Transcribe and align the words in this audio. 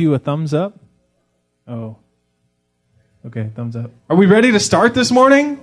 you 0.00 0.14
a 0.14 0.18
thumbs 0.18 0.52
up? 0.54 0.78
Oh. 1.68 1.96
Okay, 3.26 3.50
thumbs 3.54 3.76
up. 3.76 3.90
Are 4.08 4.16
we 4.16 4.26
ready 4.26 4.50
to 4.52 4.60
start 4.60 4.94
this 4.94 5.10
morning? 5.10 5.60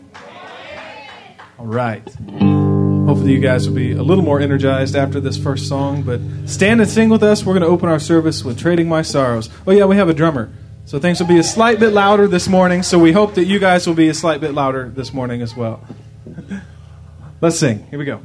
All 1.57 1.65
right. 1.65 2.07
Hopefully, 2.07 3.31
you 3.31 3.39
guys 3.39 3.67
will 3.67 3.75
be 3.75 3.93
a 3.93 4.03
little 4.03 4.23
more 4.23 4.39
energized 4.39 4.95
after 4.95 5.19
this 5.19 5.37
first 5.37 5.67
song. 5.67 6.03
But 6.03 6.21
stand 6.45 6.81
and 6.81 6.89
sing 6.89 7.09
with 7.09 7.23
us. 7.23 7.43
We're 7.43 7.53
going 7.53 7.63
to 7.63 7.69
open 7.69 7.89
our 7.89 7.99
service 7.99 8.43
with 8.43 8.59
Trading 8.59 8.87
My 8.87 9.01
Sorrows. 9.01 9.49
Oh, 9.65 9.71
yeah, 9.71 9.85
we 9.85 9.95
have 9.95 10.07
a 10.07 10.13
drummer. 10.13 10.51
So 10.85 10.99
things 10.99 11.19
will 11.19 11.27
be 11.27 11.39
a 11.39 11.43
slight 11.43 11.79
bit 11.79 11.93
louder 11.93 12.27
this 12.27 12.47
morning. 12.47 12.83
So 12.83 12.99
we 12.99 13.11
hope 13.11 13.33
that 13.35 13.45
you 13.45 13.59
guys 13.59 13.87
will 13.87 13.95
be 13.95 14.07
a 14.07 14.13
slight 14.13 14.39
bit 14.39 14.53
louder 14.53 14.89
this 14.89 15.13
morning 15.13 15.41
as 15.41 15.55
well. 15.55 15.85
Let's 17.41 17.57
sing. 17.57 17.87
Here 17.89 17.99
we 17.99 18.05
go. 18.05 18.21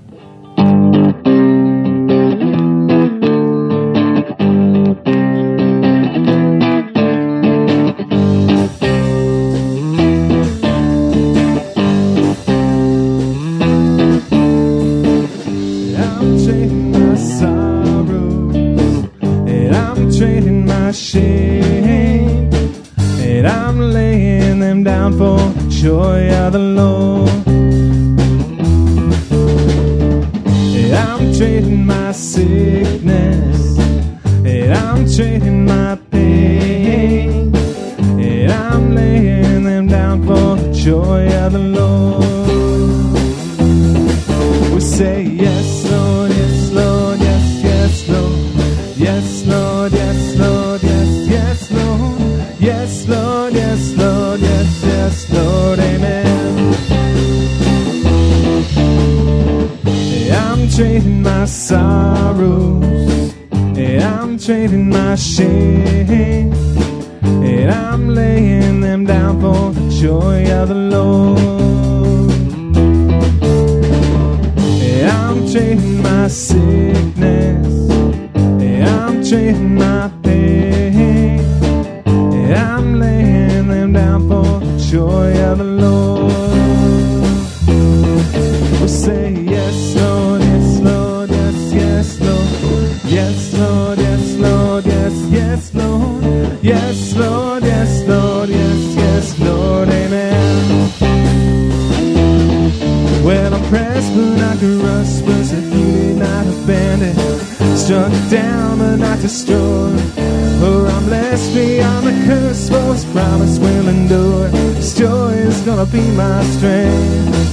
Cast 111.42 111.54
beyond 111.54 112.06
the 112.06 112.12
curse, 112.26 112.68
for 112.68 112.92
his 112.92 113.04
promise 113.06 113.58
will 113.58 113.88
endure. 113.88 114.48
His 114.48 114.94
joy 114.94 115.32
is 115.32 115.60
gonna 115.62 115.86
be 115.86 116.02
my 116.12 116.44
strength. 116.54 117.52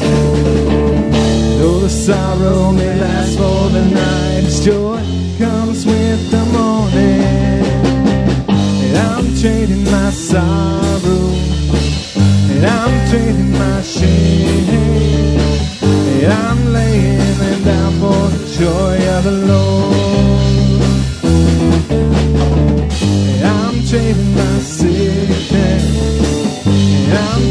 Though 1.60 1.80
the 1.80 1.90
sorrow 1.90 2.72
may 2.72 3.00
last 3.00 3.38
for 3.38 3.70
the 3.70 3.86
night, 3.86 4.44
his 4.44 4.64
joy 4.64 5.02
comes 5.40 5.86
with 5.88 6.22
the 6.30 6.46
morning. 6.58 7.22
And 8.86 8.98
I'm 8.98 9.26
trading 9.42 9.86
my 9.86 10.12
sorrow, 10.12 11.26
and 12.52 12.66
I'm 12.66 13.10
trading 13.10 13.52
my 13.54 13.82
shame. 13.82 15.40
And 16.22 16.32
I'm 16.32 16.74
laying 16.74 17.40
it 17.52 17.66
down 17.66 17.94
for 18.02 18.22
the 18.38 18.46
joy 18.60 18.96
of 19.16 19.24
the 19.24 19.38
Lord. 19.48 19.99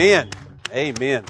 Amen. 0.00 0.30
Amen. 0.72 1.26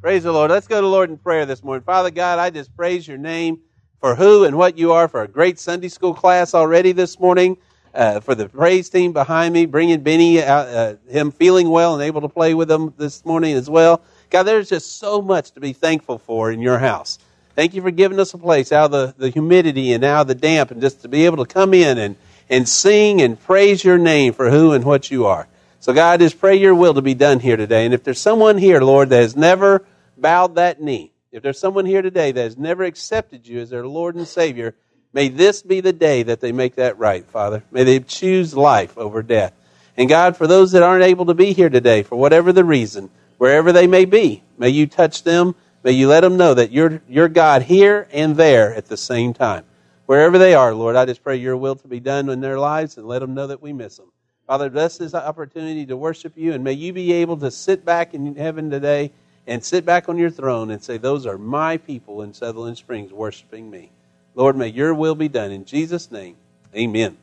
Praise 0.00 0.22
the 0.22 0.32
Lord. 0.32 0.50
Let's 0.50 0.66
go 0.66 0.80
to 0.80 0.86
Lord 0.86 1.10
in 1.10 1.18
prayer 1.18 1.44
this 1.44 1.62
morning. 1.62 1.82
Father 1.84 2.10
God, 2.10 2.38
I 2.38 2.48
just 2.48 2.74
praise 2.74 3.06
your 3.06 3.18
name 3.18 3.60
for 4.00 4.14
who 4.14 4.44
and 4.44 4.56
what 4.56 4.78
you 4.78 4.92
are, 4.92 5.08
for 5.08 5.20
a 5.20 5.28
great 5.28 5.58
Sunday 5.58 5.88
school 5.88 6.14
class 6.14 6.54
already 6.54 6.92
this 6.92 7.20
morning, 7.20 7.58
uh, 7.92 8.20
for 8.20 8.34
the 8.34 8.48
praise 8.48 8.88
team 8.88 9.12
behind 9.12 9.52
me, 9.52 9.66
bringing 9.66 10.00
Benny, 10.00 10.42
out, 10.42 10.68
uh, 10.68 10.94
him 11.06 11.32
feeling 11.32 11.68
well 11.68 11.92
and 11.92 12.02
able 12.02 12.22
to 12.22 12.30
play 12.30 12.54
with 12.54 12.66
them 12.66 12.94
this 12.96 13.26
morning 13.26 13.54
as 13.54 13.68
well. 13.68 14.00
God, 14.30 14.44
there's 14.44 14.70
just 14.70 14.96
so 14.96 15.20
much 15.20 15.50
to 15.50 15.60
be 15.60 15.74
thankful 15.74 16.16
for 16.16 16.50
in 16.50 16.62
your 16.62 16.78
house. 16.78 17.18
Thank 17.54 17.74
you 17.74 17.82
for 17.82 17.90
giving 17.90 18.18
us 18.18 18.32
a 18.32 18.38
place 18.38 18.72
out 18.72 18.86
of 18.86 18.90
the, 18.92 19.14
the 19.18 19.28
humidity 19.28 19.92
and 19.92 20.02
out 20.02 20.22
of 20.22 20.28
the 20.28 20.34
damp 20.34 20.70
and 20.70 20.80
just 20.80 21.02
to 21.02 21.08
be 21.08 21.26
able 21.26 21.44
to 21.44 21.52
come 21.52 21.74
in 21.74 21.98
and, 21.98 22.16
and 22.48 22.66
sing 22.66 23.20
and 23.20 23.38
praise 23.38 23.84
your 23.84 23.98
name 23.98 24.32
for 24.32 24.48
who 24.50 24.72
and 24.72 24.82
what 24.82 25.10
you 25.10 25.26
are. 25.26 25.46
So, 25.84 25.92
God, 25.92 26.12
I 26.12 26.16
just 26.16 26.40
pray 26.40 26.56
your 26.56 26.74
will 26.74 26.94
to 26.94 27.02
be 27.02 27.12
done 27.12 27.40
here 27.40 27.58
today. 27.58 27.84
And 27.84 27.92
if 27.92 28.02
there's 28.02 28.18
someone 28.18 28.56
here, 28.56 28.80
Lord, 28.80 29.10
that 29.10 29.20
has 29.20 29.36
never 29.36 29.84
bowed 30.16 30.54
that 30.54 30.80
knee, 30.80 31.12
if 31.30 31.42
there's 31.42 31.58
someone 31.58 31.84
here 31.84 32.00
today 32.00 32.32
that 32.32 32.42
has 32.42 32.56
never 32.56 32.84
accepted 32.84 33.46
you 33.46 33.60
as 33.60 33.68
their 33.68 33.86
Lord 33.86 34.14
and 34.14 34.26
Savior, 34.26 34.74
may 35.12 35.28
this 35.28 35.60
be 35.60 35.82
the 35.82 35.92
day 35.92 36.22
that 36.22 36.40
they 36.40 36.52
make 36.52 36.76
that 36.76 36.96
right, 36.96 37.26
Father. 37.26 37.64
May 37.70 37.84
they 37.84 38.00
choose 38.00 38.56
life 38.56 38.96
over 38.96 39.22
death. 39.22 39.52
And 39.94 40.08
God, 40.08 40.38
for 40.38 40.46
those 40.46 40.72
that 40.72 40.82
aren't 40.82 41.04
able 41.04 41.26
to 41.26 41.34
be 41.34 41.52
here 41.52 41.68
today, 41.68 42.02
for 42.02 42.16
whatever 42.16 42.50
the 42.50 42.64
reason, 42.64 43.10
wherever 43.36 43.70
they 43.70 43.86
may 43.86 44.06
be, 44.06 44.42
may 44.56 44.70
you 44.70 44.86
touch 44.86 45.22
them. 45.22 45.54
May 45.82 45.92
you 45.92 46.08
let 46.08 46.20
them 46.20 46.38
know 46.38 46.54
that 46.54 46.72
you're, 46.72 47.02
you're 47.10 47.28
God 47.28 47.60
here 47.60 48.08
and 48.10 48.38
there 48.38 48.74
at 48.74 48.86
the 48.86 48.96
same 48.96 49.34
time. 49.34 49.66
Wherever 50.06 50.38
they 50.38 50.54
are, 50.54 50.74
Lord, 50.74 50.96
I 50.96 51.04
just 51.04 51.22
pray 51.22 51.36
your 51.36 51.58
will 51.58 51.76
to 51.76 51.88
be 51.88 52.00
done 52.00 52.30
in 52.30 52.40
their 52.40 52.58
lives 52.58 52.96
and 52.96 53.06
let 53.06 53.18
them 53.18 53.34
know 53.34 53.48
that 53.48 53.60
we 53.60 53.74
miss 53.74 53.98
them. 53.98 54.10
Father, 54.46 54.68
bless 54.68 54.98
this 54.98 55.14
opportunity 55.14 55.86
to 55.86 55.96
worship 55.96 56.34
you, 56.36 56.52
and 56.52 56.62
may 56.62 56.74
you 56.74 56.92
be 56.92 57.12
able 57.12 57.38
to 57.38 57.50
sit 57.50 57.82
back 57.82 58.12
in 58.12 58.36
heaven 58.36 58.70
today 58.70 59.10
and 59.46 59.64
sit 59.64 59.86
back 59.86 60.08
on 60.08 60.18
your 60.18 60.28
throne 60.28 60.70
and 60.70 60.82
say, 60.82 60.98
Those 60.98 61.24
are 61.24 61.38
my 61.38 61.78
people 61.78 62.20
in 62.20 62.34
Sutherland 62.34 62.76
Springs 62.76 63.10
worshiping 63.10 63.70
me. 63.70 63.90
Lord, 64.34 64.56
may 64.56 64.68
your 64.68 64.92
will 64.92 65.14
be 65.14 65.28
done. 65.28 65.50
In 65.50 65.64
Jesus' 65.64 66.10
name, 66.10 66.36
amen. 66.74 67.16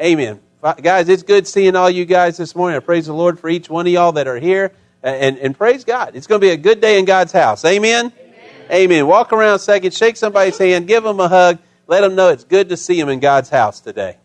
Amen. 0.00 0.40
Guys, 0.82 1.10
it's 1.10 1.22
good 1.22 1.46
seeing 1.46 1.76
all 1.76 1.90
you 1.90 2.06
guys 2.06 2.38
this 2.38 2.56
morning. 2.56 2.76
I 2.76 2.80
praise 2.80 3.06
the 3.06 3.12
Lord 3.12 3.38
for 3.38 3.50
each 3.50 3.68
one 3.68 3.86
of 3.86 3.92
y'all 3.92 4.12
that 4.12 4.26
are 4.26 4.38
here. 4.38 4.72
And, 5.02 5.38
and 5.38 5.56
praise 5.56 5.84
God. 5.84 6.16
It's 6.16 6.26
going 6.26 6.40
to 6.40 6.46
be 6.46 6.50
a 6.50 6.56
good 6.56 6.80
day 6.80 6.98
in 6.98 7.04
God's 7.04 7.32
house. 7.32 7.64
Amen? 7.64 8.12
Amen. 8.18 8.72
Amen. 8.72 9.06
Walk 9.06 9.32
around 9.32 9.54
a 9.54 9.58
second, 9.58 9.94
shake 9.94 10.16
somebody's 10.16 10.58
hand, 10.58 10.88
give 10.88 11.04
them 11.04 11.20
a 11.20 11.28
hug, 11.28 11.58
let 11.86 12.00
them 12.00 12.16
know 12.16 12.30
it's 12.30 12.44
good 12.44 12.70
to 12.70 12.76
see 12.76 12.98
them 12.98 13.08
in 13.08 13.20
God's 13.20 13.50
house 13.50 13.80
today. 13.80 14.16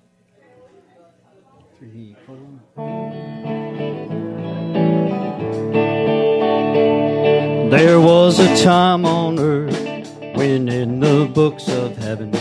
Was 7.72 8.38
a 8.40 8.64
time 8.64 9.06
on 9.06 9.40
earth 9.40 9.80
when 10.36 10.68
in 10.68 11.00
the 11.00 11.26
books 11.34 11.70
of 11.70 11.96
heaven 11.98 12.36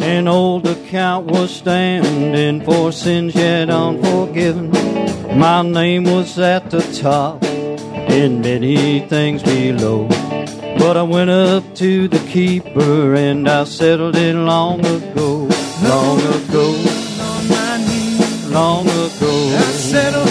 an 0.00 0.26
old 0.26 0.66
account 0.66 1.26
was 1.26 1.54
standing 1.54 2.64
for 2.64 2.90
sins 2.90 3.34
yet 3.34 3.68
unforgiven. 3.68 4.70
My 5.38 5.60
name 5.60 6.04
was 6.04 6.38
at 6.38 6.70
the 6.70 6.80
top 7.02 7.44
and 7.44 8.40
many 8.40 9.00
things 9.08 9.42
below. 9.42 10.08
But 10.78 10.96
I 10.96 11.02
went 11.02 11.28
up 11.28 11.74
to 11.76 12.08
the 12.08 12.18
keeper 12.30 13.14
and 13.14 13.46
I 13.48 13.64
settled 13.64 14.16
it 14.16 14.34
long 14.34 14.80
ago, 14.80 15.48
long 15.82 16.18
ago, 16.18 16.66
long 18.48 18.86
ago. 18.86 19.32
I 19.54 19.62
settled. 19.72 20.21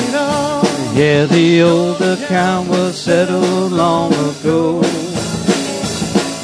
Yeah, 0.93 1.25
the 1.25 1.61
old 1.61 2.01
account 2.01 2.67
was 2.67 3.01
settled 3.01 3.71
long 3.71 4.13
ago. 4.13 4.81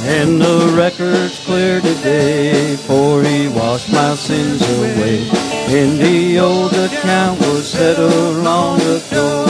And 0.07 0.41
the 0.41 0.73
record's 0.73 1.37
clear 1.45 1.81
today, 1.81 2.77
for 2.77 3.21
he 3.23 3.49
washed 3.49 3.91
my 3.91 4.15
sins 4.15 4.61
away. 4.61 5.27
And 5.67 5.99
the 5.99 6.39
old 6.39 6.71
account 6.71 7.41
was 7.41 7.69
settled 7.69 8.37
long 8.37 8.79
ago. 8.79 9.45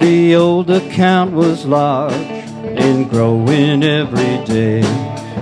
The 0.00 0.34
old 0.36 0.70
account 0.70 1.32
was 1.32 1.66
large 1.66 2.14
and 2.14 3.10
growing 3.10 3.82
every 3.82 4.42
day. 4.46 4.80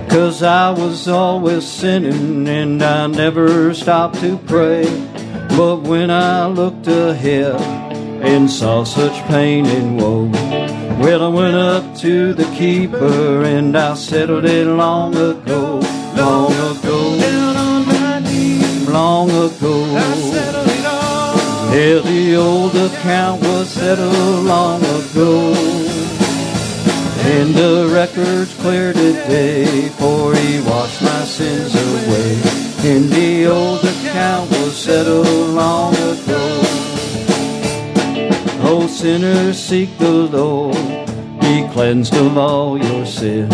Cause 0.09 0.43
I 0.43 0.71
was 0.71 1.07
always 1.07 1.65
sinning 1.65 2.47
and 2.49 2.83
I 2.83 3.07
never 3.07 3.73
stopped 3.73 4.19
to 4.19 4.37
pray. 4.39 4.85
But 5.57 5.83
when 5.83 6.11
I 6.11 6.47
looked 6.47 6.87
ahead 6.87 7.61
and 8.21 8.51
saw 8.51 8.83
such 8.83 9.13
pain 9.27 9.65
and 9.65 9.97
woe, 10.01 10.25
well, 10.99 11.23
I 11.23 11.27
went 11.29 11.55
up 11.55 11.95
to 11.99 12.33
the 12.33 12.43
keeper 12.57 13.43
and 13.43 13.75
I 13.77 13.93
settled 13.95 14.43
it 14.45 14.67
long 14.67 15.15
ago, 15.15 15.79
long 16.15 16.51
ago, 16.51 17.19
Down 17.19 17.55
on 17.55 17.85
my 17.87 18.19
knees. 18.19 18.89
long 18.89 19.29
ago. 19.29 19.85
I 19.95 20.13
settled 20.15 20.67
it 20.67 20.85
all. 20.85 21.73
Yeah, 21.73 21.99
the 21.99 22.35
old 22.35 22.75
account 22.75 23.41
was 23.41 23.69
settled 23.69 24.45
long 24.45 24.81
ago. 24.83 25.53
And 27.33 27.55
the 27.55 27.89
record's 27.93 28.53
clear 28.55 28.91
today, 28.91 29.87
for 29.97 30.35
he 30.35 30.59
washed 30.61 31.01
my 31.01 31.23
sins 31.23 31.73
away. 31.73 32.54
And 32.87 33.09
the 33.09 33.47
old 33.47 33.83
account 33.83 34.51
was 34.51 34.77
settled 34.77 35.49
long 35.55 35.95
ago. 35.95 36.43
Oh, 38.61 38.85
sinners, 38.87 39.57
seek 39.57 39.97
the 39.97 40.11
Lord, 40.11 40.75
be 41.41 41.67
cleansed 41.73 42.13
of 42.13 42.37
all 42.37 42.77
your 42.77 43.03
sin. 43.07 43.49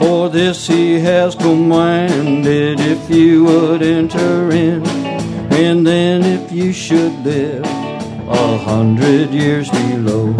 For 0.00 0.28
this 0.28 0.66
he 0.66 0.98
has 0.98 1.36
commanded 1.36 2.80
if 2.80 3.08
you 3.08 3.44
would 3.44 3.82
enter 3.82 4.50
in. 4.50 4.84
And 5.52 5.86
then 5.86 6.24
if 6.24 6.50
you 6.50 6.72
should 6.72 7.16
live 7.20 7.64
a 7.64 8.58
hundred 8.58 9.30
years 9.30 9.70
below, 9.70 10.34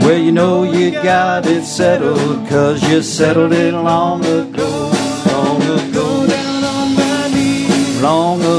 well, 0.00 0.18
you 0.18 0.32
know 0.32 0.64
you 0.64 0.90
got 0.90 1.46
it 1.46 1.62
settled, 1.62 2.48
cause 2.48 2.82
you 2.90 3.02
settled 3.02 3.52
it 3.52 3.72
long 3.72 4.24
ago, 4.24 4.51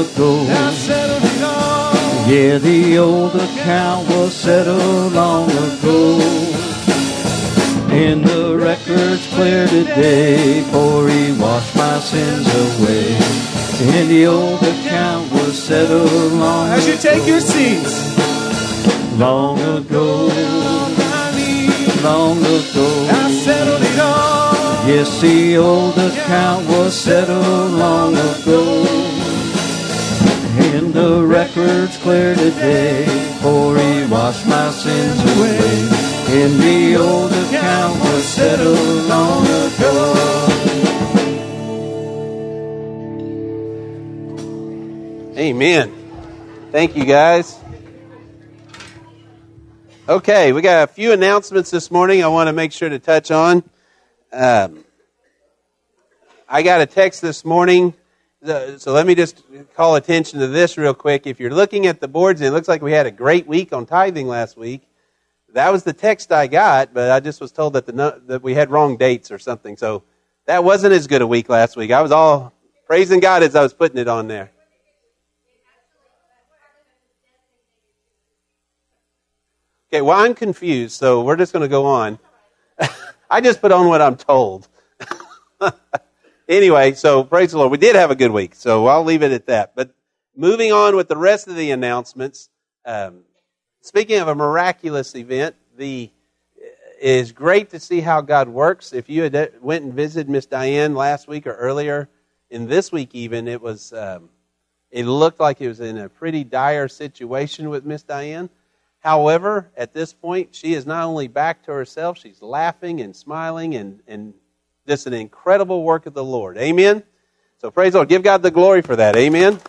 ago. 0.04 0.46
I 0.48 0.72
settled 0.72 1.24
it 1.24 1.42
all. 1.42 1.94
Yeah, 2.30 2.58
the 2.58 2.98
old 2.98 3.34
account 3.34 4.08
was 4.08 4.32
settled 4.34 5.12
long 5.12 5.50
ago. 5.50 6.20
And 7.90 8.24
the 8.24 8.56
record's 8.58 9.26
clear 9.34 9.66
today, 9.68 10.62
for 10.72 11.08
he 11.08 11.32
washed 11.38 11.76
my 11.76 11.98
sins 12.00 12.46
away. 12.66 13.06
And 13.96 14.10
the 14.10 14.26
old 14.26 14.62
account 14.62 15.30
was 15.32 15.54
settled 15.62 16.32
long 16.32 16.66
ago 16.68 16.76
As 16.76 16.86
you 16.86 16.94
ago. 16.94 17.02
take 17.02 17.26
your 17.26 17.40
seats. 17.40 17.94
Long 19.18 19.58
ago, 19.60 20.28
On 20.28 20.90
my 20.98 21.30
knees. 21.36 22.02
long 22.02 22.38
ago. 22.38 22.88
I 23.22 23.30
settled 23.44 23.82
it 23.82 23.98
all. 24.00 24.88
Yes, 24.88 25.20
the 25.20 25.56
old 25.56 25.96
account 25.96 26.68
was 26.68 26.94
settled 26.94 27.70
long 27.72 28.12
ago. 28.14 28.84
The 30.94 31.26
record's 31.26 31.96
clear 31.98 32.36
today, 32.36 33.04
for 33.42 33.76
he 33.76 34.06
washed 34.06 34.46
my 34.46 34.70
sins 34.70 35.20
away. 35.36 35.88
And 36.28 36.60
the 36.60 36.94
old 36.94 37.32
account 37.32 37.98
was 37.98 38.24
settled 38.24 39.08
long 39.08 39.44
ago. 39.44 40.14
Amen. 45.36 45.92
Thank 46.70 46.94
you, 46.94 47.04
guys. 47.04 47.58
Okay, 50.08 50.52
we 50.52 50.62
got 50.62 50.88
a 50.88 50.92
few 50.92 51.10
announcements 51.10 51.72
this 51.72 51.90
morning 51.90 52.22
I 52.22 52.28
want 52.28 52.46
to 52.46 52.52
make 52.52 52.70
sure 52.70 52.88
to 52.88 53.00
touch 53.00 53.32
on. 53.32 53.64
Um, 54.32 54.84
I 56.48 56.62
got 56.62 56.80
a 56.82 56.86
text 56.86 57.20
this 57.20 57.44
morning, 57.44 57.94
so 58.44 58.92
let 58.92 59.06
me 59.06 59.14
just 59.14 59.42
call 59.74 59.96
attention 59.96 60.38
to 60.40 60.46
this 60.46 60.76
real 60.76 60.94
quick. 60.94 61.26
If 61.26 61.40
you're 61.40 61.50
looking 61.50 61.86
at 61.86 62.00
the 62.00 62.08
boards, 62.08 62.40
it 62.40 62.50
looks 62.50 62.68
like 62.68 62.82
we 62.82 62.92
had 62.92 63.06
a 63.06 63.10
great 63.10 63.46
week 63.46 63.72
on 63.72 63.86
tithing 63.86 64.28
last 64.28 64.56
week. 64.56 64.82
That 65.54 65.70
was 65.72 65.84
the 65.84 65.92
text 65.92 66.32
I 66.32 66.46
got, 66.46 66.92
but 66.92 67.10
I 67.10 67.20
just 67.20 67.40
was 67.40 67.52
told 67.52 67.74
that 67.74 67.86
the 67.86 68.20
that 68.26 68.42
we 68.42 68.54
had 68.54 68.70
wrong 68.70 68.96
dates 68.96 69.30
or 69.30 69.38
something. 69.38 69.76
So 69.76 70.02
that 70.46 70.62
wasn't 70.62 70.92
as 70.92 71.06
good 71.06 71.22
a 71.22 71.26
week 71.26 71.48
last 71.48 71.76
week. 71.76 71.90
I 71.90 72.02
was 72.02 72.12
all 72.12 72.52
praising 72.86 73.20
God 73.20 73.42
as 73.42 73.54
I 73.54 73.62
was 73.62 73.72
putting 73.72 73.98
it 73.98 74.08
on 74.08 74.28
there. 74.28 74.50
Okay, 79.90 80.02
well, 80.02 80.18
I'm 80.18 80.34
confused, 80.34 80.96
so 80.96 81.22
we're 81.22 81.36
just 81.36 81.52
going 81.52 81.62
to 81.62 81.68
go 81.68 81.86
on. 81.86 82.18
I 83.30 83.40
just 83.40 83.60
put 83.60 83.70
on 83.70 83.86
what 83.86 84.02
I'm 84.02 84.16
told. 84.16 84.68
anyway, 86.48 86.92
so 86.94 87.24
praise 87.24 87.52
the 87.52 87.58
Lord. 87.58 87.70
We 87.70 87.78
did 87.78 87.96
have 87.96 88.10
a 88.10 88.16
good 88.16 88.30
week, 88.30 88.54
so 88.54 88.86
I'll 88.86 89.04
leave 89.04 89.22
it 89.22 89.32
at 89.32 89.46
that. 89.46 89.74
But 89.74 89.94
moving 90.36 90.72
on 90.72 90.96
with 90.96 91.08
the 91.08 91.16
rest 91.16 91.48
of 91.48 91.56
the 91.56 91.70
announcements, 91.70 92.48
um, 92.84 93.22
speaking 93.80 94.18
of 94.20 94.28
a 94.28 94.34
miraculous 94.34 95.14
event, 95.14 95.56
the 95.76 96.10
it 96.56 97.10
is 97.10 97.32
great 97.32 97.70
to 97.70 97.80
see 97.80 98.00
how 98.00 98.20
God 98.20 98.48
works. 98.48 98.92
If 98.92 99.10
you 99.10 99.24
had 99.24 99.52
went 99.60 99.84
and 99.84 99.92
visited 99.92 100.30
Miss 100.30 100.46
Diane 100.46 100.94
last 100.94 101.28
week 101.28 101.46
or 101.46 101.54
earlier, 101.54 102.08
in 102.50 102.66
this 102.66 102.92
week 102.92 103.14
even, 103.14 103.48
it 103.48 103.60
was 103.60 103.92
um, 103.92 104.30
it 104.90 105.06
looked 105.06 105.40
like 105.40 105.60
it 105.60 105.68
was 105.68 105.80
in 105.80 105.98
a 105.98 106.08
pretty 106.08 106.44
dire 106.44 106.88
situation 106.88 107.68
with 107.68 107.84
Miss 107.84 108.02
Diane. 108.02 108.48
However, 109.00 109.70
at 109.76 109.92
this 109.92 110.14
point, 110.14 110.54
she 110.54 110.72
is 110.72 110.86
not 110.86 111.04
only 111.04 111.28
back 111.28 111.64
to 111.64 111.72
herself, 111.72 112.16
she's 112.16 112.40
laughing 112.40 113.00
and 113.02 113.14
smiling 113.14 113.74
and, 113.74 114.00
and 114.06 114.32
just 114.86 115.06
an 115.06 115.14
incredible 115.14 115.82
work 115.82 116.06
of 116.06 116.14
the 116.14 116.24
Lord. 116.24 116.56
Amen? 116.58 117.02
So 117.58 117.70
praise 117.70 117.92
the 117.92 117.98
Lord. 117.98 118.08
Give 118.08 118.22
God 118.22 118.42
the 118.42 118.50
glory 118.50 118.82
for 118.82 118.96
that. 118.96 119.16
Amen? 119.16 119.60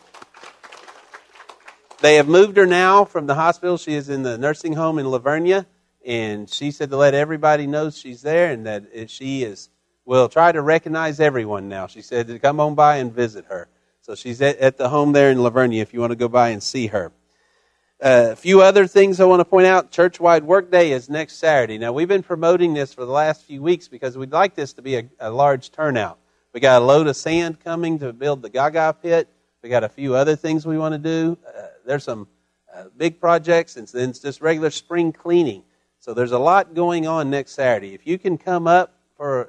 They 2.02 2.16
have 2.16 2.28
moved 2.28 2.58
her 2.58 2.66
now 2.66 3.06
from 3.06 3.26
the 3.26 3.36
hospital. 3.36 3.78
She 3.78 3.94
is 3.94 4.10
in 4.10 4.24
the 4.24 4.38
nursing 4.38 4.74
home 4.74 5.00
in 5.00 5.06
La 5.06 5.20
Vernia, 5.20 5.66
and 6.06 6.50
she 6.50 6.72
said 6.72 6.90
to 6.90 6.98
let 6.98 7.14
everybody 7.14 7.68
know 7.68 7.90
she's 7.90 8.22
there 8.22 8.52
and 8.52 8.66
that 8.66 9.10
she 9.10 9.44
is 9.44 9.70
will 10.06 10.30
try 10.30 10.52
to 10.52 10.62
recognize 10.62 11.20
everyone 11.20 11.68
now. 11.68 11.88
She 11.88 12.02
said 12.02 12.28
to 12.28 12.38
come 12.38 12.60
on 12.60 12.76
by 12.76 12.98
and 12.98 13.12
visit 13.12 13.46
her. 13.46 13.68
So 14.02 14.14
she's 14.14 14.42
at, 14.42 14.58
at 14.58 14.78
the 14.78 14.90
home 14.90 15.14
there 15.14 15.32
in 15.32 15.42
La 15.42 15.50
Vernia 15.50 15.82
if 15.82 15.94
you 15.94 16.00
want 16.00 16.12
to 16.12 16.16
go 16.16 16.28
by 16.28 16.50
and 16.50 16.62
see 16.62 16.88
her. 16.88 17.12
A 18.02 18.36
few 18.36 18.62
other 18.62 18.88
things 18.88 19.22
I 19.22 19.26
want 19.26 19.40
to 19.40 19.46
point 19.46 19.68
out. 19.68 19.90
Churchwide 19.90 20.42
Workday 20.42 20.92
is 20.92 21.10
next 21.10 21.38
Saturday. 21.38 21.78
Now, 21.78 21.94
we've 21.94 22.10
been 22.10 22.24
promoting 22.24 22.74
this 22.74 22.94
for 22.94 23.06
the 23.06 23.12
last 23.12 23.44
few 23.44 23.62
weeks 23.62 23.88
because 23.88 24.18
we'd 24.18 24.34
like 24.34 24.54
this 24.54 24.74
to 24.74 24.82
be 24.82 24.98
a, 24.98 25.10
a 25.18 25.32
large 25.32 25.72
turnout. 25.72 26.20
We 26.54 26.60
got 26.60 26.82
a 26.82 26.86
load 26.86 27.08
of 27.08 27.16
sand 27.16 27.64
coming 27.64 28.00
to 28.00 28.12
build 28.12 28.42
the 28.42 28.50
Gaga 28.50 28.98
pit. 29.02 29.30
We 29.64 29.70
got 29.70 29.86
a 29.86 29.90
few 29.90 30.14
other 30.14 30.36
things 30.36 30.66
we 30.66 30.78
want 30.78 30.92
to 30.92 31.00
do. 31.00 31.38
Uh, 31.48 31.68
there's 31.86 32.04
some 32.04 32.28
uh, 32.76 32.84
big 32.98 33.22
projects, 33.22 33.78
and 33.78 33.88
then 33.88 34.10
it's 34.10 34.20
just 34.20 34.42
regular 34.42 34.72
spring 34.72 35.14
cleaning. 35.14 35.64
So 36.00 36.14
there's 36.14 36.34
a 36.34 36.40
lot 36.40 36.74
going 36.74 37.08
on 37.08 37.30
next 37.30 37.54
Saturday. 37.54 37.94
If 37.94 38.06
you 38.06 38.20
can 38.20 38.38
come 38.38 38.68
up 38.68 38.94
for 39.16 39.48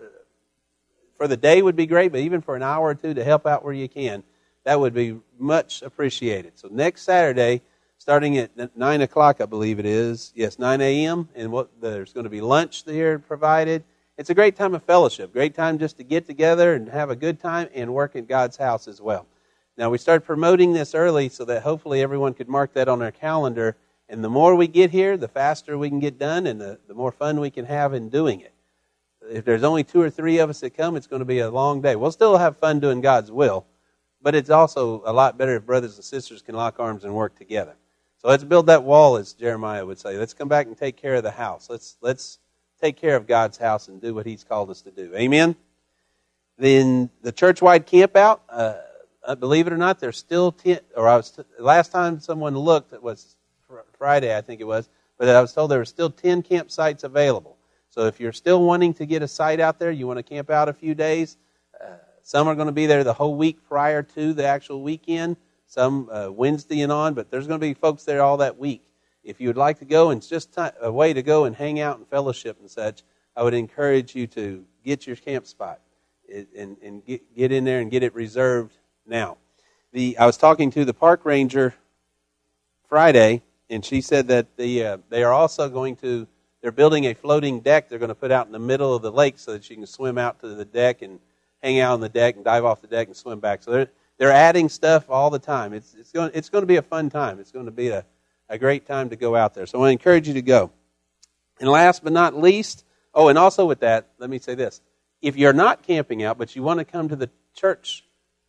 for 1.17 1.27
the 1.27 1.37
day 1.37 1.63
would 1.63 1.77
be 1.77 1.87
great, 1.87 2.13
but 2.13 2.21
even 2.21 2.43
for 2.43 2.55
an 2.57 2.63
hour 2.63 2.89
or 2.89 2.95
two 2.95 3.15
to 3.15 3.25
help 3.25 3.47
out 3.47 3.65
where 3.65 3.73
you 3.73 3.89
can, 3.89 4.23
that 4.65 4.79
would 4.79 4.93
be 4.95 5.19
much 5.39 5.83
appreciated. 5.83 6.53
So 6.59 6.69
next 6.71 7.03
Saturday, 7.03 7.63
starting 8.07 8.39
at 8.39 8.77
nine 8.77 9.01
o'clock, 9.01 9.41
I 9.41 9.47
believe 9.47 9.81
it 9.81 9.85
is. 9.85 10.33
Yes, 10.37 10.61
nine 10.61 10.81
a.m. 10.81 11.29
And 11.35 11.51
what 11.51 11.71
there's 11.81 12.13
going 12.13 12.23
to 12.23 12.31
be 12.31 12.41
lunch 12.41 12.85
there 12.85 13.19
provided. 13.19 13.83
It's 14.17 14.31
a 14.31 14.35
great 14.35 14.55
time 14.55 14.77
of 14.77 14.85
fellowship, 14.85 15.33
great 15.33 15.57
time 15.57 15.77
just 15.77 15.97
to 15.97 16.05
get 16.05 16.25
together 16.25 16.75
and 16.75 16.89
have 16.89 17.11
a 17.11 17.17
good 17.17 17.41
time 17.41 17.69
and 17.75 17.93
work 17.93 18.15
in 18.15 18.25
God's 18.25 18.59
house 18.59 18.87
as 18.87 19.01
well. 19.01 19.27
Now 19.77 19.91
we 19.91 19.99
started 19.99 20.25
promoting 20.25 20.73
this 20.73 20.95
early 20.95 21.29
so 21.29 21.45
that 21.47 21.65
hopefully 21.65 22.01
everyone 22.01 22.35
could 22.35 22.49
mark 22.49 22.75
that 22.75 22.87
on 22.87 23.01
their 23.01 23.11
calendar. 23.11 23.77
And 24.09 24.23
the 24.23 24.31
more 24.31 24.55
we 24.55 24.69
get 24.69 24.93
here, 24.93 25.17
the 25.17 25.27
faster 25.27 25.77
we 25.77 25.89
can 25.89 25.99
get 25.99 26.17
done, 26.17 26.47
and 26.47 26.61
the, 26.61 26.79
the 26.87 26.95
more 26.95 27.11
fun 27.11 27.41
we 27.41 27.51
can 27.51 27.65
have 27.65 27.93
in 27.93 28.09
doing 28.09 28.41
it. 28.41 28.55
if 29.29 29.45
there's 29.45 29.65
only 29.65 29.83
two 29.83 30.01
or 30.01 30.11
three 30.11 30.39
of 30.39 30.49
us 30.49 30.61
that 30.61 30.77
come, 30.77 30.95
it's 30.95 31.09
going 31.09 31.19
to 31.19 31.27
be 31.27 31.41
a 31.41 31.51
long 31.51 31.81
day. 31.81 31.97
We'll 31.97 32.13
still 32.13 32.37
have 32.37 32.57
fun 32.57 32.79
doing 32.79 33.01
God's 33.01 33.33
will, 33.33 33.67
but 34.23 34.37
it's 34.37 34.51
also 34.51 35.03
a 35.05 35.13
lot 35.13 35.37
better 35.37 35.57
if 35.57 35.67
brothers 35.67 35.97
and 35.97 36.05
sisters 36.05 36.41
can 36.41 36.55
lock 36.55 36.79
arms 36.79 37.03
and 37.03 37.13
work 37.13 37.37
together. 37.37 37.75
Let's 38.27 38.43
build 38.43 38.67
that 38.67 38.83
wall, 38.83 39.19
as 39.19 39.35
Jeremiah 39.35 39.87
would 39.87 40.01
say. 40.01 40.19
Let's 40.19 40.35
come 40.35 40.49
back 40.49 40.67
and 40.67 40.77
take 40.77 40.97
care 40.97 41.15
of 41.15 41.23
the 41.23 41.31
house. 41.31 41.71
Let's 41.71 41.97
let's 42.01 42.41
take 42.81 42.97
care 42.97 43.15
of 43.15 43.29
God's 43.29 43.57
house 43.57 43.87
and 43.87 44.01
do 44.01 44.15
what 44.15 44.27
He's 44.27 44.43
called 44.43 44.69
us 44.69 44.83
to 44.83 44.91
do. 44.91 45.15
Amen. 45.15 45.55
Then 46.59 47.09
the 47.23 47.31
church-wide 47.31 47.87
camp 47.87 48.17
out. 48.17 48.43
Uh, 48.49 48.79
uh, 49.23 49.37
believe 49.37 49.69
it 49.69 49.73
or 49.73 49.77
not, 49.77 50.01
there's 50.01 50.19
still 50.19 50.51
ten. 50.51 50.81
Or 50.97 51.07
I 51.07 51.17
was 51.17 51.31
t- 51.31 51.45
last 51.61 51.93
time 51.93 52.19
someone 52.19 52.59
looked, 52.59 52.93
it 52.93 53.03
was 53.03 53.37
fr- 53.69 53.87
Friday, 53.97 54.37
I 54.37 54.41
think 54.41 54.61
it 54.61 54.65
was. 54.65 54.89
But 55.19 55.29
I 55.29 55.41
was 55.41 55.53
told 55.53 55.71
there 55.71 55.79
were 55.79 55.85
still 55.85 56.11
ten 56.11 56.43
campsites 56.43 57.05
available. 57.05 57.57
So 57.91 58.07
if 58.07 58.19
you're 58.19 58.33
still 58.33 58.65
wanting 58.65 58.95
to 58.95 59.07
get 59.07 59.23
a 59.23 59.29
site 59.29 59.61
out 59.61 59.79
there, 59.79 59.93
you 59.93 60.09
want 60.09 60.19
to 60.19 60.25
camp 60.25 60.51
out 60.51 60.69
a 60.69 60.73
few 60.73 60.97
days. 60.97 61.37
Uh, 61.81 61.99
some 62.23 62.49
are 62.49 62.57
going 62.57 62.67
to 62.67 62.73
be 62.73 62.87
there 62.87 63.05
the 63.05 63.13
whole 63.13 63.37
week 63.37 63.59
prior 63.69 64.03
to 64.03 64.33
the 64.33 64.47
actual 64.47 64.83
weekend. 64.83 65.37
Some 65.67 66.09
uh, 66.11 66.31
Wednesday 66.31 66.81
and 66.83 66.93
on, 66.93 67.15
but 67.15 67.31
there's 67.31 67.47
going 67.47 67.61
to 67.61 67.67
be 67.67 67.75
folks 67.75 68.05
there 68.05 68.23
all 68.23 68.37
that 68.39 68.59
week. 68.59 68.83
If 69.25 69.41
you 69.41 69.49
would 69.49 69.57
like 69.57 69.81
to 69.81 69.85
go 69.85 70.11
and 70.11 70.27
just 70.27 70.55
t- 70.55 70.63
a 70.81 70.93
way 70.93 71.13
to 71.13 71.23
go 71.23 71.45
and 71.45 71.57
hang 71.57 71.81
out 71.81 71.99
and 71.99 72.07
fellowship 72.07 72.59
and 72.61 72.71
such, 72.71 73.03
I 73.37 73.43
would 73.43 73.55
encourage 73.55 74.15
you 74.15 74.27
to 74.29 74.65
get 74.85 75.07
your 75.07 75.17
camp 75.17 75.47
spot 75.47 75.81
and, 76.57 76.77
and 76.83 77.05
get, 77.05 77.35
get 77.35 77.53
in 77.53 77.65
there 77.65 77.81
and 77.81 77.91
get 77.91 78.03
it 78.03 78.15
reserved 78.15 78.77
now. 79.07 79.37
The, 79.93 80.17
I 80.19 80.27
was 80.27 80.37
talking 80.37 80.71
to 80.73 80.85
the 80.85 80.95
park 80.95 81.25
ranger 81.25 81.75
Friday, 82.89 83.43
and 83.69 83.85
she 83.85 84.01
said 84.01 84.29
that 84.29 84.57
the, 84.57 84.85
uh, 84.85 84.99
they 85.09 85.25
are 85.25 85.33
also 85.33 85.69
going 85.69 85.97
to, 85.97 86.27
they're 86.63 86.73
building 86.73 87.05
a 87.05 87.15
floating 87.15 87.61
deck 87.61 87.89
they're 87.89 87.99
going 87.99 88.09
to 88.09 88.15
put 88.15 88.31
out 88.31 88.47
in 88.47 88.53
the 88.53 88.59
middle 88.59 88.95
of 88.95 89.03
the 89.03 89.13
lake 89.13 89.39
so 89.39 89.53
that 89.53 89.69
you 89.69 89.77
can 89.77 89.87
swim 89.87 90.19
out 90.19 90.41
to 90.41 90.49
the 90.49 90.65
deck 90.65 91.03
and 91.03 91.19
hang 91.63 91.81
out 91.81 91.95
on 91.95 92.01
the 92.01 92.09
deck 92.09 92.37
and 92.37 92.45
dive 92.45 92.65
off 92.65 92.81
the 92.81 92.87
deck 92.87 93.09
and 93.09 93.17
swim 93.17 93.41
back. 93.41 93.63
So 93.63 93.73
they're, 93.73 93.91
they're 94.19 94.33
adding 94.33 94.69
stuff 94.69 95.11
all 95.11 95.31
the 95.31 95.39
time. 95.39 95.73
It's, 95.73 95.95
it's, 95.95 96.13
going, 96.13 96.31
it's 96.35 96.49
going 96.49 96.63
to 96.63 96.67
be 96.67 96.77
a 96.77 96.83
fun 96.83 97.11
time. 97.11 97.39
It's 97.39 97.53
going 97.53 97.67
to 97.67 97.73
be 97.73 97.89
a, 97.89 98.05
a 98.49 98.59
great 98.59 98.87
time 98.87 99.11
to 99.11 99.17
go 99.17 99.37
out 99.37 99.55
there. 99.55 99.67
So 99.67 99.83
I 99.85 99.91
encourage 99.91 100.29
you 100.29 100.35
to 100.35 100.43
go. 100.43 100.71
And 101.61 101.69
last 101.69 102.05
but 102.05 102.13
not 102.13 102.37
least, 102.37 102.85
oh, 103.15 103.29
and 103.29 103.39
also 103.39 103.67
with 103.67 103.81
that, 103.81 104.09
let 104.19 104.31
me 104.31 104.39
say 104.39 104.55
this. 104.55 104.81
If 105.23 105.37
you're 105.37 105.53
not 105.53 105.83
camping 105.83 106.23
out, 106.23 106.39
but 106.39 106.55
you 106.55 106.63
want 106.63 106.79
to 106.79 106.85
come 106.85 107.09
to 107.09 107.17
the 107.17 107.31
church 107.55 108.05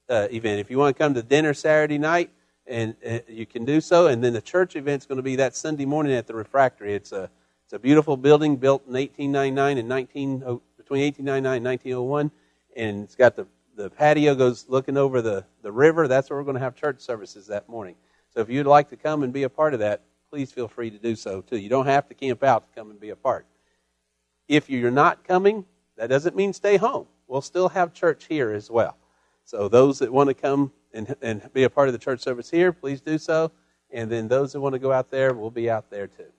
uh, 0.09 0.27
event, 0.31 0.59
if 0.59 0.69
you 0.69 0.77
want 0.77 0.95
to 0.95 1.01
come 1.01 1.13
to 1.13 1.23
dinner 1.23 1.53
Saturday 1.53 1.97
night, 1.97 2.31
and 2.65 2.95
uh, 3.05 3.19
you 3.29 3.45
can 3.45 3.63
do 3.65 3.79
so. 3.79 4.07
And 4.07 4.21
then 4.23 4.33
the 4.33 4.41
church 4.41 4.75
event's 4.75 5.05
going 5.05 5.17
to 5.17 5.23
be 5.23 5.37
that 5.37 5.55
Sunday 5.55 5.85
morning 5.85 6.13
at 6.13 6.27
the 6.27 6.33
Refectory. 6.33 6.93
It's 6.93 7.13
a 7.13 7.29
it's 7.63 7.73
a 7.73 7.79
beautiful 7.79 8.15
building 8.15 8.55
built 8.55 8.83
in 8.87 8.93
1899 8.93 9.77
and 9.77 9.89
19 9.89 10.39
between 10.77 11.03
1899 11.03 11.57
and 11.57 11.65
1901, 11.65 12.31
and 12.77 13.03
it's 13.03 13.15
got 13.15 13.35
the 13.35 13.45
the 13.77 13.89
patio 13.91 14.35
goes 14.35 14.65
looking 14.67 14.97
over 14.97 15.21
the 15.21 15.45
the 15.61 15.71
river. 15.71 16.07
That's 16.07 16.29
where 16.29 16.37
we're 16.37 16.43
going 16.43 16.55
to 16.55 16.61
have 16.61 16.75
church 16.75 16.99
services 16.99 17.47
that 17.47 17.69
morning. 17.69 17.95
So 18.33 18.41
if 18.41 18.49
you'd 18.49 18.65
like 18.65 18.89
to 18.89 18.97
come 18.97 19.23
and 19.23 19.31
be 19.31 19.43
a 19.43 19.49
part 19.49 19.73
of 19.73 19.79
that, 19.79 20.01
please 20.29 20.51
feel 20.51 20.67
free 20.67 20.89
to 20.89 20.97
do 20.97 21.15
so 21.15 21.41
too. 21.41 21.57
You 21.57 21.69
don't 21.69 21.85
have 21.85 22.07
to 22.09 22.13
camp 22.13 22.43
out 22.43 22.63
to 22.63 22.69
come 22.75 22.89
and 22.89 22.99
be 22.99 23.11
a 23.11 23.15
part. 23.15 23.45
If 24.47 24.69
you're 24.69 24.91
not 24.91 25.23
coming, 25.23 25.65
that 25.95 26.07
doesn't 26.07 26.35
mean 26.35 26.53
stay 26.53 26.77
home. 26.77 27.07
We'll 27.27 27.41
still 27.41 27.69
have 27.69 27.93
church 27.93 28.25
here 28.25 28.51
as 28.51 28.69
well. 28.69 28.97
So 29.45 29.67
those 29.67 29.99
that 29.99 30.11
want 30.11 30.29
to 30.29 30.33
come 30.33 30.71
and, 30.93 31.15
and 31.21 31.49
be 31.53 31.63
a 31.63 31.69
part 31.69 31.87
of 31.87 31.93
the 31.93 31.99
church 31.99 32.21
service 32.21 32.49
here, 32.49 32.71
please 32.73 32.99
do 33.01 33.17
so. 33.17 33.51
And 33.91 34.11
then 34.11 34.27
those 34.27 34.53
that 34.53 34.59
want 34.59 34.73
to 34.73 34.79
go 34.79 34.91
out 34.91 35.11
there, 35.11 35.33
we'll 35.33 35.51
be 35.51 35.69
out 35.69 35.89
there 35.89 36.07
too. 36.07 36.31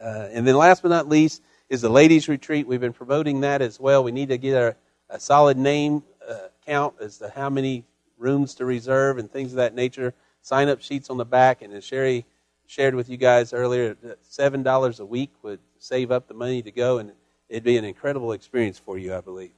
Uh, 0.00 0.28
and 0.30 0.46
then 0.46 0.54
last 0.56 0.82
but 0.82 0.88
not 0.88 1.08
least 1.08 1.42
is 1.68 1.80
the 1.80 1.88
ladies' 1.88 2.28
retreat. 2.28 2.66
We've 2.66 2.80
been 2.80 2.92
promoting 2.92 3.40
that 3.40 3.60
as 3.60 3.80
well. 3.80 4.04
We 4.04 4.12
need 4.12 4.28
to 4.28 4.38
get 4.38 4.54
a, 4.54 4.76
a 5.10 5.20
solid 5.20 5.58
name 5.58 6.02
uh, 6.28 6.48
count 6.66 6.94
as 7.00 7.18
to 7.18 7.30
how 7.30 7.48
many 7.48 7.84
rooms 8.18 8.54
to 8.56 8.64
reserve 8.64 9.18
and 9.18 9.30
things 9.30 9.52
of 9.52 9.56
that 9.56 9.74
nature. 9.74 10.14
Sign 10.42 10.68
up 10.68 10.80
sheets 10.80 11.10
on 11.10 11.16
the 11.16 11.24
back. 11.24 11.62
And 11.62 11.72
as 11.72 11.84
Sherry 11.84 12.26
shared 12.66 12.94
with 12.94 13.08
you 13.08 13.16
guys 13.16 13.52
earlier, 13.52 13.96
$7 14.30 15.00
a 15.00 15.04
week 15.04 15.30
would 15.42 15.60
save 15.78 16.10
up 16.10 16.28
the 16.28 16.34
money 16.34 16.62
to 16.62 16.70
go, 16.70 16.98
and 16.98 17.12
it'd 17.48 17.64
be 17.64 17.76
an 17.76 17.84
incredible 17.84 18.32
experience 18.32 18.78
for 18.78 18.98
you, 18.98 19.14
I 19.14 19.20
believe. 19.20 19.52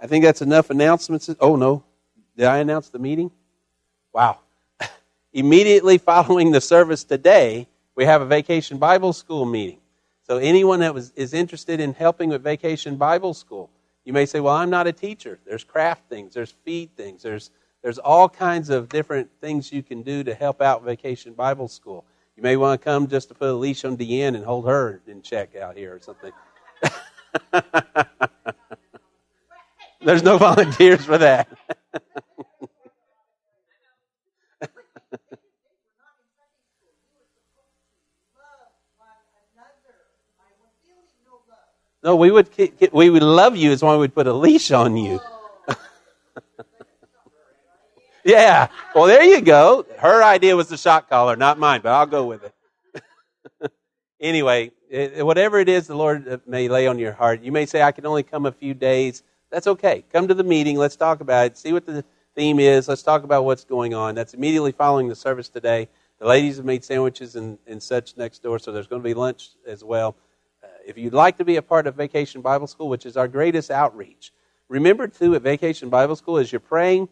I 0.00 0.06
think 0.06 0.24
that's 0.24 0.42
enough 0.42 0.70
announcements. 0.70 1.30
Oh, 1.40 1.56
no. 1.56 1.84
Did 2.36 2.46
I 2.46 2.58
announce 2.58 2.90
the 2.90 2.98
meeting? 2.98 3.30
Wow. 4.12 4.40
Immediately 5.32 5.98
following 5.98 6.50
the 6.50 6.60
service 6.60 7.04
today, 7.04 7.68
we 7.94 8.04
have 8.04 8.20
a 8.20 8.26
vacation 8.26 8.76
Bible 8.76 9.14
school 9.14 9.46
meeting. 9.46 9.78
So 10.26 10.36
anyone 10.38 10.80
that 10.80 10.92
was, 10.92 11.12
is 11.16 11.32
interested 11.32 11.80
in 11.80 11.94
helping 11.94 12.28
with 12.30 12.42
vacation 12.42 12.96
Bible 12.96 13.32
school, 13.32 13.70
you 14.06 14.12
may 14.12 14.24
say, 14.24 14.40
well, 14.40 14.54
I'm 14.54 14.70
not 14.70 14.86
a 14.86 14.92
teacher. 14.92 15.40
There's 15.44 15.64
craft 15.64 16.08
things, 16.08 16.32
there's 16.32 16.54
feed 16.64 16.96
things, 16.96 17.22
there's, 17.22 17.50
there's 17.82 17.98
all 17.98 18.28
kinds 18.28 18.70
of 18.70 18.88
different 18.88 19.28
things 19.40 19.72
you 19.72 19.82
can 19.82 20.02
do 20.02 20.24
to 20.24 20.32
help 20.32 20.62
out 20.62 20.84
vacation 20.84 21.34
Bible 21.34 21.68
school. 21.68 22.04
You 22.36 22.42
may 22.44 22.56
want 22.56 22.80
to 22.80 22.84
come 22.84 23.08
just 23.08 23.28
to 23.28 23.34
put 23.34 23.48
a 23.48 23.52
leash 23.52 23.84
on 23.84 23.96
Deanne 23.96 24.36
and 24.36 24.44
hold 24.44 24.66
her 24.68 25.02
in 25.08 25.22
check 25.22 25.56
out 25.56 25.76
here 25.76 25.94
or 25.94 26.00
something. 26.00 26.32
There's 30.00 30.22
no 30.22 30.38
volunteers 30.38 31.04
for 31.04 31.18
that. 31.18 31.48
no, 42.06 42.14
we 42.14 42.30
would 42.30 42.48
we 42.92 43.10
would 43.10 43.24
love 43.24 43.56
you 43.56 43.72
as 43.72 43.82
long 43.82 43.96
as 43.96 44.00
we'd 44.00 44.14
put 44.14 44.28
a 44.28 44.32
leash 44.32 44.70
on 44.70 44.96
you. 44.96 45.20
yeah. 48.24 48.68
Well, 48.94 49.06
there 49.06 49.24
you 49.24 49.40
go. 49.40 49.84
Her 49.98 50.22
idea 50.22 50.54
was 50.54 50.68
the 50.68 50.76
shock 50.76 51.08
collar, 51.08 51.34
not 51.34 51.58
mine, 51.58 51.80
but 51.82 51.90
I'll 51.90 52.06
go 52.06 52.24
with 52.24 52.44
it. 52.44 53.72
anyway, 54.20 54.70
eh, 54.88 55.08
eh, 55.14 55.22
whatever 55.22 55.58
it 55.58 55.68
is 55.68 55.88
the 55.88 55.96
Lord 55.96 56.28
eh, 56.28 56.36
may 56.46 56.68
lay 56.68 56.86
on 56.86 57.00
your 57.00 57.10
heart, 57.10 57.42
you 57.42 57.50
may 57.50 57.66
say, 57.66 57.82
I 57.82 57.90
can 57.90 58.06
only 58.06 58.22
come 58.22 58.46
a 58.46 58.52
few 58.52 58.72
days. 58.72 59.24
That's 59.50 59.66
okay. 59.66 60.04
Come 60.12 60.28
to 60.28 60.34
the 60.34 60.44
meeting. 60.44 60.78
Let's 60.78 60.94
talk 60.94 61.20
about 61.20 61.46
it. 61.46 61.58
See 61.58 61.72
what 61.72 61.86
the 61.86 62.04
theme 62.36 62.60
is. 62.60 62.86
Let's 62.86 63.02
talk 63.02 63.24
about 63.24 63.44
what's 63.44 63.64
going 63.64 63.94
on. 63.94 64.14
That's 64.14 64.32
immediately 64.32 64.70
following 64.70 65.08
the 65.08 65.16
service 65.16 65.48
today. 65.48 65.88
The 66.20 66.26
ladies 66.28 66.58
have 66.58 66.66
made 66.66 66.84
sandwiches 66.84 67.34
and, 67.34 67.58
and 67.66 67.82
such 67.82 68.16
next 68.16 68.44
door, 68.44 68.60
so 68.60 68.70
there's 68.70 68.86
going 68.86 69.02
to 69.02 69.08
be 69.08 69.12
lunch 69.12 69.50
as 69.66 69.82
well. 69.82 70.14
If 70.86 70.96
you'd 70.96 71.12
like 71.12 71.36
to 71.38 71.44
be 71.44 71.56
a 71.56 71.62
part 71.62 71.88
of 71.88 71.96
Vacation 71.96 72.42
Bible 72.42 72.68
School, 72.68 72.88
which 72.88 73.06
is 73.06 73.16
our 73.16 73.26
greatest 73.26 73.72
outreach, 73.72 74.32
remember 74.68 75.08
too 75.08 75.34
at 75.34 75.42
Vacation 75.42 75.88
Bible 75.88 76.14
School, 76.14 76.38
as 76.38 76.52
you're 76.52 76.60
praying 76.60 77.08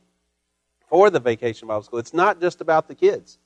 for 0.88 1.10
the 1.10 1.18
Vacation 1.18 1.66
Bible 1.66 1.82
School, 1.82 1.98
it's 1.98 2.14
not 2.14 2.40
just 2.40 2.60
about 2.60 2.86
the 2.86 2.94
kids. 2.94 3.38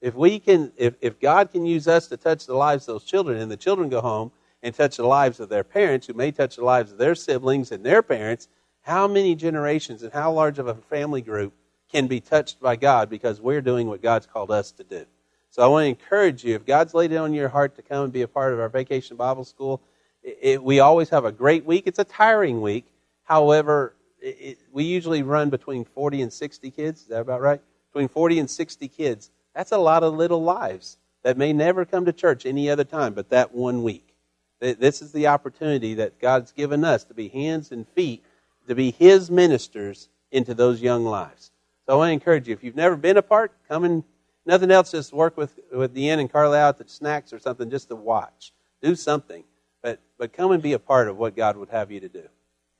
If 0.00 0.14
we 0.14 0.38
can, 0.38 0.72
if, 0.78 0.94
if 1.02 1.20
God 1.20 1.52
can 1.52 1.66
use 1.66 1.86
us 1.86 2.06
to 2.08 2.16
touch 2.16 2.46
the 2.46 2.54
lives 2.54 2.88
of 2.88 2.94
those 2.94 3.04
children, 3.04 3.38
and 3.38 3.50
the 3.50 3.58
children 3.58 3.90
go 3.90 4.00
home 4.00 4.32
and 4.62 4.74
touch 4.74 4.96
the 4.96 5.06
lives 5.06 5.38
of 5.38 5.50
their 5.50 5.64
parents, 5.64 6.06
who 6.06 6.14
may 6.14 6.32
touch 6.32 6.56
the 6.56 6.64
lives 6.64 6.90
of 6.90 6.96
their 6.96 7.14
siblings 7.14 7.70
and 7.70 7.84
their 7.84 8.02
parents, 8.02 8.48
how 8.82 9.06
many 9.06 9.34
generations 9.34 10.02
and 10.02 10.14
how 10.14 10.32
large 10.32 10.58
of 10.58 10.66
a 10.66 10.74
family 10.74 11.20
group 11.20 11.52
can 11.92 12.06
be 12.06 12.20
touched 12.20 12.58
by 12.58 12.76
God 12.76 13.10
because 13.10 13.40
we're 13.40 13.60
doing 13.60 13.88
what 13.88 14.02
God's 14.02 14.26
called 14.26 14.50
us 14.50 14.72
to 14.72 14.84
do? 14.84 15.04
So 15.54 15.62
I 15.62 15.68
want 15.68 15.84
to 15.84 15.88
encourage 15.88 16.42
you, 16.42 16.56
if 16.56 16.66
God's 16.66 16.94
laid 16.94 17.12
it 17.12 17.16
on 17.16 17.32
your 17.32 17.48
heart 17.48 17.76
to 17.76 17.82
come 17.82 18.02
and 18.02 18.12
be 18.12 18.22
a 18.22 18.26
part 18.26 18.52
of 18.52 18.58
our 18.58 18.68
vacation 18.68 19.16
Bible 19.16 19.44
school, 19.44 19.80
it, 20.20 20.38
it, 20.42 20.64
we 20.64 20.80
always 20.80 21.10
have 21.10 21.24
a 21.24 21.30
great 21.30 21.64
week. 21.64 21.84
It's 21.86 22.00
a 22.00 22.04
tiring 22.04 22.60
week. 22.60 22.86
However, 23.22 23.94
it, 24.20 24.58
we 24.72 24.82
usually 24.82 25.22
run 25.22 25.50
between 25.50 25.84
40 25.84 26.22
and 26.22 26.32
60 26.32 26.72
kids. 26.72 27.02
Is 27.02 27.06
that 27.06 27.20
about 27.20 27.40
right? 27.40 27.60
Between 27.92 28.08
40 28.08 28.40
and 28.40 28.50
60 28.50 28.88
kids. 28.88 29.30
That's 29.54 29.70
a 29.70 29.78
lot 29.78 30.02
of 30.02 30.14
little 30.14 30.42
lives 30.42 30.98
that 31.22 31.38
may 31.38 31.52
never 31.52 31.84
come 31.84 32.04
to 32.06 32.12
church 32.12 32.46
any 32.46 32.68
other 32.68 32.82
time 32.82 33.14
but 33.14 33.30
that 33.30 33.54
one 33.54 33.84
week. 33.84 34.12
This 34.58 35.00
is 35.00 35.12
the 35.12 35.28
opportunity 35.28 35.94
that 35.94 36.18
God's 36.18 36.50
given 36.50 36.84
us 36.84 37.04
to 37.04 37.14
be 37.14 37.28
hands 37.28 37.70
and 37.70 37.86
feet, 37.90 38.24
to 38.66 38.74
be 38.74 38.90
His 38.90 39.30
ministers 39.30 40.08
into 40.32 40.52
those 40.52 40.82
young 40.82 41.04
lives. 41.04 41.52
So 41.86 41.92
I 41.92 41.96
want 41.96 42.08
to 42.08 42.14
encourage 42.14 42.48
you, 42.48 42.54
if 42.54 42.64
you've 42.64 42.74
never 42.74 42.96
been 42.96 43.18
a 43.18 43.22
part, 43.22 43.52
come 43.68 43.84
and 43.84 44.02
nothing 44.46 44.70
else, 44.70 44.90
just 44.90 45.12
work 45.12 45.36
with, 45.36 45.58
with 45.72 45.94
Deanne 45.94 46.20
and 46.20 46.30
Carla 46.30 46.58
out 46.58 46.80
at 46.80 46.90
snacks 46.90 47.32
or 47.32 47.38
something 47.38 47.70
just 47.70 47.88
to 47.88 47.96
watch. 47.96 48.52
Do 48.82 48.94
something. 48.94 49.44
But, 49.82 50.00
but 50.18 50.32
come 50.32 50.52
and 50.52 50.62
be 50.62 50.72
a 50.72 50.78
part 50.78 51.08
of 51.08 51.16
what 51.16 51.36
God 51.36 51.56
would 51.56 51.70
have 51.70 51.90
you 51.90 52.00
to 52.00 52.08
do. 52.08 52.24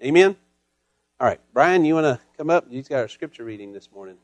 Amen? 0.03 0.37
All 1.21 1.27
right. 1.27 1.41
Brian, 1.53 1.85
you 1.85 1.95
want 1.95 2.07
to 2.07 2.21
come 2.37 2.51
up? 2.51 2.67
He's 2.71 2.89
got 2.89 2.99
our 3.01 3.09
scripture 3.09 3.45
reading 3.45 3.73
this 3.73 3.91
morning. 3.93 4.17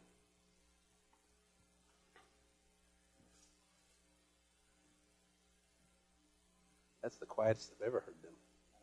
That's 7.03 7.17
the 7.17 7.27
quietest 7.27 7.73
I've 7.81 7.87
ever 7.87 8.01
heard 8.01 8.15
them. 8.23 8.33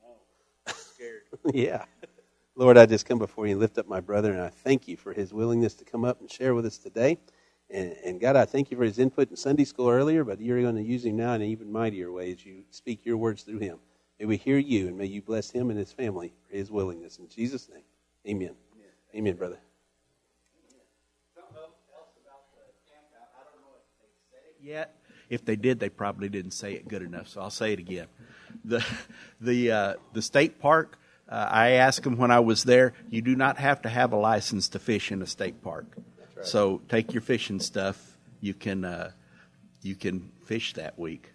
Oh, 0.06 0.74
scared. 0.74 1.22
yeah. 1.54 1.86
Lord, 2.56 2.78
I 2.78 2.88
just 2.88 3.06
come 3.06 3.20
before 3.20 3.46
you 3.46 3.52
and 3.52 3.60
lift 3.60 3.78
up 3.78 3.88
my 3.88 4.00
brother, 4.00 4.32
and 4.32 4.42
I 4.42 4.50
thank 4.50 4.88
you 4.88 4.98
for 4.98 5.14
his 5.14 5.34
willingness 5.34 5.76
to 5.76 5.86
come 5.86 6.04
up 6.04 6.20
and 6.20 6.32
share 6.32 6.56
with 6.56 6.66
us 6.66 6.78
today. 6.80 7.20
And, 7.70 7.96
and 8.06 8.20
God, 8.20 8.36
I 8.36 8.46
thank 8.46 8.72
you 8.72 8.78
for 8.78 8.84
his 8.84 8.98
input 8.98 9.30
in 9.30 9.36
Sunday 9.36 9.66
school 9.66 9.90
earlier, 9.90 10.24
but 10.24 10.40
you're 10.40 10.62
going 10.62 10.76
to 10.76 10.84
use 10.84 11.06
him 11.06 11.18
now 11.18 11.34
in 11.34 11.42
an 11.42 11.50
even 11.50 11.72
mightier 11.72 12.12
way 12.12 12.32
as 12.32 12.46
you 12.46 12.64
speak 12.72 13.06
your 13.06 13.18
words 13.18 13.44
through 13.44 13.60
him. 13.60 13.80
May 14.20 14.26
we 14.26 14.38
hear 14.38 14.58
you, 14.58 14.88
and 14.88 14.98
may 14.98 15.06
you 15.06 15.22
bless 15.22 15.52
him 15.52 15.70
and 15.70 15.78
his 15.78 15.92
family 15.92 16.34
for 16.50 16.56
his 16.56 16.72
willingness. 16.72 17.18
In 17.18 17.28
Jesus' 17.28 17.70
name, 17.70 17.84
amen. 18.26 18.56
Amen, 18.74 18.92
amen 19.16 19.36
brother. 19.36 19.60
yet. 24.68 24.96
If 25.30 25.44
they 25.46 25.56
did, 25.56 25.80
they 25.80 25.90
probably 25.90 26.30
didn't 26.30 26.52
say 26.52 26.74
it 26.74 26.88
good 26.88 27.02
enough. 27.02 27.28
So 27.28 27.42
I'll 27.42 27.50
say 27.50 27.74
it 27.74 27.80
again. 27.80 28.08
The 28.64 28.86
the 29.42 29.72
uh, 29.72 29.94
the 30.14 30.22
state 30.22 30.60
park. 30.60 30.98
Uh, 31.30 31.48
I 31.50 31.72
asked 31.72 32.04
them 32.04 32.16
when 32.16 32.32
I 32.32 32.40
was 32.40 32.64
there. 32.64 32.94
You 33.10 33.22
do 33.22 33.36
not 33.36 33.58
have 33.58 33.82
to 33.82 33.90
have 33.90 34.14
a 34.14 34.16
license 34.16 34.70
to 34.70 34.80
fish 34.80 35.12
in 35.12 35.22
a 35.22 35.28
state 35.28 35.62
park. 35.62 35.98
Right. 36.38 36.46
So 36.46 36.82
take 36.88 37.14
your 37.14 37.22
fishing 37.22 37.60
stuff. 37.60 38.18
You 38.40 38.54
can 38.54 38.86
uh, 38.86 39.12
you 39.82 39.96
can 39.96 40.32
fish 40.46 40.74
that 40.74 40.98
week 40.98 41.32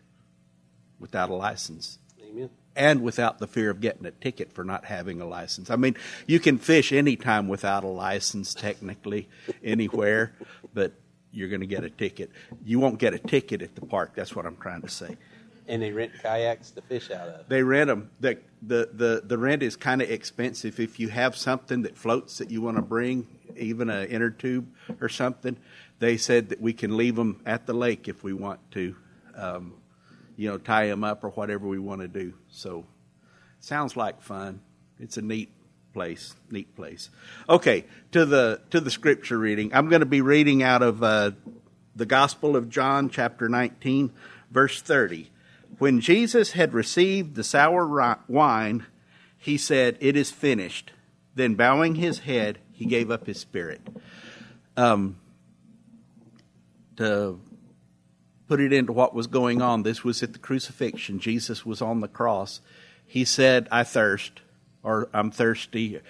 without 1.00 1.30
a 1.30 1.34
license. 1.34 1.98
Amen. 2.22 2.50
And 2.74 3.02
without 3.02 3.38
the 3.38 3.46
fear 3.46 3.68
of 3.68 3.80
getting 3.80 4.06
a 4.06 4.10
ticket 4.10 4.52
for 4.52 4.64
not 4.64 4.86
having 4.86 5.20
a 5.20 5.26
license. 5.26 5.68
I 5.68 5.76
mean, 5.76 5.94
you 6.26 6.40
can 6.40 6.56
fish 6.56 6.90
anytime 6.90 7.48
without 7.48 7.84
a 7.84 7.88
license, 7.88 8.54
technically, 8.54 9.28
anywhere, 9.64 10.34
but 10.72 10.92
you're 11.32 11.50
going 11.50 11.60
to 11.60 11.66
get 11.66 11.84
a 11.84 11.90
ticket. 11.90 12.30
You 12.64 12.78
won't 12.78 12.98
get 12.98 13.12
a 13.12 13.18
ticket 13.18 13.60
at 13.60 13.74
the 13.74 13.82
park. 13.82 14.12
That's 14.14 14.34
what 14.34 14.46
I'm 14.46 14.56
trying 14.56 14.82
to 14.82 14.88
say. 14.88 15.16
And 15.68 15.82
they 15.82 15.92
rent 15.92 16.12
kayaks 16.22 16.70
to 16.72 16.82
fish 16.82 17.10
out 17.10 17.28
of. 17.28 17.48
They 17.48 17.62
rent 17.62 17.88
them. 17.88 18.10
The 18.20 18.38
the 18.62 18.90
the, 18.92 19.22
the 19.24 19.38
rent 19.38 19.62
is 19.62 19.76
kind 19.76 20.02
of 20.02 20.10
expensive. 20.10 20.80
If 20.80 20.98
you 20.98 21.08
have 21.08 21.36
something 21.36 21.82
that 21.82 21.96
floats 21.96 22.38
that 22.38 22.50
you 22.50 22.62
want 22.62 22.76
to 22.76 22.82
bring, 22.82 23.26
even 23.56 23.90
an 23.90 24.08
inner 24.08 24.30
tube 24.30 24.68
or 25.00 25.08
something, 25.08 25.56
they 25.98 26.16
said 26.16 26.48
that 26.48 26.60
we 26.60 26.72
can 26.72 26.96
leave 26.96 27.16
them 27.16 27.40
at 27.46 27.66
the 27.66 27.72
lake 27.72 28.08
if 28.08 28.24
we 28.24 28.32
want 28.32 28.58
to. 28.72 28.96
Um, 29.36 29.74
you 30.36 30.48
know, 30.48 30.58
tie 30.58 30.86
them 30.86 31.04
up 31.04 31.24
or 31.24 31.30
whatever 31.30 31.68
we 31.68 31.78
want 31.78 32.00
to 32.00 32.08
do. 32.08 32.34
So, 32.50 32.84
sounds 33.60 33.96
like 33.96 34.22
fun. 34.22 34.60
It's 34.98 35.16
a 35.16 35.22
neat 35.22 35.52
place, 35.92 36.34
neat 36.50 36.74
place. 36.74 37.10
Okay, 37.48 37.84
to 38.12 38.24
the 38.24 38.60
to 38.70 38.80
the 38.80 38.90
scripture 38.90 39.38
reading. 39.38 39.72
I'm 39.74 39.88
going 39.88 40.00
to 40.00 40.06
be 40.06 40.20
reading 40.20 40.62
out 40.62 40.82
of 40.82 41.02
uh, 41.02 41.32
the 41.94 42.06
Gospel 42.06 42.56
of 42.56 42.68
John, 42.68 43.08
chapter 43.08 43.48
19, 43.48 44.12
verse 44.50 44.80
30. 44.80 45.30
When 45.78 46.00
Jesus 46.00 46.52
had 46.52 46.72
received 46.74 47.34
the 47.34 47.44
sour 47.44 48.18
wine, 48.28 48.86
he 49.36 49.56
said, 49.56 49.96
"It 50.00 50.16
is 50.16 50.30
finished." 50.30 50.92
Then, 51.34 51.54
bowing 51.54 51.94
his 51.94 52.20
head, 52.20 52.58
he 52.82 52.88
gave 52.88 53.12
up 53.12 53.26
his 53.26 53.38
spirit. 53.38 53.80
Um, 54.76 55.16
to 56.96 57.38
put 58.48 58.60
it 58.60 58.72
into 58.72 58.92
what 58.92 59.14
was 59.14 59.28
going 59.28 59.62
on. 59.62 59.84
This 59.84 60.02
was 60.02 60.20
at 60.22 60.32
the 60.32 60.38
crucifixion. 60.40 61.20
Jesus 61.20 61.64
was 61.64 61.80
on 61.80 62.00
the 62.00 62.08
cross. 62.08 62.60
He 63.06 63.24
said, 63.24 63.68
I 63.70 63.84
thirst, 63.84 64.40
or 64.82 65.08
I'm 65.14 65.30
thirsty. 65.30 66.00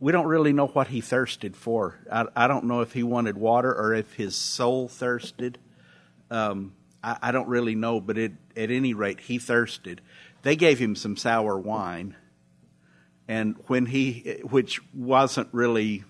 We 0.00 0.10
don't 0.10 0.26
really 0.26 0.52
know 0.52 0.66
what 0.66 0.88
he 0.88 1.00
thirsted 1.00 1.56
for. 1.56 1.98
I, 2.10 2.26
I 2.34 2.48
don't 2.48 2.64
know 2.64 2.80
if 2.80 2.92
he 2.92 3.04
wanted 3.04 3.38
water 3.38 3.72
or 3.72 3.94
if 3.94 4.14
his 4.14 4.34
soul 4.34 4.88
thirsted. 4.88 5.58
Um, 6.28 6.72
I, 7.04 7.18
I, 7.22 7.30
don't 7.30 7.48
really 7.48 7.76
know, 7.76 8.00
but 8.00 8.18
it, 8.18 8.32
at 8.56 8.72
any 8.72 8.94
rate, 8.94 9.20
he 9.20 9.38
thirsted. 9.38 10.00
They 10.42 10.56
gave 10.56 10.80
him 10.80 10.96
some 10.96 11.16
sour 11.16 11.56
wine, 11.56 12.16
and 13.30 13.54
when 13.68 13.86
he, 13.86 14.40
which 14.42 14.80
wasn't 14.92 15.46
really 15.52 16.02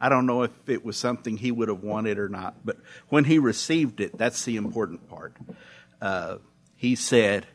I 0.00 0.08
don't 0.08 0.26
know 0.26 0.42
if 0.42 0.52
it 0.68 0.84
was 0.84 0.96
something 0.96 1.36
he 1.36 1.50
would 1.50 1.68
have 1.68 1.82
wanted 1.82 2.18
or 2.18 2.28
not, 2.28 2.56
but 2.64 2.76
when 3.08 3.24
he 3.24 3.38
received 3.38 4.00
it, 4.00 4.16
that's 4.16 4.44
the 4.44 4.56
important 4.56 5.08
part. 5.08 5.34
Uh, 6.00 6.36
he 6.76 6.94
said, 6.94 7.46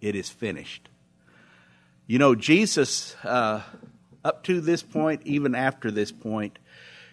It 0.00 0.14
is 0.14 0.30
finished. 0.30 0.88
You 2.06 2.18
know, 2.18 2.34
Jesus, 2.34 3.14
uh, 3.24 3.62
up 4.24 4.44
to 4.44 4.60
this 4.60 4.82
point, 4.82 5.22
even 5.24 5.54
after 5.54 5.90
this 5.90 6.12
point, 6.12 6.58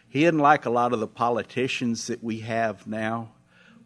he 0.08 0.22
didn't 0.22 0.40
like 0.40 0.66
a 0.66 0.70
lot 0.70 0.94
of 0.94 1.00
the 1.00 1.08
politicians 1.08 2.08
that 2.08 2.24
we 2.24 2.40
have 2.42 2.88
now. 2.88 3.32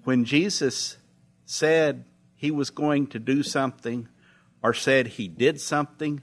When 0.04 0.26
Jesus 0.26 0.98
said 1.46 2.04
he 2.36 2.52
was 2.52 2.70
going 2.70 3.08
to 3.08 3.20
do 3.20 3.42
something 3.42 4.10
or 4.62 4.74
said 4.74 5.08
he 5.08 5.28
did 5.28 5.60
something, 5.60 6.22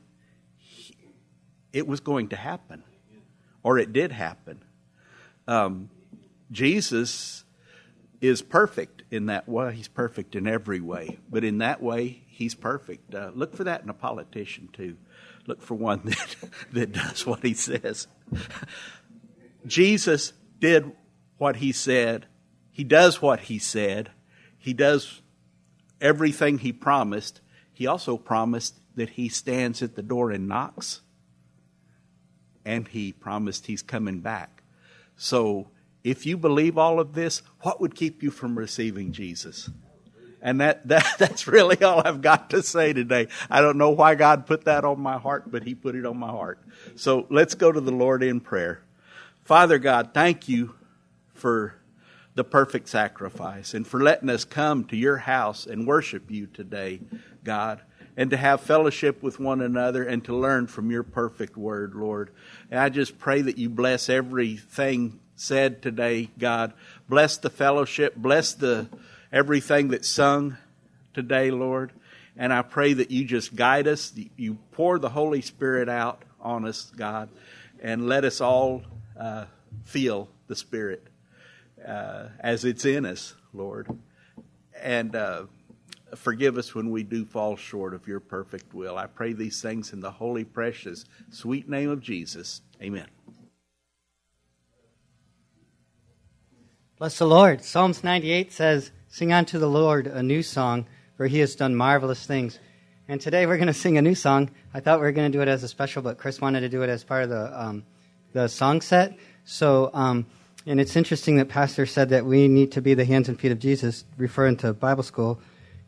it 1.72 1.87
was 1.87 2.00
going 2.00 2.28
to 2.28 2.37
happen 2.37 2.83
or 3.62 3.78
it 3.78 3.92
did 3.92 4.12
happen. 4.12 4.62
Um, 5.46 5.90
Jesus 6.50 7.44
is 8.20 8.42
perfect 8.42 9.02
in 9.11 9.26
that 9.26 9.48
way. 9.48 9.74
He's 9.74 9.88
perfect 9.88 10.35
in 10.35 10.46
every 10.46 10.81
way, 10.81 11.18
but 11.31 11.44
in 11.44 11.59
that 11.59 11.83
way, 11.83 12.22
he's 12.26 12.54
perfect. 12.54 13.14
Uh, 13.14 13.31
look 13.35 13.54
for 13.54 13.64
that 13.64 13.83
in 13.83 13.88
a 13.88 13.94
politician 13.94 14.68
too. 14.72 14.96
Look 15.46 15.62
for 15.62 15.74
one 15.74 16.00
that 16.04 16.37
that 16.72 16.92
does 16.92 17.26
what 17.26 17.42
he 17.42 17.54
says. 17.54 18.07
Jesus 19.66 20.33
did 20.59 20.92
what 21.37 21.57
he 21.57 21.72
said. 21.72 22.26
He 22.70 22.85
does 22.85 23.20
what 23.20 23.40
he 23.40 23.59
said. 23.59 24.11
He 24.57 24.72
does 24.72 25.20
everything 26.00 26.59
he 26.59 26.72
promised. 26.72 27.40
He 27.72 27.87
also 27.87 28.16
promised 28.16 28.74
that 28.94 29.11
he 29.11 29.28
stands 29.28 29.83
at 29.83 29.94
the 29.94 30.02
door 30.02 30.31
and 30.31 30.48
knocks 30.48 31.02
and 32.68 32.87
he 32.87 33.12
promised 33.12 33.66
he's 33.66 33.81
coming 33.81 34.20
back. 34.20 34.62
So, 35.16 35.68
if 36.04 36.26
you 36.26 36.37
believe 36.37 36.76
all 36.76 37.00
of 37.00 37.14
this, 37.14 37.42
what 37.62 37.81
would 37.81 37.94
keep 37.94 38.22
you 38.22 38.31
from 38.31 38.59
receiving 38.59 39.11
Jesus? 39.12 39.70
And 40.42 40.61
that, 40.61 40.87
that 40.88 41.14
that's 41.18 41.46
really 41.48 41.83
all 41.83 42.02
I've 42.04 42.20
got 42.20 42.50
to 42.50 42.62
say 42.62 42.92
today. 42.92 43.28
I 43.50 43.62
don't 43.62 43.78
know 43.78 43.90
why 43.90 44.14
God 44.16 44.46
put 44.46 44.66
that 44.66 44.85
on 44.85 45.00
my 45.00 45.16
heart, 45.16 45.50
but 45.50 45.64
he 45.64 45.74
put 45.74 45.94
it 45.94 46.04
on 46.04 46.18
my 46.18 46.28
heart. 46.28 46.61
So 46.94 47.26
let's 47.31 47.54
go 47.54 47.72
to 47.72 47.81
the 47.81 47.90
Lord 47.90 48.22
in 48.22 48.38
prayer. 48.38 48.83
Father 49.44 49.78
God, 49.78 50.11
thank 50.12 50.46
you 50.46 50.74
for 51.33 51.74
the 52.35 52.44
perfect 52.44 52.90
sacrifice 52.90 53.72
and 53.72 53.87
for 53.87 54.02
letting 54.02 54.28
us 54.28 54.44
come 54.44 54.85
to 54.85 54.96
your 54.96 55.16
house 55.16 55.66
and 55.66 55.87
worship 55.87 56.31
you 56.31 56.46
today, 56.46 57.00
God 57.42 57.81
and 58.18 58.31
to 58.31 58.37
have 58.37 58.61
fellowship 58.61 59.22
with 59.22 59.38
one 59.38 59.61
another 59.61 60.02
and 60.02 60.24
to 60.24 60.35
learn 60.35 60.66
from 60.66 60.90
your 60.90 61.04
perfect 61.04 61.57
word, 61.57 61.94
Lord. 61.94 62.31
And 62.68 62.81
I 62.81 62.88
just 62.88 63.16
pray 63.16 63.42
that 63.42 63.59
you 63.59 63.70
bless 63.70 64.09
everything 64.09 65.20
said 65.37 65.81
today, 65.83 66.28
God. 66.37 66.72
Bless 67.09 67.37
the 67.37 67.48
fellowship, 67.48 68.16
bless 68.16 68.54
the 68.54 68.88
everything 69.33 69.88
that's 69.88 70.09
sung 70.09 70.57
today, 71.14 71.52
Lord. 71.52 71.92
And 72.37 72.52
I 72.52 72.62
pray 72.62 72.92
that 72.92 73.12
you 73.12 73.24
just 73.24 73.54
guide 73.54 73.87
us, 73.87 74.12
you 74.37 74.59
pour 74.72 74.98
the 74.98 75.11
Holy 75.11 75.40
Spirit 75.40 75.88
out 75.88 76.24
on 76.40 76.66
us, 76.66 76.90
God, 76.96 77.28
and 77.81 78.09
let 78.09 78.24
us 78.24 78.40
all 78.40 78.83
uh, 79.18 79.44
feel 79.85 80.28
the 80.48 80.57
Spirit 80.57 81.07
uh, 81.87 82.31
as 82.40 82.64
it's 82.64 82.85
in 82.85 83.07
us, 83.07 83.35
Lord. 83.54 83.87
And 84.83 85.14
uh, 85.14 85.44
Forgive 86.14 86.57
us 86.57 86.75
when 86.75 86.90
we 86.90 87.03
do 87.03 87.25
fall 87.25 87.57
short 87.57 87.94
of 87.94 88.07
your 88.09 88.21
perfect 88.21 88.73
will. 88.73 88.97
I 88.97 89.07
pray 89.07 89.33
these 89.33 89.61
things 89.61 89.92
in 89.92 90.01
the 90.01 90.11
holy, 90.11 90.44
precious, 90.44 91.05
sweet 91.31 91.68
name 91.68 91.90
of 91.90 92.01
Jesus. 92.01 92.62
Amen. 92.83 93.07
Bless 96.99 97.18
the 97.18 97.27
Lord. 97.27 97.62
Psalms 97.62 98.03
98 98.03 98.51
says, 98.53 98.90
Sing 99.09 99.33
unto 99.33 99.59
the 99.59 99.68
Lord 99.68 100.07
a 100.07 100.23
new 100.23 100.42
song, 100.42 100.87
for 101.16 101.27
he 101.27 101.38
has 101.38 101.55
done 101.55 101.77
marvelous 101.77 102.27
things. 102.27 102.59
And 103.07 103.21
today 103.21 103.47
we're 103.47 103.57
going 103.57 103.68
to 103.68 103.73
sing 103.73 103.97
a 103.97 104.03
new 104.03 104.14
song. 104.14 104.51
I 104.75 104.81
thought 104.81 104.99
we 104.99 105.07
were 105.07 105.12
going 105.12 105.31
to 105.31 105.38
do 105.38 105.40
it 105.40 105.49
as 105.49 105.62
a 105.62 105.68
special, 105.68 106.03
but 106.03 106.18
Chris 106.18 106.40
wanted 106.40 106.61
to 106.61 106.68
do 106.68 106.83
it 106.83 106.90
as 106.90 107.05
part 107.05 107.25
of 107.25 107.31
the, 107.31 107.62
um, 107.62 107.85
the 108.33 108.49
song 108.49 108.81
set. 108.81 109.16
So, 109.44 109.90
um, 109.94 110.27
and 110.66 110.81
it's 110.81 110.97
interesting 110.97 111.37
that 111.37 111.49
Pastor 111.49 111.87
said 111.87 112.11
that 112.11 112.27
we 112.27 112.49
need 112.49 112.73
to 112.73 112.83
be 112.83 112.94
the 112.94 113.05
hands 113.05 113.29
and 113.29 113.40
feet 113.40 113.53
of 113.53 113.59
Jesus, 113.59 114.05
referring 114.18 114.57
to 114.59 114.75
Bible 114.75 115.03
school. 115.03 115.40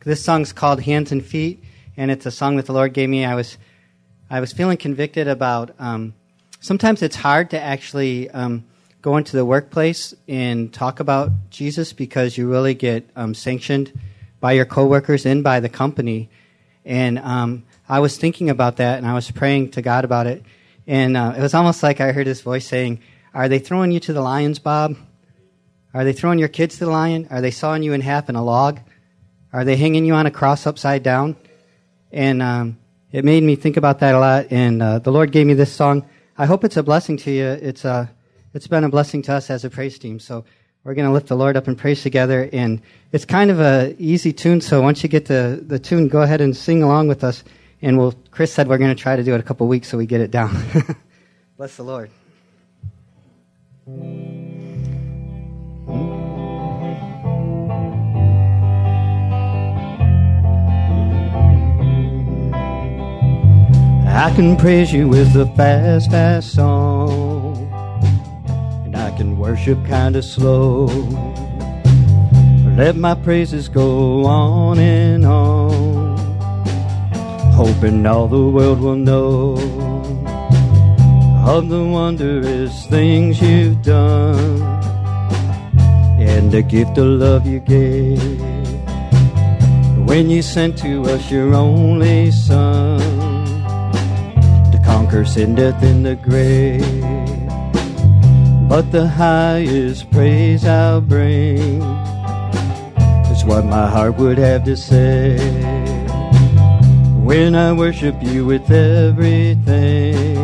This 0.03 0.23
song's 0.23 0.51
called 0.51 0.81
Hands 0.81 1.11
and 1.11 1.23
Feet, 1.23 1.63
and 1.95 2.09
it's 2.09 2.25
a 2.25 2.31
song 2.31 2.55
that 2.55 2.65
the 2.65 2.73
Lord 2.73 2.91
gave 2.91 3.07
me. 3.07 3.23
I 3.23 3.35
was, 3.35 3.59
I 4.31 4.39
was 4.39 4.51
feeling 4.51 4.77
convicted 4.77 5.27
about. 5.27 5.75
Um, 5.77 6.15
sometimes 6.59 7.03
it's 7.03 7.15
hard 7.15 7.51
to 7.51 7.61
actually 7.61 8.27
um, 8.31 8.65
go 9.03 9.17
into 9.17 9.37
the 9.37 9.45
workplace 9.45 10.15
and 10.27 10.73
talk 10.73 11.01
about 11.01 11.29
Jesus 11.51 11.93
because 11.93 12.35
you 12.35 12.49
really 12.49 12.73
get 12.73 13.07
um, 13.15 13.35
sanctioned 13.35 13.93
by 14.39 14.53
your 14.53 14.65
coworkers 14.65 15.27
and 15.27 15.43
by 15.43 15.59
the 15.59 15.69
company. 15.69 16.31
And 16.83 17.19
um, 17.19 17.63
I 17.87 17.99
was 17.99 18.17
thinking 18.17 18.49
about 18.49 18.77
that, 18.77 18.97
and 18.97 19.05
I 19.05 19.13
was 19.13 19.29
praying 19.29 19.69
to 19.71 19.83
God 19.83 20.03
about 20.03 20.25
it. 20.25 20.43
And 20.87 21.15
uh, 21.15 21.35
it 21.37 21.41
was 21.41 21.53
almost 21.53 21.83
like 21.83 22.01
I 22.01 22.11
heard 22.11 22.25
His 22.25 22.41
voice 22.41 22.65
saying, 22.65 23.01
"Are 23.35 23.47
they 23.47 23.59
throwing 23.59 23.91
you 23.91 23.99
to 23.99 24.13
the 24.13 24.21
lions, 24.21 24.57
Bob? 24.57 24.95
Are 25.93 26.03
they 26.03 26.13
throwing 26.13 26.39
your 26.39 26.47
kids 26.47 26.79
to 26.79 26.85
the 26.85 26.91
lion? 26.91 27.27
Are 27.29 27.39
they 27.41 27.51
sawing 27.51 27.83
you 27.83 27.93
in 27.93 28.01
half 28.01 28.29
in 28.29 28.35
a 28.35 28.43
log?" 28.43 28.79
Are 29.53 29.65
they 29.65 29.75
hanging 29.75 30.05
you 30.05 30.13
on 30.13 30.25
a 30.25 30.31
cross 30.31 30.65
upside 30.65 31.03
down? 31.03 31.35
And 32.11 32.41
um, 32.41 32.77
it 33.11 33.25
made 33.25 33.43
me 33.43 33.55
think 33.55 33.77
about 33.77 33.99
that 33.99 34.15
a 34.15 34.19
lot. 34.19 34.47
And 34.51 34.81
uh, 34.81 34.99
the 34.99 35.11
Lord 35.11 35.31
gave 35.31 35.47
me 35.47 35.53
this 35.53 35.71
song. 35.71 36.07
I 36.37 36.45
hope 36.45 36.63
it's 36.63 36.77
a 36.77 36.83
blessing 36.83 37.17
to 37.17 37.31
you. 37.31 37.45
It's 37.45 37.85
uh, 37.85 38.07
it's 38.53 38.67
been 38.67 38.83
a 38.83 38.89
blessing 38.89 39.21
to 39.23 39.33
us 39.33 39.49
as 39.49 39.63
a 39.63 39.69
praise 39.69 39.97
team. 39.97 40.19
So 40.19 40.43
we're 40.83 40.93
going 40.93 41.07
to 41.07 41.13
lift 41.13 41.27
the 41.27 41.35
Lord 41.35 41.55
up 41.55 41.67
in 41.67 41.75
praise 41.75 42.01
together. 42.01 42.49
And 42.51 42.81
it's 43.11 43.25
kind 43.25 43.51
of 43.51 43.59
a 43.59 43.95
easy 43.99 44.33
tune, 44.33 44.61
so 44.61 44.81
once 44.81 45.03
you 45.03 45.09
get 45.09 45.25
the, 45.25 45.63
the 45.65 45.79
tune, 45.79 46.07
go 46.07 46.21
ahead 46.21 46.41
and 46.41 46.55
sing 46.55 46.83
along 46.83 47.07
with 47.07 47.23
us. 47.23 47.43
And 47.81 47.97
we'll, 47.97 48.13
Chris 48.31 48.53
said 48.53 48.67
we're 48.67 48.77
going 48.77 48.95
to 48.95 49.01
try 49.01 49.15
to 49.15 49.23
do 49.23 49.33
it 49.33 49.39
a 49.39 49.43
couple 49.43 49.67
weeks 49.67 49.89
so 49.89 49.97
we 49.97 50.05
get 50.05 50.21
it 50.21 50.31
down. 50.31 50.55
Bless 51.57 51.75
the 51.77 51.83
Lord. 51.83 52.11
I 64.13 64.29
can 64.35 64.57
praise 64.57 64.91
you 64.91 65.07
with 65.07 65.33
a 65.37 65.45
fast, 65.55 66.11
fast 66.11 66.53
song. 66.53 67.55
And 68.83 68.95
I 68.95 69.09
can 69.15 69.37
worship 69.37 69.83
kind 69.85 70.17
of 70.17 70.25
slow. 70.25 70.87
Let 72.75 72.97
my 72.97 73.15
praises 73.15 73.69
go 73.69 74.25
on 74.25 74.79
and 74.79 75.25
on. 75.25 76.17
Hoping 77.53 78.05
all 78.05 78.27
the 78.27 78.49
world 78.49 78.81
will 78.81 78.97
know 78.97 79.53
of 81.47 81.69
the 81.69 81.81
wondrous 81.81 82.85
things 82.87 83.41
you've 83.41 83.81
done 83.81 84.61
and 86.19 86.51
the 86.51 86.61
gift 86.61 86.97
of 86.97 87.05
love 87.05 87.47
you 87.47 87.59
gave 87.59 88.21
when 90.05 90.29
you 90.29 90.41
sent 90.41 90.77
to 90.77 91.01
us 91.03 91.31
your 91.31 91.53
only 91.53 92.29
son 92.29 93.20
conquer 95.11 95.55
death, 95.55 95.83
in 95.83 96.03
the 96.03 96.15
grave. 96.15 97.01
But 98.69 98.91
the 98.91 99.07
highest 99.07 100.09
praise 100.11 100.65
I'll 100.65 101.01
bring 101.01 101.81
is 103.29 103.43
what 103.43 103.65
my 103.65 103.89
heart 103.89 104.17
would 104.17 104.37
have 104.37 104.63
to 104.63 104.77
say 104.77 105.37
when 107.23 107.55
I 107.55 107.73
worship 107.73 108.15
you 108.21 108.45
with 108.45 108.71
everything 108.71 110.37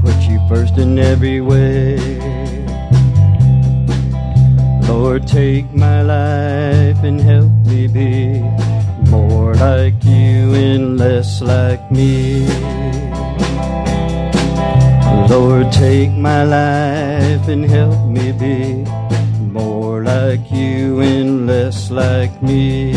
put 0.00 0.16
you 0.28 0.40
first 0.48 0.76
in 0.78 0.98
every 0.98 1.40
way. 1.40 1.96
Lord, 4.88 5.26
take 5.26 5.72
my 5.72 6.02
life 6.02 7.02
and 7.04 7.20
help 7.20 7.52
me 7.66 7.86
be 7.86 8.40
more 9.08 9.54
like 9.54 10.02
you 10.04 10.54
and 10.54 10.98
less 10.98 11.40
like 11.40 11.90
me. 11.92 12.73
Lord, 15.28 15.72
take 15.72 16.12
my 16.12 16.44
life 16.44 17.48
and 17.48 17.64
help 17.64 18.06
me 18.06 18.30
be 18.32 18.84
more 19.40 20.02
like 20.02 20.50
you 20.50 21.00
and 21.00 21.46
less 21.46 21.90
like 21.90 22.42
me. 22.42 22.92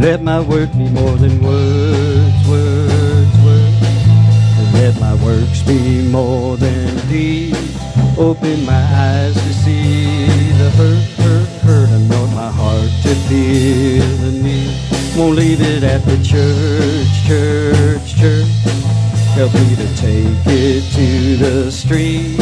Let 0.00 0.22
my 0.22 0.40
work 0.40 0.72
be 0.72 0.88
more 0.88 1.16
than 1.16 1.42
words, 1.42 2.48
words, 2.48 3.36
words. 3.44 4.72
Let 4.72 4.98
my 5.00 5.14
works 5.22 5.62
be 5.62 6.08
more 6.08 6.56
than 6.56 6.96
deeds. 7.08 7.76
Open 8.16 8.64
my 8.64 8.84
eyes 9.08 9.34
to 9.34 9.52
see 9.52 10.26
the 10.60 10.70
hurt, 10.78 11.04
hurt, 11.22 11.48
hurt. 11.62 11.88
Anoint 11.90 12.34
my 12.34 12.50
heart 12.50 12.90
to 13.02 13.14
feel 13.28 14.06
the 14.24 14.32
need. 14.42 14.74
Won't 15.16 15.36
leave 15.36 15.60
it 15.60 15.82
at 15.82 16.04
the 16.04 16.16
church, 16.22 17.10
church, 17.26 18.16
church. 18.16 18.97
Help 19.38 19.54
me 19.54 19.76
to 19.76 19.96
take 19.96 20.46
it 20.46 20.82
to 20.94 21.36
the 21.36 21.70
street. 21.70 22.36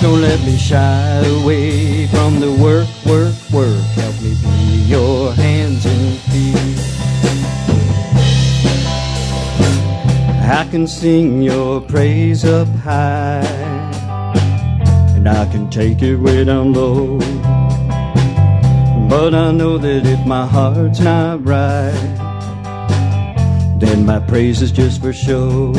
Don't 0.00 0.20
let 0.20 0.38
me 0.46 0.56
shy 0.56 1.24
away 1.26 2.06
from 2.06 2.38
the 2.38 2.52
work, 2.52 2.86
work, 3.04 3.34
work. 3.50 3.82
Help 3.98 4.14
me 4.22 4.36
be 4.40 4.76
your 4.86 5.32
hands 5.32 5.84
and 5.84 6.16
feet. 6.30 6.78
I 10.48 10.68
can 10.70 10.86
sing 10.86 11.42
your 11.42 11.80
praise 11.80 12.44
up 12.44 12.68
high, 12.76 13.40
and 15.16 15.28
I 15.28 15.46
can 15.46 15.68
take 15.68 16.00
it 16.00 16.14
when 16.14 16.48
I'm 16.48 16.72
low. 16.72 17.18
But 19.08 19.34
I 19.34 19.50
know 19.50 19.78
that 19.78 20.06
if 20.06 20.24
my 20.24 20.46
heart's 20.46 21.00
not 21.00 21.44
right, 21.44 22.29
then 23.90 24.06
my 24.06 24.20
praise 24.20 24.62
is 24.62 24.70
just 24.70 25.00
for 25.00 25.12
show. 25.12 25.72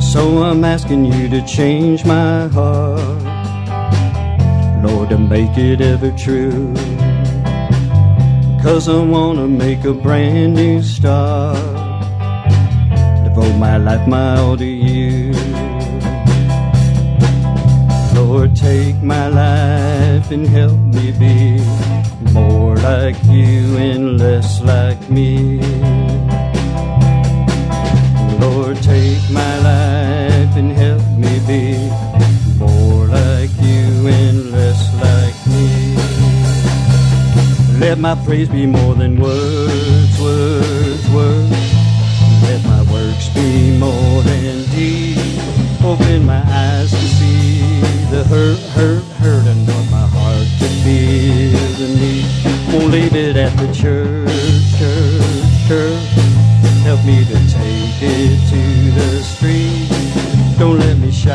So 0.00 0.42
I'm 0.42 0.64
asking 0.64 1.04
you 1.04 1.28
to 1.28 1.46
change 1.46 2.06
my 2.06 2.48
heart, 2.48 3.22
Lord, 4.82 5.10
to 5.10 5.18
make 5.18 5.58
it 5.58 5.82
ever 5.82 6.10
true. 6.12 6.72
Cause 8.62 8.88
I 8.88 9.02
wanna 9.02 9.48
make 9.48 9.84
a 9.84 9.92
brand 9.92 10.54
new 10.54 10.82
start 10.82 11.58
devote 13.22 13.56
my 13.58 13.76
life, 13.76 14.08
my 14.08 14.38
all 14.38 14.56
to 14.56 14.64
you. 14.64 15.32
Lord, 18.14 18.56
take 18.56 18.96
my 19.02 19.28
life 19.28 20.30
and 20.30 20.46
help 20.46 20.78
me 20.78 21.12
be 21.12 21.60
more 22.32 22.76
like 22.76 23.16
you 23.24 23.76
and 23.76 24.18
less 24.18 24.60
like 24.62 25.10
me. 25.10 25.58
Lord, 28.70 28.82
take 28.84 29.30
my 29.30 29.58
life 29.58 30.56
and 30.56 30.70
help 30.70 31.02
me 31.18 31.40
be 31.44 31.74
more 32.56 33.06
like 33.06 33.50
you 33.60 34.06
and 34.06 34.52
less 34.52 34.80
like 35.02 35.34
me. 35.50 35.96
Let 37.80 37.98
my 37.98 38.14
praise 38.24 38.48
be 38.48 38.66
more 38.66 38.94
than 38.94 39.20
words, 39.20 40.20
words, 40.20 41.10
words. 41.10 41.72
Let 42.44 42.62
my 42.64 42.82
works 42.92 43.28
be 43.30 43.76
more 43.76 44.22
than 44.22 44.62
deeds. 44.70 45.82
Open 45.82 46.24
my 46.24 46.42
eyes 46.46 46.90
to 46.92 47.06
see 47.18 47.80
the 48.12 48.22
hurt, 48.22 48.60
hurt, 48.76 49.02
hurt. 49.18 49.46
and 49.48 49.68
Anoint 49.68 49.90
my 49.90 50.06
heart 50.14 50.46
to 50.60 50.68
feel 50.84 51.58
the 51.80 51.88
need. 51.98 52.72
Won't 52.72 52.92
leave 52.92 53.16
it 53.16 53.36
at 53.36 53.50
the 53.56 53.66
church, 53.74 54.30
church, 54.78 55.66
church. 55.66 56.29
Help 57.00 57.16
me 57.16 57.24
to 57.24 57.38
take 57.48 58.02
it 58.02 58.36
to 58.50 58.90
the 58.92 59.22
street. 59.22 59.88
Don't 60.58 60.78
let 60.78 60.98
me 60.98 61.10
shy 61.10 61.32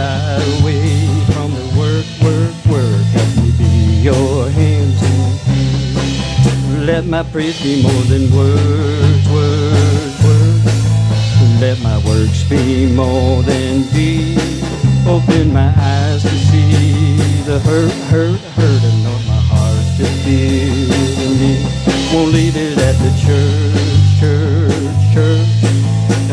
away 0.60 1.10
from 1.34 1.50
the 1.58 1.66
work, 1.74 2.06
work, 2.22 2.54
work. 2.70 3.02
Help 3.18 3.32
me 3.38 3.50
be 3.58 4.04
your 4.04 4.48
hands 4.52 5.02
and 5.02 5.40
feet. 5.42 6.86
Let 6.86 7.06
my 7.06 7.24
praise 7.24 7.60
be 7.64 7.82
more 7.82 8.04
than 8.04 8.30
words, 8.30 9.26
words, 9.34 10.24
words. 10.24 11.60
Let 11.60 11.82
my 11.82 11.98
works 12.06 12.44
be 12.48 12.86
more 12.94 13.42
than 13.42 13.82
deeds. 13.90 14.62
Open 15.08 15.52
my 15.52 15.74
eyes 15.76 16.22
to 16.22 16.30
see 16.30 17.18
the 17.42 17.58
hurt, 17.58 17.92
hurt, 18.14 18.40
hurt. 18.54 18.84
Anoint 18.84 19.26
my 19.26 19.42
heart 19.50 19.86
to 19.98 20.06
feel 20.22 20.86
the 21.18 21.28
need. 21.42 22.14
Won't 22.14 22.34
leave 22.34 22.56
it 22.56 22.78
at 22.78 22.96
the 23.02 23.10
church, 23.26 24.20
church, 24.20 25.14
church. 25.16 25.55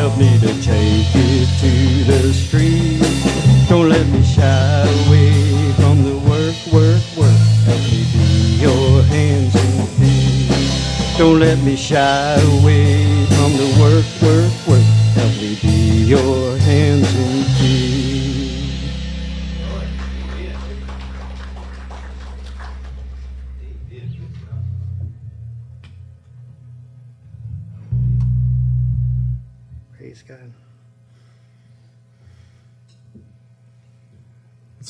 Help 0.02 0.18
me 0.18 0.36
to 0.40 0.52
take 0.60 1.14
it 1.14 1.48
to 1.60 1.70
the 2.10 2.32
street. 2.34 2.98
Don't 3.68 3.88
let 3.88 4.04
me 4.08 4.20
shy 4.24 4.82
away 5.06 5.72
from 5.74 6.02
the 6.02 6.16
work, 6.28 6.56
work, 6.74 7.02
work. 7.16 7.38
Help 7.66 7.80
me 7.82 8.02
be 8.12 8.58
your 8.60 9.02
hands 9.04 9.54
and 9.54 9.88
feet. 9.90 11.16
Don't 11.16 11.38
let 11.38 11.56
me 11.60 11.76
shy 11.76 12.34
away 12.34 13.26
from 13.26 13.52
the 13.56 13.68
work, 13.78 14.04
work, 14.20 14.52
work. 14.66 14.82
Help 15.14 15.36
me 15.40 15.56
be 15.62 16.02
your 16.02 16.58
hands 16.58 17.06
and 17.14 17.46
feet. 17.58 17.91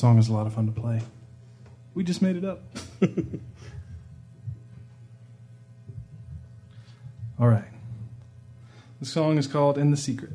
Song 0.03 0.19
is 0.19 0.27
a 0.27 0.33
lot 0.33 0.45
of 0.45 0.53
fun 0.53 0.65
to 0.65 0.71
play. 0.73 1.01
We 1.93 2.03
just 2.03 2.21
made 2.21 2.35
it 2.35 2.43
up. 2.43 2.61
All 7.39 7.47
right. 7.47 7.71
The 8.99 9.05
song 9.05 9.37
is 9.37 9.47
called 9.47 9.77
In 9.77 9.91
the 9.91 9.95
Secret. 9.95 10.33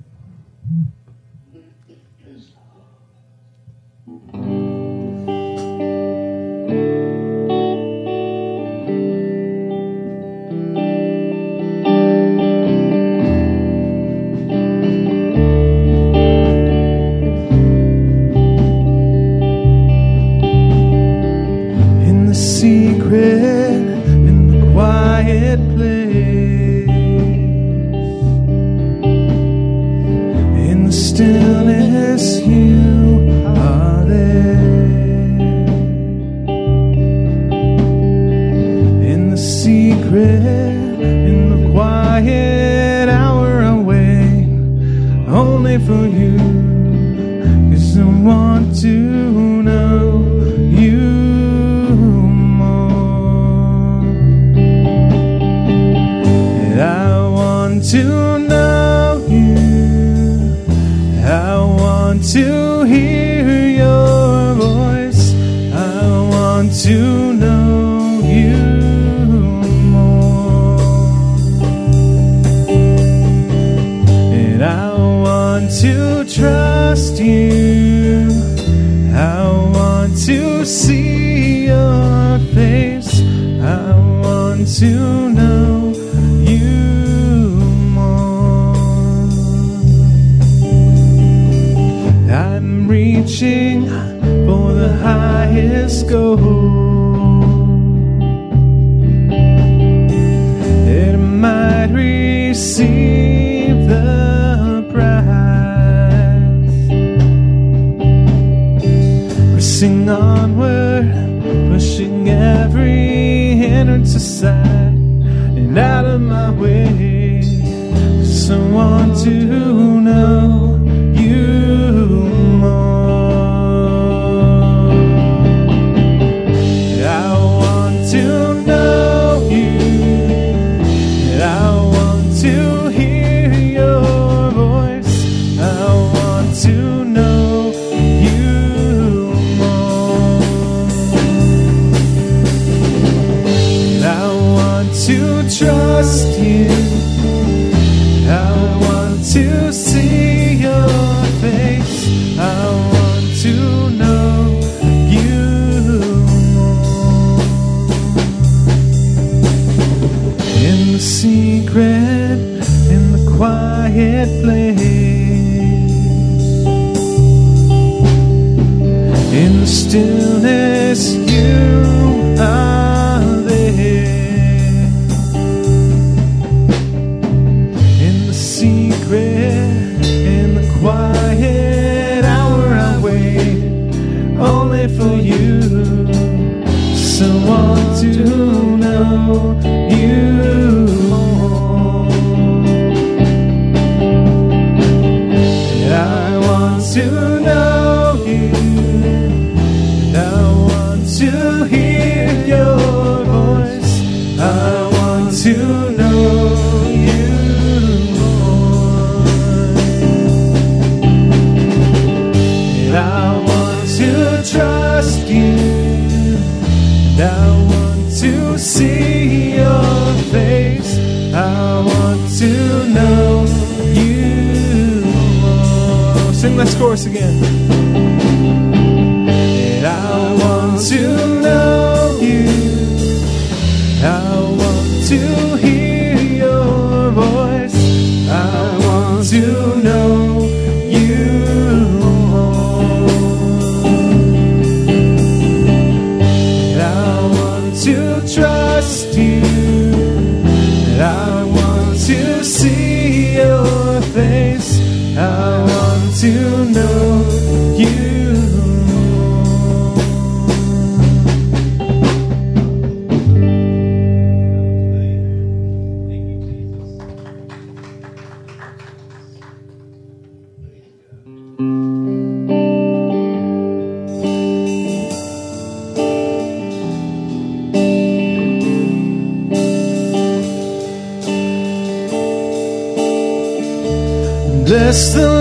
bless 284.88 285.12
the 285.12 285.38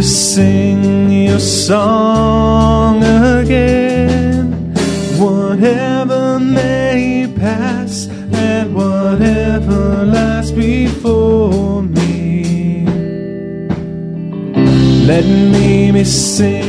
to 0.00 0.06
sing 0.06 1.10
your 1.10 1.38
song 1.38 3.02
again. 3.04 4.72
Whatever 5.18 6.40
may 6.40 7.30
pass 7.36 8.06
and 8.32 8.74
whatever 8.74 10.06
lies 10.06 10.52
before 10.52 11.82
me, 11.82 12.86
let 15.04 15.26
me 15.26 15.92
be 15.92 16.04
singing. 16.04 16.59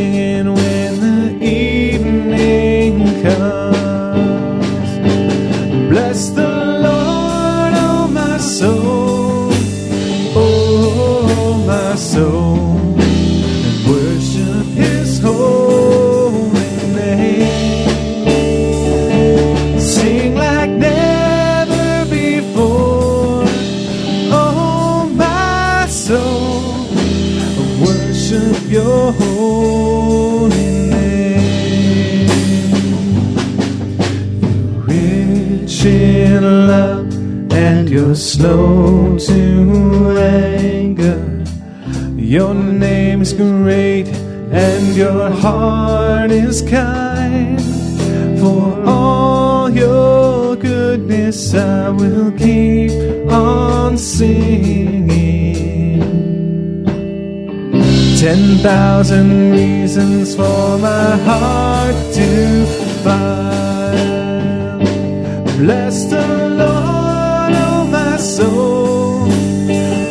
Thousand 58.92 59.52
reasons 59.52 60.36
for 60.36 60.78
my 60.78 61.16
heart 61.28 61.96
to 62.14 62.66
find. 63.04 64.80
Bless 65.60 65.96
the 66.14 66.26
Lord, 66.62 67.54
oh 67.68 67.82
my 67.98 68.18
soul, 68.18 69.30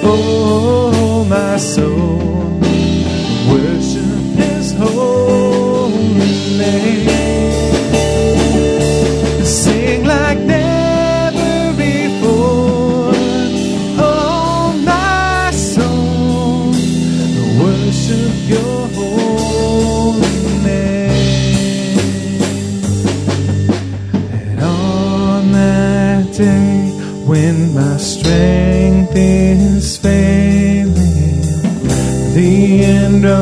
oh 0.03 1.27
my 1.29 1.59
soul. 1.59 2.00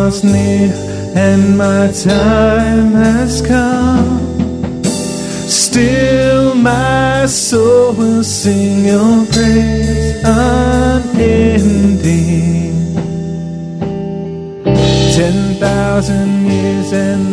Draws 0.08 0.24
near 0.24 0.72
and 1.14 1.58
my 1.58 1.92
time 1.92 2.92
has 2.92 3.42
come. 3.46 4.84
Still, 5.48 6.54
my 6.54 7.26
soul 7.26 7.92
will 7.92 8.24
sing 8.24 8.86
your 8.86 9.26
praise 9.26 10.22
unending. 10.24 11.34
Ten 15.16 15.54
thousand 15.56 16.46
years 16.46 16.92
and 16.92 17.27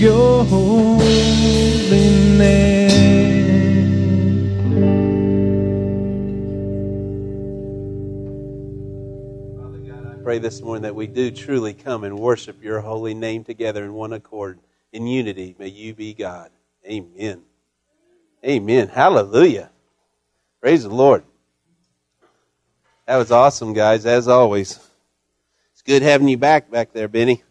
your 0.00 0.44
holy 0.44 1.00
name. 2.38 2.72
Pray 10.22 10.38
this 10.38 10.60
morning 10.62 10.82
that 10.82 10.94
we 10.94 11.06
do 11.06 11.30
truly 11.30 11.74
come 11.74 12.04
and 12.04 12.18
worship 12.18 12.62
your 12.62 12.80
holy 12.80 13.14
name 13.14 13.44
together 13.44 13.84
in 13.84 13.92
one 13.92 14.12
accord, 14.12 14.58
in 14.92 15.06
unity. 15.06 15.54
May 15.58 15.68
you 15.68 15.94
be 15.94 16.14
God. 16.14 16.50
Amen. 16.86 17.42
Amen. 18.44 18.88
Hallelujah. 18.88 19.70
Praise 20.60 20.84
the 20.84 20.90
Lord. 20.90 21.24
That 23.06 23.16
was 23.16 23.30
awesome, 23.30 23.72
guys, 23.72 24.06
as 24.06 24.28
always. 24.28 24.78
It's 25.72 25.82
good 25.82 26.02
having 26.02 26.28
you 26.28 26.36
back 26.38 26.70
back 26.70 26.92
there, 26.92 27.08
Benny. 27.08 27.42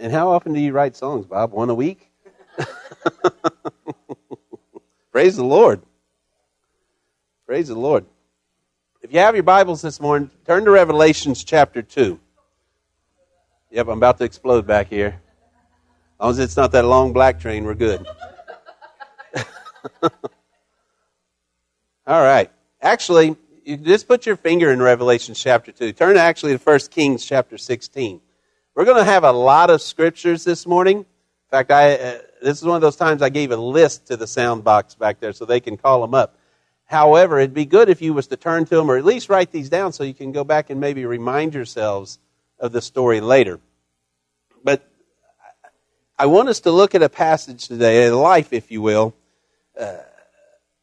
And 0.00 0.10
how 0.10 0.30
often 0.30 0.54
do 0.54 0.60
you 0.60 0.72
write 0.72 0.96
songs, 0.96 1.26
Bob? 1.26 1.52
One 1.52 1.68
a 1.68 1.74
week? 1.74 2.10
Praise 5.12 5.36
the 5.36 5.44
Lord. 5.44 5.82
Praise 7.44 7.68
the 7.68 7.74
Lord. 7.74 8.06
If 9.02 9.12
you 9.12 9.18
have 9.18 9.34
your 9.34 9.42
Bibles 9.42 9.82
this 9.82 10.00
morning, 10.00 10.30
turn 10.46 10.64
to 10.64 10.70
Revelations 10.70 11.44
chapter 11.44 11.82
2. 11.82 12.18
Yep, 13.72 13.88
I'm 13.88 13.98
about 13.98 14.16
to 14.18 14.24
explode 14.24 14.66
back 14.66 14.88
here. 14.88 15.20
As 16.18 16.20
long 16.20 16.30
as 16.30 16.38
it's 16.38 16.56
not 16.56 16.72
that 16.72 16.86
long 16.86 17.12
black 17.12 17.38
train, 17.38 17.64
we're 17.64 17.74
good. 17.74 18.06
All 22.06 22.22
right. 22.22 22.50
Actually, 22.80 23.36
you 23.66 23.76
just 23.76 24.08
put 24.08 24.24
your 24.24 24.36
finger 24.36 24.72
in 24.72 24.80
Revelation 24.80 25.34
chapter 25.34 25.72
2. 25.72 25.92
Turn 25.92 26.16
actually 26.16 26.56
to 26.56 26.64
1 26.64 26.78
Kings 26.90 27.22
chapter 27.22 27.58
16. 27.58 28.22
We're 28.80 28.86
going 28.86 29.04
to 29.04 29.04
have 29.04 29.24
a 29.24 29.32
lot 29.32 29.68
of 29.68 29.82
scriptures 29.82 30.42
this 30.42 30.66
morning. 30.66 31.00
In 31.00 31.04
fact, 31.50 31.70
I, 31.70 31.96
uh, 31.96 32.18
this 32.40 32.56
is 32.56 32.64
one 32.64 32.76
of 32.76 32.80
those 32.80 32.96
times 32.96 33.20
I 33.20 33.28
gave 33.28 33.50
a 33.50 33.56
list 33.58 34.06
to 34.06 34.16
the 34.16 34.26
sound 34.26 34.64
box 34.64 34.94
back 34.94 35.20
there 35.20 35.34
so 35.34 35.44
they 35.44 35.60
can 35.60 35.76
call 35.76 36.00
them 36.00 36.14
up. 36.14 36.38
However, 36.86 37.38
it'd 37.38 37.52
be 37.52 37.66
good 37.66 37.90
if 37.90 38.00
you 38.00 38.14
was 38.14 38.28
to 38.28 38.38
turn 38.38 38.64
to 38.64 38.76
them 38.76 38.90
or 38.90 38.96
at 38.96 39.04
least 39.04 39.28
write 39.28 39.52
these 39.52 39.68
down 39.68 39.92
so 39.92 40.02
you 40.02 40.14
can 40.14 40.32
go 40.32 40.44
back 40.44 40.70
and 40.70 40.80
maybe 40.80 41.04
remind 41.04 41.52
yourselves 41.52 42.18
of 42.58 42.72
the 42.72 42.80
story 42.80 43.20
later. 43.20 43.60
But 44.64 44.82
I 46.18 46.24
want 46.24 46.48
us 46.48 46.60
to 46.60 46.70
look 46.70 46.94
at 46.94 47.02
a 47.02 47.10
passage 47.10 47.68
today, 47.68 48.06
a 48.06 48.16
life, 48.16 48.50
if 48.50 48.70
you 48.70 48.80
will, 48.80 49.14
uh, 49.78 49.98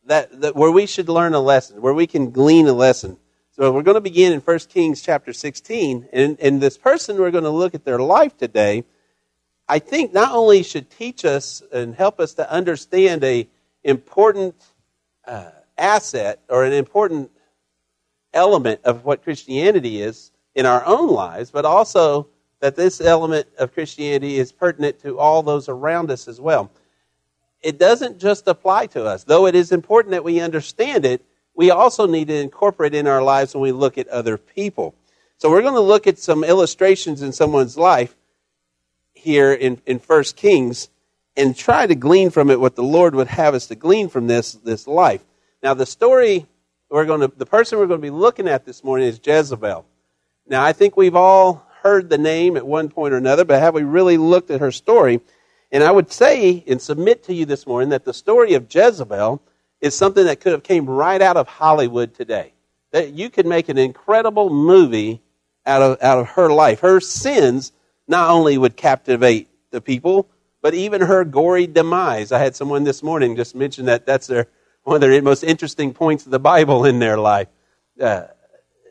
that, 0.06 0.40
that 0.42 0.56
where 0.56 0.70
we 0.70 0.86
should 0.86 1.10
learn 1.10 1.34
a 1.34 1.40
lesson, 1.40 1.82
where 1.82 1.96
we 1.96 2.06
can 2.06 2.30
glean 2.30 2.68
a 2.68 2.74
lesson. 2.74 3.18
So 3.60 3.72
we're 3.72 3.82
going 3.82 3.96
to 3.96 4.02
begin 4.02 4.34
in 4.34 4.40
1 4.40 4.60
Kings 4.70 5.02
chapter 5.02 5.34
16, 5.34 6.10
and, 6.14 6.40
and 6.40 6.62
this 6.62 6.78
person 6.78 7.18
we're 7.18 7.32
going 7.32 7.44
to 7.44 7.50
look 7.50 7.74
at 7.74 7.86
their 7.86 7.98
life 7.98 8.38
today, 8.38 8.84
I 9.68 9.80
think 9.80 10.14
not 10.14 10.32
only 10.36 10.62
should 10.62 10.92
teach 10.92 11.26
us 11.26 11.64
and 11.74 11.96
help 11.96 12.20
us 12.20 12.36
to 12.36 12.52
understand 12.52 13.24
a 13.24 13.48
important 13.84 14.54
uh, 15.26 15.50
asset 15.76 16.40
or 16.50 16.66
an 16.66 16.74
important 16.74 17.32
element 18.32 18.82
of 18.84 19.06
what 19.06 19.24
Christianity 19.24 20.04
is 20.04 20.32
in 20.54 20.68
our 20.68 20.86
own 20.86 21.10
lives, 21.10 21.50
but 21.50 21.66
also 21.66 22.28
that 22.60 22.76
this 22.76 23.02
element 23.02 23.48
of 23.58 23.74
Christianity 23.74 24.38
is 24.38 24.52
pertinent 24.52 25.02
to 25.02 25.18
all 25.18 25.42
those 25.42 25.68
around 25.68 26.12
us 26.12 26.28
as 26.28 26.40
well. 26.40 26.70
It 27.64 27.80
doesn't 27.80 28.20
just 28.20 28.48
apply 28.48 28.86
to 28.88 29.06
us. 29.06 29.24
Though 29.24 29.48
it 29.48 29.56
is 29.56 29.72
important 29.72 30.12
that 30.12 30.24
we 30.24 30.42
understand 30.42 31.06
it, 31.06 31.26
we 31.58 31.72
also 31.72 32.06
need 32.06 32.28
to 32.28 32.36
incorporate 32.36 32.94
in 32.94 33.08
our 33.08 33.22
lives 33.22 33.54
when 33.54 33.64
we 33.64 33.72
look 33.72 33.98
at 33.98 34.08
other 34.08 34.38
people. 34.38 34.94
So 35.40 35.50
we're 35.50 35.64
going 35.64 35.74
to 35.74 35.80
look 35.82 36.06
at 36.06 36.20
some 36.20 36.44
illustrations 36.44 37.24
in 37.24 37.34
someone's 37.34 37.76
life 37.76 38.16
here 39.14 39.52
in, 39.52 39.82
in 39.88 39.98
1 39.98 40.24
Kings 40.36 40.88
and 41.36 41.56
try 41.56 41.88
to 41.88 41.96
glean 41.96 42.30
from 42.30 42.52
it 42.52 42.60
what 42.60 42.76
the 42.76 42.84
Lord 42.84 43.16
would 43.16 43.28
have 43.28 43.56
us 43.56 43.66
to 43.68 43.76
glean 43.76 44.08
from 44.08 44.28
this, 44.28 44.54
this 44.54 44.88
life. 44.88 45.26
Now, 45.64 45.74
the 45.74 45.88
story 45.88 46.46
we're 46.90 47.06
going 47.06 47.22
to, 47.22 47.36
the 47.36 47.46
person 47.46 47.80
we're 47.80 47.88
going 47.88 48.02
to 48.02 48.06
be 48.06 48.12
looking 48.12 48.48
at 48.48 48.64
this 48.64 48.84
morning 48.84 49.08
is 49.08 49.20
Jezebel. 49.24 49.84
Now, 50.48 50.64
I 50.64 50.74
think 50.74 50.96
we've 50.96 51.16
all 51.16 51.66
heard 51.82 52.10
the 52.10 52.20
name 52.20 52.56
at 52.56 52.68
one 52.68 52.90
point 52.90 53.16
or 53.16 53.18
another, 53.18 53.46
but 53.46 53.60
have 53.60 53.74
we 53.74 53.84
really 53.84 54.18
looked 54.18 54.52
at 54.52 54.62
her 54.62 54.72
story? 54.72 55.22
And 55.72 55.84
I 55.84 55.90
would 55.90 56.12
say 56.12 56.64
and 56.68 56.80
submit 56.80 57.24
to 57.24 57.34
you 57.34 57.46
this 57.46 57.66
morning 57.66 57.90
that 57.90 58.06
the 58.06 58.14
story 58.14 58.54
of 58.54 58.74
Jezebel 58.74 59.42
is 59.82 59.96
something 59.96 60.26
that 60.26 60.40
could 60.40 60.52
have 60.52 60.64
came 60.64 60.86
right 60.86 61.22
out 61.22 61.38
of 61.38 61.48
Hollywood 61.48 62.14
today. 62.14 62.54
That 62.92 63.14
you 63.14 63.30
could 63.30 63.46
make 63.46 63.70
an 63.70 63.78
incredible 63.78 64.50
movie 64.50 65.22
out 65.66 65.82
of, 65.82 65.98
out 66.02 66.20
of 66.20 66.30
her 66.30 66.50
life. 66.50 66.80
Her 66.80 67.00
sins 67.00 67.72
not 68.08 68.30
only 68.30 68.58
would 68.58 68.76
captivate 68.76 69.50
the 69.72 69.82
people, 69.82 70.30
but 70.62 70.74
even 70.74 71.02
her 71.02 71.24
gory 71.24 71.68
demise. 71.68 72.32
I 72.32 72.40
had 72.40 72.56
someone 72.56 72.84
this 72.84 73.04
morning 73.04 73.36
just 73.36 73.56
mention 73.56 73.86
that 73.86 74.06
that's 74.06 74.28
their, 74.28 74.48
one 74.84 74.96
of 74.96 75.02
their 75.02 75.22
most 75.22 75.44
interesting 75.44 75.94
points 75.94 76.26
of 76.26 76.32
the 76.32 76.40
Bible 76.40 76.86
in 76.86 77.00
their 77.00 77.18
life. 77.18 77.48
Uh, 78.00 78.28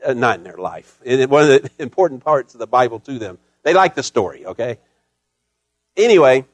uh, 0.04 0.12
not 0.12 0.38
in 0.38 0.44
their 0.44 0.58
life. 0.58 1.00
One 1.04 1.50
of 1.50 1.62
the 1.62 1.70
important 1.78 2.22
parts 2.24 2.54
of 2.54 2.60
the 2.60 2.66
Bible 2.66 3.00
to 3.00 3.18
them. 3.18 3.38
They 3.62 3.74
like 3.74 3.94
the 3.94 4.02
story, 4.02 4.46
okay? 4.46 4.78
Anyway, 5.96 6.44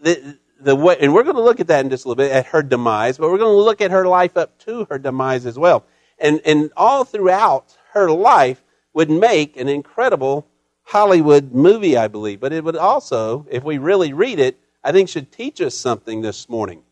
the, 0.00 0.38
the 0.64 0.74
way, 0.74 0.96
and 1.00 1.14
we're 1.14 1.22
going 1.22 1.36
to 1.36 1.42
look 1.42 1.60
at 1.60 1.68
that 1.68 1.84
in 1.84 1.90
just 1.90 2.04
a 2.04 2.08
little 2.08 2.22
bit 2.22 2.32
at 2.32 2.46
her 2.46 2.62
demise, 2.62 3.18
but 3.18 3.30
we're 3.30 3.38
going 3.38 3.54
to 3.54 3.62
look 3.62 3.80
at 3.80 3.90
her 3.90 4.06
life 4.06 4.36
up 4.36 4.58
to 4.60 4.86
her 4.90 4.98
demise 4.98 5.46
as 5.46 5.58
well. 5.58 5.84
And, 6.18 6.40
and 6.44 6.70
all 6.76 7.04
throughout 7.04 7.76
her 7.92 8.10
life 8.10 8.62
would 8.92 9.10
make 9.10 9.56
an 9.56 9.68
incredible 9.68 10.46
Hollywood 10.84 11.52
movie, 11.52 11.96
I 11.96 12.08
believe. 12.08 12.40
But 12.40 12.52
it 12.52 12.64
would 12.64 12.76
also, 12.76 13.46
if 13.50 13.64
we 13.64 13.78
really 13.78 14.12
read 14.12 14.38
it, 14.38 14.58
I 14.82 14.92
think 14.92 15.08
should 15.08 15.32
teach 15.32 15.60
us 15.60 15.74
something 15.74 16.22
this 16.22 16.48
morning. 16.48 16.82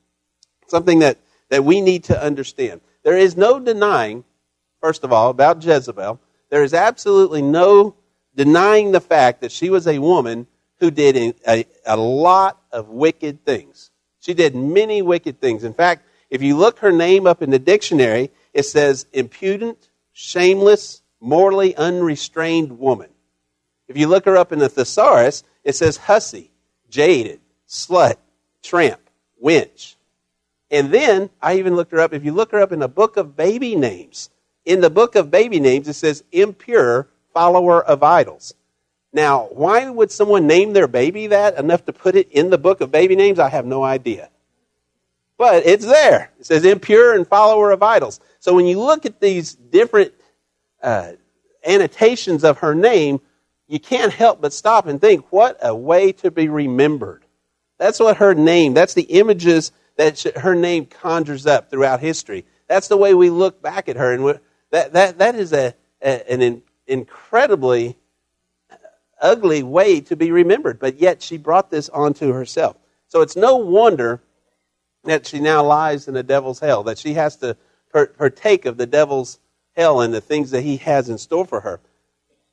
Something 0.67 1.01
that, 1.01 1.19
that 1.51 1.65
we 1.65 1.81
need 1.81 2.05
to 2.05 2.23
understand. 2.23 2.81
There 3.03 3.17
is 3.17 3.37
no 3.37 3.61
denying, 3.61 4.25
first 4.81 5.05
of 5.05 5.13
all, 5.13 5.31
about 5.31 5.65
Jezebel. 5.65 6.21
There 6.51 6.65
is 6.65 6.75
absolutely 6.75 7.43
no 7.43 7.95
denying 8.35 8.93
the 8.93 9.01
fact 9.01 9.41
that 9.43 9.53
she 9.53 9.71
was 9.71 9.87
a 9.87 9.99
woman 9.99 10.47
who 10.81 10.91
did 10.91 11.17
a, 11.17 11.35
a, 11.47 11.67
a 11.87 11.97
lot 11.97 12.62
of 12.73 12.89
wicked 12.89 13.45
things. 13.45 13.91
She 14.21 14.35
did 14.35 14.55
many 14.55 15.03
wicked 15.03 15.41
things. 15.41 15.65
In 15.65 15.75
fact, 15.75 16.07
if 16.31 16.43
you 16.43 16.57
look 16.57 16.79
her 16.79 16.93
name 16.93 17.27
up 17.27 17.43
in 17.43 17.51
the 17.51 17.59
dictionary, 17.59 18.31
it 18.55 18.65
says 18.65 19.07
impudent, 19.13 19.91
shameless, 20.13 21.03
morally 21.21 21.77
unrestrained 21.77 22.79
woman. 22.79 23.11
If 23.89 23.97
you 23.97 24.07
look 24.07 24.25
her 24.25 24.37
up 24.37 24.53
in 24.53 24.59
the 24.59 24.69
thesaurus, 24.69 25.45
it 25.65 25.75
says 25.75 25.97
hussy, 25.97 26.51
jaded, 26.89 27.41
slut, 27.69 28.17
tramp, 28.63 29.01
wench. 29.43 29.97
And 30.71 30.91
then 30.91 31.29
I 31.41 31.59
even 31.59 31.77
looked 31.77 31.93
her 31.93 32.01
up. 32.01 32.15
If 32.15 32.25
you 32.25 32.33
look 32.33 32.53
her 32.53 32.61
up 32.61 32.73
in 32.73 32.79
the 32.79 32.89
book 32.89 33.17
of 33.17 33.37
baby 33.37 33.77
names, 33.77 34.31
in 34.65 34.81
the 34.81 34.91
book 34.91 35.15
of 35.15 35.31
baby 35.31 35.61
names, 35.61 35.89
it 35.89 35.95
says 35.95 36.25
impure 36.33 37.09
follower 37.35 37.85
of 37.85 38.03
idols. 38.03 38.55
Now, 39.13 39.49
why 39.51 39.89
would 39.89 40.11
someone 40.11 40.47
name 40.47 40.73
their 40.73 40.89
baby 40.89 41.29
that 41.29 41.59
enough 41.59 41.85
to 41.85 41.93
put 41.93 42.17
it 42.17 42.31
in 42.31 42.51
the 42.51 42.59
book 42.59 42.81
of 42.81 42.91
baby 42.91 43.15
names? 43.15 43.39
I 43.39 43.51
have 43.51 43.67
no 43.67 43.83
idea. 43.83 44.31
But 45.37 45.67
it's 45.67 45.85
there. 45.85 46.31
It 46.39 46.47
says 46.47 46.65
impure 46.65 47.15
and 47.15 47.27
follower 47.27 47.73
of 47.73 47.83
idols. 47.83 48.21
So 48.39 48.55
when 48.55 48.67
you 48.67 48.81
look 48.81 49.05
at 49.05 49.21
these 49.21 49.55
different 49.55 50.13
uh, 50.83 51.13
annotations 51.67 52.45
of 52.45 52.59
her 52.59 52.75
name, 52.75 53.21
you 53.69 53.81
can't 53.81 54.13
help 54.13 54.41
but 54.41 54.53
stop 54.53 54.87
and 54.87 55.01
think, 55.01 55.31
what 55.31 55.59
a 55.63 55.75
way 55.75 56.13
to 56.13 56.31
be 56.31 56.49
remembered. 56.49 57.25
That's 57.79 57.99
what 57.99 58.19
her 58.19 58.35
name, 58.35 58.75
that's 58.75 58.95
the 58.95 59.03
images 59.03 59.73
that 59.97 60.21
her 60.37 60.55
name 60.55 60.87
conjures 60.87 61.47
up 61.47 61.71
throughout 61.71 62.01
history. 62.01 62.45
That's 62.69 62.89
the 62.89 62.97
way 62.97 63.15
we 63.15 63.29
look 63.29 63.61
back 63.61 63.89
at 63.89 63.97
her. 63.97 64.13
And 64.13 64.41
that, 64.71 64.93
that, 64.93 65.19
that 65.19 65.35
is 65.35 65.53
a, 65.53 65.75
a 66.01 66.33
an 66.33 66.63
incredibly 66.87 67.97
ugly 69.23 69.63
way 69.63 70.01
to 70.03 70.17
be 70.17 70.31
remembered, 70.31 70.79
but 70.79 70.99
yet 70.99 71.23
she 71.23 71.39
brought 71.39 71.71
this 71.71 71.89
onto 71.89 72.33
herself. 72.33 72.77
So 73.09 73.23
it's 73.23 73.37
no 73.37 73.57
wonder 73.57 74.21
that 75.05 75.27
she 75.27 75.41
now 75.41 75.65
lies 75.65 76.09
in 76.09 76.15
the 76.15 76.23
devil's 76.23 76.61
hell, 76.61 76.83
that 76.85 76.99
she 76.99 77.15
has 77.15 77.37
to 77.37 77.57
partake 77.93 78.67
of 78.67 78.77
the 78.77 78.87
devil's 78.87 79.39
hell 79.77 80.01
and 80.01 80.13
the 80.13 80.21
things 80.21 80.51
that 80.51 80.63
he 80.63 80.77
has 80.79 81.09
in 81.09 81.19
store 81.19 81.47
for 81.47 81.61
her. 81.61 81.81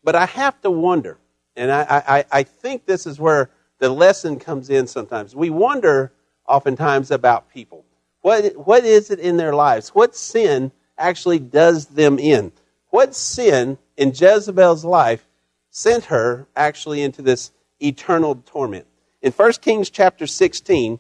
But 0.03 0.15
I 0.15 0.26
have 0.26 0.61
to 0.61 0.72
wonder, 0.72 1.17
and 1.55 1.72
I, 1.72 2.03
I, 2.07 2.26
I 2.32 2.43
think 2.43 2.86
this 2.86 3.05
is 3.05 3.20
where 3.20 3.49
the 3.80 3.89
lesson 3.89 4.39
comes 4.39 4.70
in 4.70 4.88
sometimes. 4.88 5.36
We 5.36 5.49
wonder 5.49 6.11
oftentimes 6.47 7.11
about 7.11 7.51
people. 7.51 7.86
What, 8.22 8.55
what 8.55 8.84
is 8.84 9.11
it 9.11 9.20
in 9.20 9.38
their 9.38 9.53
lives? 9.53 9.89
What 9.89 10.15
sin 10.15 10.72
actually 10.97 11.39
does 11.39 11.86
them 11.86 12.20
in? 12.20 12.51
What 12.89 13.15
sin 13.15 13.78
in 13.95 14.09
Jezebel's 14.09 14.84
life 14.84 15.26
sent 15.70 16.05
her 16.05 16.47
actually 16.55 17.01
into 17.01 17.22
this 17.22 17.51
eternal 17.80 18.36
torment. 18.45 18.86
In 19.22 19.32
1 19.32 19.53
Kings 19.53 19.89
chapter 19.89 20.28
16 20.28 20.99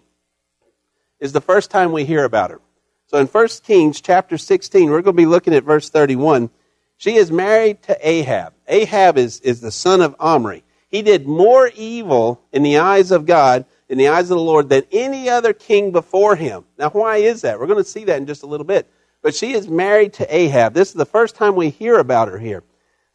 is 1.19 1.31
the 1.31 1.41
first 1.41 1.71
time 1.71 1.91
we 1.91 2.05
hear 2.05 2.23
about 2.23 2.51
her. 2.51 2.61
So 3.07 3.17
in 3.17 3.27
1 3.27 3.47
Kings 3.63 4.01
chapter 4.01 4.37
16, 4.37 4.89
we're 4.89 5.01
going 5.01 5.15
to 5.15 5.21
be 5.21 5.25
looking 5.25 5.53
at 5.53 5.63
verse 5.63 5.89
31. 5.89 6.49
She 6.97 7.15
is 7.15 7.31
married 7.31 7.81
to 7.83 7.97
Ahab. 8.07 8.53
Ahab 8.67 9.17
is, 9.17 9.39
is 9.39 9.61
the 9.61 9.71
son 9.71 10.01
of 10.01 10.15
Omri. 10.19 10.63
He 10.89 11.01
did 11.01 11.27
more 11.27 11.71
evil 11.75 12.41
in 12.51 12.63
the 12.63 12.77
eyes 12.79 13.11
of 13.11 13.25
God, 13.25 13.65
in 13.87 13.97
the 13.97 14.09
eyes 14.09 14.29
of 14.29 14.37
the 14.37 14.43
Lord, 14.43 14.69
than 14.69 14.83
any 14.91 15.29
other 15.29 15.53
king 15.53 15.91
before 15.91 16.35
him. 16.35 16.65
Now, 16.77 16.89
why 16.89 17.17
is 17.17 17.41
that? 17.41 17.59
We're 17.59 17.67
going 17.67 17.83
to 17.83 17.89
see 17.89 18.05
that 18.05 18.17
in 18.17 18.27
just 18.27 18.43
a 18.43 18.47
little 18.47 18.65
bit. 18.65 18.87
But 19.21 19.35
she 19.35 19.53
is 19.53 19.67
married 19.67 20.13
to 20.13 20.35
Ahab. 20.35 20.73
This 20.73 20.89
is 20.89 20.95
the 20.95 21.05
first 21.05 21.35
time 21.35 21.55
we 21.55 21.69
hear 21.69 21.99
about 21.99 22.27
her 22.27 22.37
here. 22.37 22.63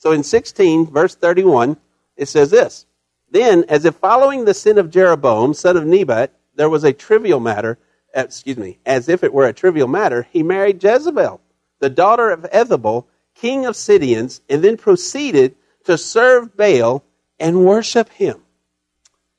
So 0.04 0.12
in 0.12 0.22
16, 0.22 0.88
verse 0.88 1.14
31, 1.14 1.78
it 2.18 2.26
says 2.26 2.50
this 2.50 2.84
Then, 3.30 3.64
as 3.70 3.86
if 3.86 3.94
following 3.94 4.44
the 4.44 4.52
sin 4.52 4.76
of 4.76 4.90
Jeroboam, 4.90 5.54
son 5.54 5.78
of 5.78 5.86
Nebat, 5.86 6.30
there 6.54 6.68
was 6.68 6.84
a 6.84 6.92
trivial 6.92 7.40
matter, 7.40 7.78
uh, 8.14 8.20
excuse 8.20 8.58
me, 8.58 8.78
as 8.84 9.08
if 9.08 9.24
it 9.24 9.32
were 9.32 9.46
a 9.46 9.54
trivial 9.54 9.88
matter, 9.88 10.28
he 10.30 10.42
married 10.42 10.84
Jezebel, 10.84 11.40
the 11.78 11.88
daughter 11.88 12.28
of 12.28 12.42
Ethbaal, 12.42 13.06
king 13.34 13.64
of 13.64 13.76
Sidonians, 13.76 14.42
and 14.46 14.62
then 14.62 14.76
proceeded 14.76 15.56
to 15.84 15.96
serve 15.96 16.54
Baal 16.54 17.02
and 17.40 17.64
worship 17.64 18.10
him. 18.10 18.42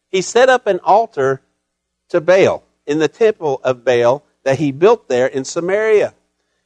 He 0.09 0.23
set 0.23 0.49
up 0.49 0.65
an 0.65 0.79
altar 0.83 1.41
to 2.09 2.19
Baal 2.19 2.63
in 2.87 2.97
the 2.97 3.07
temple 3.07 3.61
of 3.63 3.85
Baal 3.85 4.23
that 4.41 4.57
he 4.57 4.71
built 4.71 5.09
there 5.09 5.27
in 5.27 5.45
Samaria. 5.45 6.15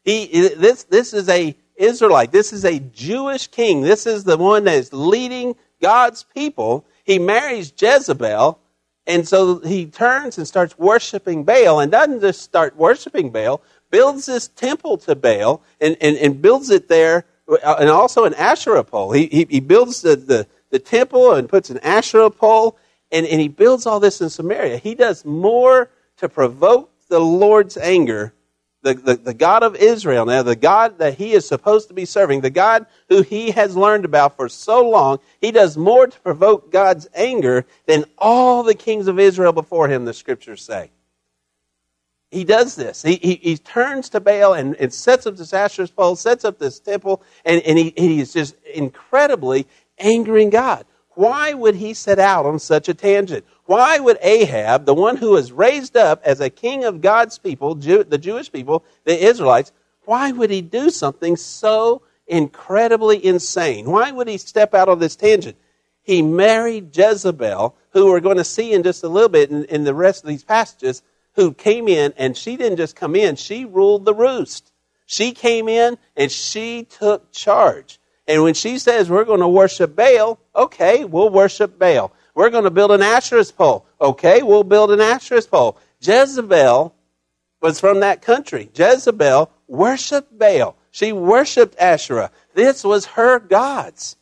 He, 0.06 0.48
this, 0.56 0.84
this 0.84 1.14
is 1.14 1.28
a 1.28 1.58
Israelite. 1.80 2.32
This 2.32 2.54
is 2.54 2.66
a 2.66 2.80
Jewish 2.80 3.48
king. 3.48 3.82
This 3.82 4.06
is 4.06 4.24
the 4.24 4.38
one 4.38 4.66
that 4.66 4.76
is 4.76 4.94
leading 4.94 5.56
God's 5.82 6.24
people. 6.24 6.86
He 7.04 7.18
marries 7.18 7.74
Jezebel, 7.76 8.60
and 9.08 9.28
so 9.28 9.60
he 9.60 9.88
turns 9.88 10.38
and 10.38 10.48
starts 10.48 10.78
worshiping 10.78 11.44
Baal, 11.44 11.80
and 11.80 11.92
doesn't 11.92 12.20
just 12.22 12.42
start 12.42 12.76
worshiping 12.76 13.32
Baal, 13.32 13.62
builds 13.90 14.28
this 14.28 14.50
temple 14.50 14.98
to 15.00 15.16
Baal, 15.16 15.64
and, 15.82 15.98
and, 16.02 16.18
and 16.18 16.42
builds 16.42 16.70
it 16.70 16.90
there, 16.90 17.26
uh, 17.48 17.78
and 17.80 17.90
also 17.90 18.26
an 18.26 18.36
Asherah 18.36 18.84
pole. 18.84 19.12
He, 19.12 19.26
he, 19.28 19.48
he 19.50 19.60
builds 19.60 20.02
the, 20.02 20.16
the, 20.16 20.48
the 20.70 20.80
temple 20.80 21.34
and 21.34 21.50
puts 21.50 21.70
an 21.70 21.80
Asherah 21.80 22.30
pole, 22.30 22.78
and, 23.12 23.26
and 23.26 23.42
he 23.42 23.48
builds 23.48 23.86
all 23.88 24.00
this 24.00 24.22
in 24.22 24.30
Samaria. 24.30 24.78
He 24.78 24.94
does 24.94 25.26
more 25.26 25.90
to 26.18 26.30
provoke 26.30 26.92
the 27.08 27.20
Lord's 27.20 27.78
anger 27.78 28.34
the, 28.82 28.94
the, 28.94 29.16
the, 29.16 29.34
God 29.34 29.64
of 29.64 29.76
Israel 29.76 30.26
now, 30.26 30.42
the 30.42 30.56
God 30.56 31.00
that 31.00 31.16
he 31.16 31.34
is 31.34 31.48
supposed 31.48 31.90
to 31.90 31.94
be 31.94 32.06
serving, 32.06 32.42
the 32.42 32.50
God 32.50 32.86
who 33.10 33.22
he 33.22 33.52
has 33.52 33.76
learned 33.76 34.06
about 34.06 34.38
for 34.38 34.48
so 34.48 34.88
long, 34.90 35.20
he 35.42 35.52
does 35.52 35.78
more 35.78 36.08
to 36.08 36.20
provoke 36.22 36.72
God's 36.72 37.08
anger 37.14 37.66
than 37.88 38.06
all 38.18 38.64
the 38.64 38.76
kings 38.76 39.08
of 39.08 39.20
Israel 39.20 39.52
before 39.52 39.90
him, 39.90 40.06
the 40.06 40.14
scriptures 40.14 40.62
say. 40.62 40.92
He 42.32 42.44
does 42.44 42.76
this. 42.76 43.02
He, 43.02 43.16
he, 43.16 43.36
he 43.36 43.58
turns 43.58 44.10
to 44.10 44.20
Baal 44.20 44.54
and, 44.54 44.76
and 44.76 44.94
sets 44.94 45.26
up 45.26 45.36
this 45.36 45.54
Asherah's 45.54 45.90
pole, 45.90 46.16
sets 46.16 46.46
up 46.46 46.60
this 46.60 46.80
temple, 46.80 47.24
and, 47.44 47.62
and 47.64 47.78
he, 47.78 47.94
he 47.98 48.20
is 48.20 48.32
just 48.32 48.56
incredibly 48.74 49.68
angering 49.98 50.52
God. 50.52 50.86
Why 51.20 51.54
would 51.54 51.76
he 51.76 51.94
set 51.94 52.18
out 52.18 52.46
on 52.46 52.60
such 52.60 52.88
a 52.88 52.94
tangent? 52.94 53.44
Why 53.66 54.00
would 54.00 54.18
Ahab, 54.22 54.86
the 54.86 54.94
one 54.94 55.18
who 55.18 55.32
was 55.32 55.52
raised 55.52 55.98
up 55.98 56.22
as 56.24 56.40
a 56.40 56.50
king 56.50 56.86
of 56.86 57.02
God's 57.02 57.38
people, 57.38 57.76
Jew, 57.76 58.06
the 58.06 58.18
Jewish 58.18 58.50
people, 58.50 58.86
the 59.04 59.22
Israelites, 59.22 59.74
why 60.06 60.32
would 60.32 60.50
he 60.50 60.62
do 60.62 60.90
something 60.90 61.36
so 61.36 62.04
incredibly 62.26 63.26
insane? 63.26 63.92
Why 63.92 64.12
would 64.12 64.30
he 64.30 64.38
step 64.38 64.74
out 64.74 64.88
on 64.88 65.00
this 65.00 65.18
tangent? 65.18 65.58
He 66.04 66.22
married 66.22 66.96
Jezebel, 66.96 67.76
who 67.90 68.06
we're 68.06 68.22
going 68.22 68.38
to 68.38 68.46
see 68.46 68.72
in 68.72 68.84
just 68.84 69.04
a 69.04 69.10
little 69.10 69.28
bit 69.28 69.52
in, 69.52 69.66
in 69.66 69.84
the 69.84 69.94
rest 69.94 70.24
of 70.24 70.30
these 70.30 70.46
passages, 70.46 71.04
who 71.34 71.54
came 71.54 71.90
in, 71.90 72.14
and 72.16 72.38
she 72.38 72.56
didn't 72.56 72.78
just 72.78 72.96
come 72.96 73.14
in, 73.14 73.36
she 73.36 73.66
ruled 73.66 74.06
the 74.06 74.16
roost. 74.16 74.72
She 75.06 75.34
came 75.34 75.68
in 75.68 75.98
and 76.16 76.32
she 76.32 76.86
took 76.86 77.34
charge. 77.34 77.99
And 78.30 78.44
when 78.44 78.54
she 78.54 78.78
says 78.78 79.10
we're 79.10 79.26
going 79.26 79.40
to 79.40 79.48
worship 79.48 79.96
Baal, 79.96 80.40
okay, 80.56 81.04
we'll 81.04 81.32
worship 81.32 81.80
Baal. 81.80 82.14
We're 82.36 82.52
going 82.52 82.66
to 82.66 82.70
build 82.70 82.92
an 82.92 83.02
Asherah's 83.02 83.52
pole. 83.52 83.88
Okay, 84.00 84.44
we'll 84.44 84.64
build 84.64 84.92
an 84.92 85.02
Asherah's 85.02 85.48
pole. 85.48 85.80
Jezebel 86.00 86.94
was 87.60 87.80
from 87.80 88.02
that 88.02 88.22
country. 88.22 88.70
Jezebel 88.76 89.52
worshiped 89.68 90.38
Baal. 90.38 90.76
She 90.92 91.12
worshiped 91.12 91.76
Asherah. 91.80 92.30
This 92.54 92.84
was 92.84 93.08
her 93.08 93.40
gods. 93.40 94.16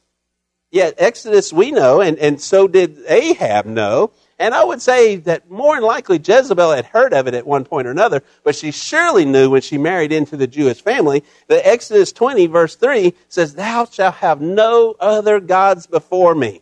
Yet 0.71 0.95
Exodus 0.97 1.51
we 1.51 1.71
know, 1.71 1.99
and, 1.99 2.17
and 2.17 2.39
so 2.39 2.69
did 2.69 2.99
Ahab 3.09 3.65
know, 3.65 4.11
And 4.39 4.53
I 4.53 4.63
would 4.63 4.81
say 4.81 5.15
that 5.17 5.49
more 5.49 5.75
than 5.75 5.83
likely 5.83 6.21
Jezebel 6.23 6.71
had 6.71 6.85
heard 6.85 7.13
of 7.13 7.27
it 7.27 7.33
at 7.33 7.47
one 7.47 7.65
point 7.65 7.87
or 7.87 7.91
another, 7.91 8.21
but 8.43 8.55
she 8.55 8.71
surely 8.71 9.25
knew 9.25 9.49
when 9.49 9.61
she 9.61 9.79
married 9.79 10.11
into 10.11 10.37
the 10.37 10.45
Jewish 10.45 10.81
family 10.81 11.23
that 11.47 11.67
Exodus 11.67 12.11
20 12.11 12.45
verse 12.45 12.75
3 12.75 13.13
says, 13.29 13.55
Thou 13.55 13.85
shalt 13.85 14.15
have 14.15 14.39
no 14.39 14.95
other 14.99 15.39
gods 15.39 15.87
before 15.87 16.35
me. 16.35 16.61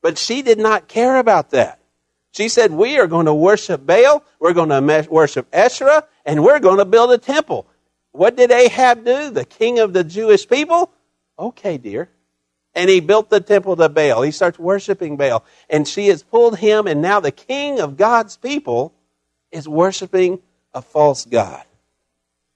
But 0.00 0.16
she 0.16 0.40
did 0.40 0.58
not 0.58 0.88
care 0.88 1.18
about 1.18 1.50
that. 1.50 1.78
She 2.32 2.48
said, 2.48 2.70
We 2.70 2.98
are 2.98 3.06
going 3.06 3.26
to 3.26 3.34
worship 3.34 3.84
Baal, 3.84 4.24
we're 4.38 4.54
going 4.54 4.70
to 4.70 5.06
worship 5.10 5.46
Asherah, 5.52 6.06
and 6.24 6.42
we're 6.42 6.60
going 6.60 6.78
to 6.78 6.86
build 6.86 7.12
a 7.12 7.18
temple. 7.18 7.66
What 8.12 8.34
did 8.34 8.50
Ahab 8.50 9.04
do, 9.04 9.30
the 9.30 9.44
king 9.44 9.78
of 9.78 9.92
the 9.92 10.04
Jewish 10.04 10.48
people? 10.48 10.90
Okay, 11.38 11.76
dear 11.76 12.08
and 12.74 12.88
he 12.88 13.00
built 13.00 13.30
the 13.30 13.40
temple 13.40 13.76
to 13.76 13.88
Baal. 13.88 14.22
He 14.22 14.30
starts 14.30 14.58
worshiping 14.58 15.16
Baal. 15.16 15.44
And 15.68 15.86
she 15.86 16.08
has 16.08 16.22
pulled 16.22 16.58
him, 16.58 16.86
and 16.86 17.02
now 17.02 17.20
the 17.20 17.32
king 17.32 17.80
of 17.80 17.96
God's 17.96 18.36
people 18.36 18.92
is 19.50 19.68
worshiping 19.68 20.40
a 20.72 20.82
false 20.82 21.24
God. 21.24 21.64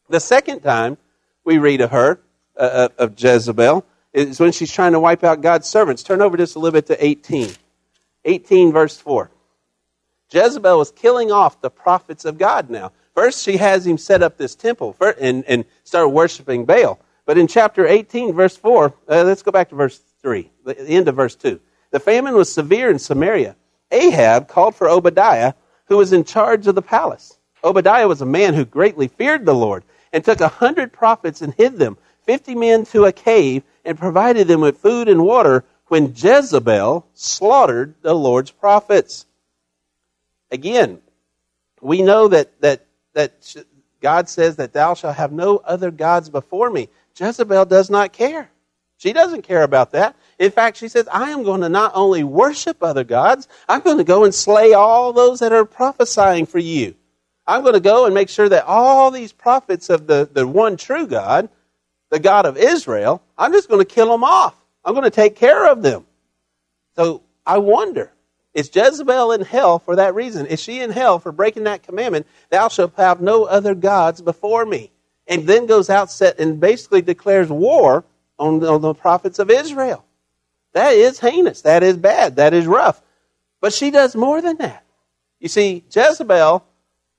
The 0.09 0.21
second 0.21 0.61
time 0.61 0.99
we 1.45 1.59
read 1.59 1.81
of 1.81 1.91
her, 1.91 2.21
uh, 2.57 2.61
uh 2.61 2.89
of 2.99 3.21
Jezebel, 3.21 3.85
is 4.13 4.39
when 4.39 4.53
she's 4.53 4.73
trying 4.73 4.93
to 4.93 5.01
wipe 5.01 5.25
out 5.25 5.41
God's 5.41 5.67
servants. 5.67 6.03
Turn 6.03 6.23
over 6.23 6.37
just 6.37 6.55
a 6.55 6.59
little 6.61 6.73
bit 6.73 6.87
to 6.87 7.05
18. 7.05 7.51
18, 8.25 8.73
verse 8.73 8.97
4. 8.97 9.31
Jezebel 10.31 10.79
was 10.79 10.91
killing 10.93 11.33
off 11.33 11.61
the 11.61 11.71
prophets 11.71 12.25
of 12.25 12.39
God 12.39 12.71
now. 12.71 12.93
First, 13.15 13.45
she 13.45 13.57
has 13.57 13.87
him 13.87 13.99
set 13.99 14.23
up 14.23 14.37
this 14.37 14.55
temple 14.55 14.97
and, 15.21 15.45
and 15.47 15.65
start 15.85 16.11
worshiping 16.11 16.65
Baal. 16.65 16.99
But 17.27 17.39
in 17.39 17.47
chapter 17.47 17.87
18, 17.87 18.35
verse 18.35 18.57
4, 18.57 18.95
uh, 19.09 19.25
let's 19.25 19.43
go 19.43 19.51
back 19.51 19.71
to 19.71 19.75
verse 19.75 20.01
3, 20.21 20.51
the 20.65 20.79
end 20.81 21.09
of 21.09 21.17
verse 21.17 21.35
2. 21.37 21.59
The 21.91 22.01
famine 22.01 22.35
was 22.35 22.53
severe 22.53 22.91
in 22.91 22.99
Samaria. 22.99 23.57
Ahab 23.91 24.49
called 24.49 24.75
for 24.75 24.89
Obadiah, 24.89 25.55
who 25.87 25.97
was 25.97 26.13
in 26.13 26.25
charge 26.25 26.67
of 26.67 26.75
the 26.75 26.83
palace. 26.83 27.39
Obadiah 27.63 28.09
was 28.09 28.21
a 28.21 28.27
man 28.27 28.55
who 28.55 28.65
greatly 28.65 29.09
feared 29.09 29.47
the 29.47 29.55
Lord 29.55 29.85
and 30.13 30.25
took 30.25 30.41
a 30.41 30.49
hundred 30.49 30.93
prophets 30.93 31.41
and 31.41 31.55
hid 31.55 31.79
them, 31.79 31.97
fifty 32.25 32.55
men 32.55 32.85
to 32.87 33.05
a 33.05 33.13
cave, 33.13 33.63
and 33.85 33.99
provided 33.99 34.49
them 34.49 34.61
with 34.61 34.79
food 34.79 35.09
and 35.09 35.25
water 35.25 35.65
when 35.89 36.15
Jezebel 36.15 37.07
slaughtered 37.15 37.95
the 38.03 38.15
Lord's 38.15 38.51
prophets. 38.51 39.27
Again, 40.51 41.01
we 41.81 42.03
know 42.03 42.29
that, 42.29 42.61
that, 42.61 42.87
that 43.13 43.57
God 44.01 44.29
says 44.29 44.57
that 44.57 44.73
thou 44.73 44.95
shalt 44.95 45.17
have 45.17 45.33
no 45.33 45.59
other 45.59 45.91
gods 45.91 46.31
before 46.31 46.71
me. 46.71 46.89
Jezebel 47.19 47.67
does 47.67 47.91
not 47.91 48.13
care. 48.13 48.51
She 48.97 49.13
doesn't 49.13 49.43
care 49.43 49.63
about 49.63 49.93
that. 49.93 50.17
In 50.39 50.51
fact, 50.51 50.77
she 50.77 50.89
says, 50.89 51.09
I 51.13 51.31
am 51.31 51.43
going 51.43 51.61
to 51.61 51.69
not 51.69 51.93
only 51.95 52.25
worship 52.25 52.83
other 52.83 53.05
gods, 53.05 53.49
I'm 53.69 53.81
going 53.81 53.99
to 53.99 54.05
go 54.05 54.25
and 54.25 54.35
slay 54.35 54.73
all 54.73 55.13
those 55.13 55.41
that 55.41 55.53
are 55.53 55.65
prophesying 55.65 56.47
for 56.47 56.59
you. 56.59 56.95
I'm 57.47 57.63
going 57.63 57.75
to 57.75 57.81
go 57.81 58.07
and 58.07 58.15
make 58.15 58.29
sure 58.29 58.49
that 58.49 58.65
all 58.65 59.11
these 59.11 59.33
prophets 59.33 59.91
of 59.91 60.07
the, 60.07 60.29
the 60.33 60.47
one 60.47 60.77
true 60.77 61.07
God, 61.07 61.49
the 62.11 62.19
God 62.19 62.47
of 62.47 62.57
Israel, 62.57 63.23
I'm 63.37 63.53
just 63.53 63.69
going 63.69 63.85
to 63.85 63.95
kill 63.95 64.09
them 64.09 64.25
off. 64.25 64.55
I'm 64.85 64.95
going 64.95 65.05
to 65.05 65.11
take 65.11 65.37
care 65.37 65.71
of 65.71 65.83
them. 65.83 66.07
So 66.97 67.23
I 67.45 67.59
wonder, 67.59 68.13
is 68.55 68.71
Jezebel 68.75 69.33
in 69.33 69.43
hell 69.43 69.79
for 69.79 69.97
that 69.97 70.15
reason? 70.15 70.47
Is 70.47 70.61
she 70.61 70.81
in 70.81 70.91
hell 70.91 71.19
for 71.19 71.33
breaking 71.33 71.65
that 71.65 71.83
commandment, 71.83 72.27
thou 72.51 72.69
shalt 72.69 72.95
have 72.97 73.21
no 73.21 73.45
other 73.45 73.75
gods 73.75 74.23
before 74.23 74.65
me? 74.65 74.93
And 75.27 75.47
then 75.47 75.67
goes 75.67 75.91
out 75.91 76.11
set 76.11 76.39
and 76.39 76.61
basically 76.61 77.03
declares 77.03 77.49
war 77.49 78.05
on, 78.39 78.65
on 78.65 78.81
the 78.81 78.95
prophets 78.95 79.39
of 79.39 79.51
Israel. 79.51 80.05
That 80.73 80.93
is 80.93 81.21
heinous. 81.21 81.63
That 81.63 81.83
is 81.83 81.97
bad. 81.97 82.37
That 82.37 82.53
is 82.53 82.67
rough. 82.67 83.01
But 83.61 83.73
she 83.73 83.91
does 83.91 84.15
more 84.15 84.43
than 84.43 84.59
that. 84.59 84.85
You 85.41 85.49
see, 85.49 85.85
Jezebel 85.91 86.65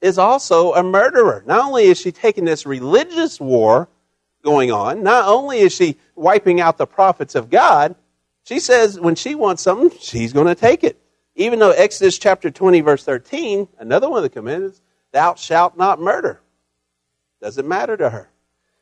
is 0.02 0.18
also 0.18 0.74
a 0.74 0.84
murderer. 0.84 1.44
Not 1.46 1.66
only 1.66 1.86
is 1.86 2.00
she 2.00 2.12
taking 2.12 2.46
this 2.46 2.66
religious 2.66 3.40
war 3.40 3.88
going 4.44 4.72
on, 4.72 5.04
not 5.04 5.28
only 5.28 5.60
is 5.60 5.74
she 5.74 5.98
wiping 6.16 6.60
out 6.62 6.78
the 6.78 6.86
prophets 6.86 7.34
of 7.34 7.50
God, 7.50 7.96
she 8.44 8.60
says 8.60 9.00
when 9.00 9.16
she 9.16 9.34
wants 9.34 9.64
something, 9.64 9.98
she's 10.00 10.34
going 10.34 10.48
to 10.48 10.56
take 10.56 10.84
it. 10.84 11.02
Even 11.36 11.60
though 11.60 11.72
Exodus 11.72 12.18
chapter 12.18 12.52
20, 12.52 12.82
verse 12.82 13.04
13, 13.04 13.68
another 13.80 14.10
one 14.10 14.18
of 14.18 14.24
the 14.24 14.30
commandments, 14.30 14.82
thou 15.12 15.36
shalt 15.36 15.78
not 15.78 16.00
murder. 16.00 16.42
Doesn't 17.46 17.68
matter 17.68 17.96
to 17.96 18.10
her. 18.10 18.28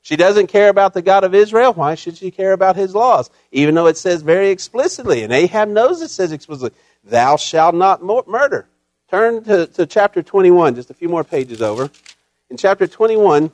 She 0.03 0.15
doesn't 0.15 0.47
care 0.47 0.69
about 0.69 0.93
the 0.93 1.01
God 1.01 1.25
of 1.25 1.35
Israel. 1.35 1.73
Why 1.73 1.95
should 1.95 2.15
she 2.15 2.31
care 2.31 2.53
about 2.53 2.77
his 2.77 2.95
laws? 2.95 3.29
Even 3.51 3.75
though 3.75 3.87
it 3.87 3.97
says 3.97 4.21
very 4.21 4.51
explicitly, 4.51 5.21
and 5.21 5.33
Ahab 5.33 5.67
knows 5.67 6.01
it 6.01 6.07
says 6.07 6.31
explicitly, 6.31 6.71
thou 7.03 7.35
shalt 7.35 7.75
not 7.75 8.01
murder. 8.01 8.65
Turn 9.09 9.43
to, 9.43 9.67
to 9.67 9.85
chapter 9.85 10.23
21, 10.23 10.75
just 10.75 10.89
a 10.89 10.93
few 10.93 11.09
more 11.09 11.25
pages 11.25 11.61
over. 11.61 11.91
In 12.49 12.55
chapter 12.55 12.87
21, 12.87 13.51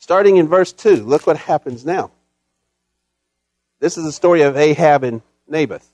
starting 0.00 0.36
in 0.36 0.48
verse 0.48 0.74
2, 0.74 0.96
look 0.96 1.26
what 1.26 1.38
happens 1.38 1.82
now. 1.82 2.10
This 3.80 3.96
is 3.96 4.04
the 4.04 4.12
story 4.12 4.42
of 4.42 4.54
Ahab 4.54 5.02
and 5.02 5.22
Naboth. 5.48 5.88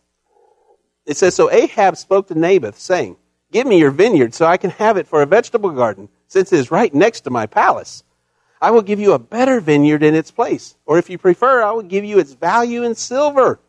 It 1.07 1.17
says, 1.17 1.37
So 1.37 1.49
Ahab 1.49 1.97
spoke 1.97 2.27
to 2.27 2.35
Naboth, 2.37 2.77
saying, 2.77 3.19
Give 3.53 3.69
me 3.69 3.79
your 3.79 3.93
vineyard 3.93 4.35
so 4.35 4.47
I 4.47 4.57
can 4.57 4.71
have 4.71 4.97
it 4.97 5.07
for 5.07 5.23
a 5.23 5.27
vegetable 5.27 5.71
garden 5.71 6.09
since 6.29 6.53
it 6.53 6.59
is 6.59 6.71
right 6.71 6.95
next 6.95 7.23
to 7.23 7.31
my 7.31 7.47
palace. 7.47 8.05
I 8.61 8.71
will 8.71 8.83
give 8.83 9.01
you 9.01 9.13
a 9.13 9.19
better 9.19 9.61
vineyard 9.61 10.03
in 10.03 10.15
its 10.15 10.31
place. 10.31 10.77
Or 10.87 10.99
if 10.99 11.11
you 11.11 11.19
prefer, 11.19 11.63
I 11.63 11.73
will 11.73 11.83
give 11.83 12.05
you 12.05 12.19
its 12.19 12.33
value 12.33 12.83
in 12.83 12.95
silver. 12.95 13.61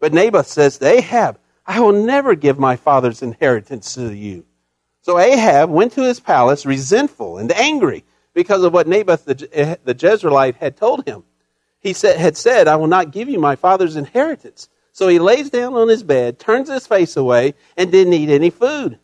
But 0.00 0.12
Naboth 0.12 0.46
says 0.46 0.78
to 0.78 0.86
Ahab, 0.86 1.38
I 1.66 1.80
will 1.80 1.92
never 1.92 2.34
give 2.34 2.58
my 2.58 2.76
father's 2.76 3.22
inheritance 3.22 3.94
to 3.94 4.12
you. 4.14 4.44
So 5.02 5.18
Ahab 5.18 5.70
went 5.70 5.92
to 5.92 6.02
his 6.02 6.20
palace 6.20 6.66
resentful 6.66 7.38
and 7.38 7.50
angry 7.52 8.04
because 8.34 8.62
of 8.64 8.72
what 8.72 8.88
Naboth 8.88 9.24
the, 9.24 9.48
eh, 9.52 9.76
the 9.84 9.94
Jezreelite 9.94 10.56
had 10.56 10.76
told 10.76 11.06
him. 11.06 11.24
He 11.80 11.92
said, 11.92 12.18
had 12.18 12.36
said, 12.36 12.68
I 12.68 12.76
will 12.76 12.88
not 12.88 13.12
give 13.12 13.28
you 13.28 13.38
my 13.38 13.56
father's 13.56 13.96
inheritance. 13.96 14.68
So 14.92 15.08
he 15.08 15.18
lays 15.18 15.50
down 15.50 15.74
on 15.74 15.88
his 15.88 16.02
bed, 16.02 16.38
turns 16.38 16.68
his 16.68 16.86
face 16.86 17.16
away, 17.16 17.54
and 17.76 17.92
didn't 17.92 18.14
eat 18.14 18.30
any 18.30 18.50
food. 18.50 18.98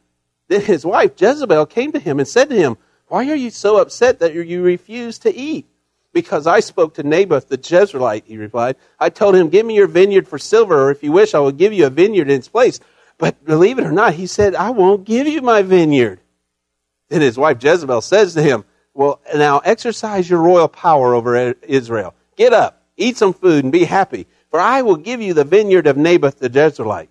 Then 0.53 0.61
his 0.61 0.85
wife 0.85 1.13
Jezebel 1.17 1.65
came 1.65 1.93
to 1.93 1.99
him 1.99 2.19
and 2.19 2.29
said 2.29 2.51
to 2.51 2.55
him, 2.55 2.77
Why 3.09 3.27
are 3.31 3.35
you 3.35 3.49
so 3.49 3.79
upset 3.79 4.19
that 4.19 4.35
you 4.35 4.63
refuse 4.63 5.19
to 5.21 5.35
eat? 5.35 5.67
Because 6.13 6.47
I 6.47 6.61
spoke 6.61 6.93
to 6.97 7.03
Naboth 7.03 7.49
the 7.49 7.57
Jezreelite, 7.57 8.25
he 8.27 8.37
replied. 8.37 8.77
I 9.01 9.09
told 9.09 9.35
him, 9.35 9.49
Give 9.49 9.65
me 9.65 9.75
your 9.75 9.87
vineyard 9.87 10.29
for 10.29 10.39
silver, 10.39 10.79
or 10.79 10.91
if 10.91 11.03
you 11.03 11.11
wish, 11.11 11.33
I 11.33 11.39
will 11.39 11.53
give 11.53 11.73
you 11.73 11.87
a 11.87 11.91
vineyard 11.91 12.29
in 12.29 12.37
its 12.37 12.49
place. 12.49 12.81
But 13.17 13.43
believe 13.47 13.79
it 13.79 13.87
or 13.87 13.93
not, 13.93 14.13
he 14.13 14.27
said, 14.27 14.55
I 14.55 14.69
won't 14.69 15.05
give 15.05 15.27
you 15.27 15.41
my 15.41 15.63
vineyard. 15.63 16.21
Then 17.09 17.23
his 17.23 17.39
wife 17.39 17.57
Jezebel 17.65 18.03
says 18.03 18.35
to 18.35 18.43
him, 18.43 18.67
Well, 18.93 19.23
now 19.35 19.61
exercise 19.61 20.29
your 20.29 20.43
royal 20.43 20.69
power 20.69 21.15
over 21.15 21.55
Israel. 21.63 22.15
Get 22.37 22.53
up, 22.53 22.83
eat 22.99 23.17
some 23.17 23.33
food, 23.33 23.65
and 23.65 23.73
be 23.73 23.85
happy, 23.85 24.27
for 24.51 24.61
I 24.61 24.83
will 24.83 24.97
give 24.97 25.23
you 25.23 25.33
the 25.33 25.45
vineyard 25.45 25.87
of 25.87 25.97
Naboth 25.97 26.41
the 26.41 26.51
Jezreelite. 26.51 27.09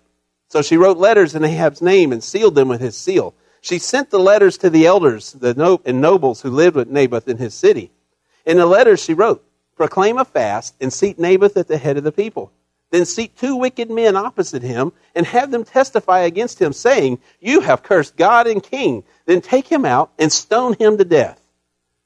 So 0.52 0.60
she 0.60 0.76
wrote 0.76 0.98
letters 0.98 1.34
in 1.34 1.42
Ahab's 1.44 1.80
name 1.80 2.12
and 2.12 2.22
sealed 2.22 2.56
them 2.56 2.68
with 2.68 2.82
his 2.82 2.94
seal. 2.94 3.32
She 3.62 3.78
sent 3.78 4.10
the 4.10 4.18
letters 4.18 4.58
to 4.58 4.68
the 4.68 4.84
elders 4.84 5.32
the 5.32 5.54
no- 5.54 5.80
and 5.86 5.98
nobles 5.98 6.42
who 6.42 6.50
lived 6.50 6.76
with 6.76 6.90
Naboth 6.90 7.26
in 7.26 7.38
his 7.38 7.54
city. 7.54 7.90
In 8.44 8.58
the 8.58 8.66
letters 8.66 9.02
she 9.02 9.14
wrote, 9.14 9.42
Proclaim 9.76 10.18
a 10.18 10.26
fast 10.26 10.74
and 10.78 10.92
seat 10.92 11.18
Naboth 11.18 11.56
at 11.56 11.68
the 11.68 11.78
head 11.78 11.96
of 11.96 12.04
the 12.04 12.12
people. 12.12 12.52
Then 12.90 13.06
seat 13.06 13.34
two 13.34 13.56
wicked 13.56 13.90
men 13.90 14.14
opposite 14.14 14.62
him 14.62 14.92
and 15.14 15.24
have 15.24 15.50
them 15.50 15.64
testify 15.64 16.20
against 16.20 16.60
him, 16.60 16.74
saying, 16.74 17.20
You 17.40 17.60
have 17.60 17.82
cursed 17.82 18.16
God 18.16 18.46
and 18.46 18.62
king. 18.62 19.04
Then 19.24 19.40
take 19.40 19.68
him 19.68 19.86
out 19.86 20.10
and 20.18 20.30
stone 20.30 20.74
him 20.74 20.98
to 20.98 21.04
death. 21.06 21.40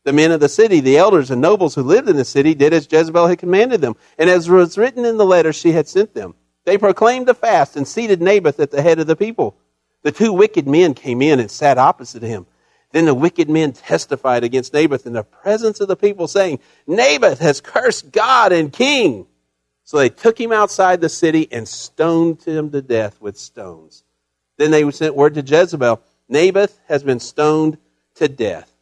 The 0.04 0.12
men 0.12 0.30
of 0.30 0.38
the 0.38 0.48
city, 0.48 0.78
the 0.78 0.98
elders 0.98 1.32
and 1.32 1.40
nobles 1.40 1.74
who 1.74 1.82
lived 1.82 2.08
in 2.08 2.14
the 2.14 2.24
city, 2.24 2.54
did 2.54 2.72
as 2.72 2.86
Jezebel 2.88 3.26
had 3.26 3.40
commanded 3.40 3.80
them, 3.80 3.96
and 4.16 4.30
as 4.30 4.48
was 4.48 4.78
written 4.78 5.04
in 5.04 5.16
the 5.16 5.26
letter 5.26 5.52
she 5.52 5.72
had 5.72 5.88
sent 5.88 6.14
them. 6.14 6.36
They 6.66 6.76
proclaimed 6.78 7.28
a 7.28 7.34
fast 7.34 7.76
and 7.76 7.86
seated 7.86 8.20
Naboth 8.20 8.58
at 8.58 8.72
the 8.72 8.82
head 8.82 8.98
of 8.98 9.06
the 9.06 9.16
people. 9.16 9.56
The 10.02 10.10
two 10.10 10.32
wicked 10.32 10.66
men 10.66 10.94
came 10.94 11.22
in 11.22 11.38
and 11.38 11.50
sat 11.50 11.78
opposite 11.78 12.22
him. 12.22 12.44
Then 12.90 13.04
the 13.04 13.14
wicked 13.14 13.48
men 13.48 13.72
testified 13.72 14.42
against 14.42 14.74
Naboth 14.74 15.06
in 15.06 15.12
the 15.12 15.22
presence 15.22 15.80
of 15.80 15.86
the 15.86 15.96
people, 15.96 16.26
saying, 16.26 16.58
Naboth 16.86 17.38
has 17.38 17.60
cursed 17.60 18.10
God 18.10 18.52
and 18.52 18.72
king. 18.72 19.26
So 19.84 19.98
they 19.98 20.08
took 20.08 20.40
him 20.40 20.50
outside 20.50 21.00
the 21.00 21.08
city 21.08 21.46
and 21.52 21.68
stoned 21.68 22.42
him 22.42 22.70
to 22.72 22.82
death 22.82 23.20
with 23.20 23.38
stones. 23.38 24.02
Then 24.56 24.72
they 24.72 24.90
sent 24.90 25.14
word 25.14 25.34
to 25.34 25.42
Jezebel, 25.42 26.02
Naboth 26.28 26.80
has 26.88 27.04
been 27.04 27.20
stoned 27.20 27.78
to 28.16 28.28
death. 28.28 28.72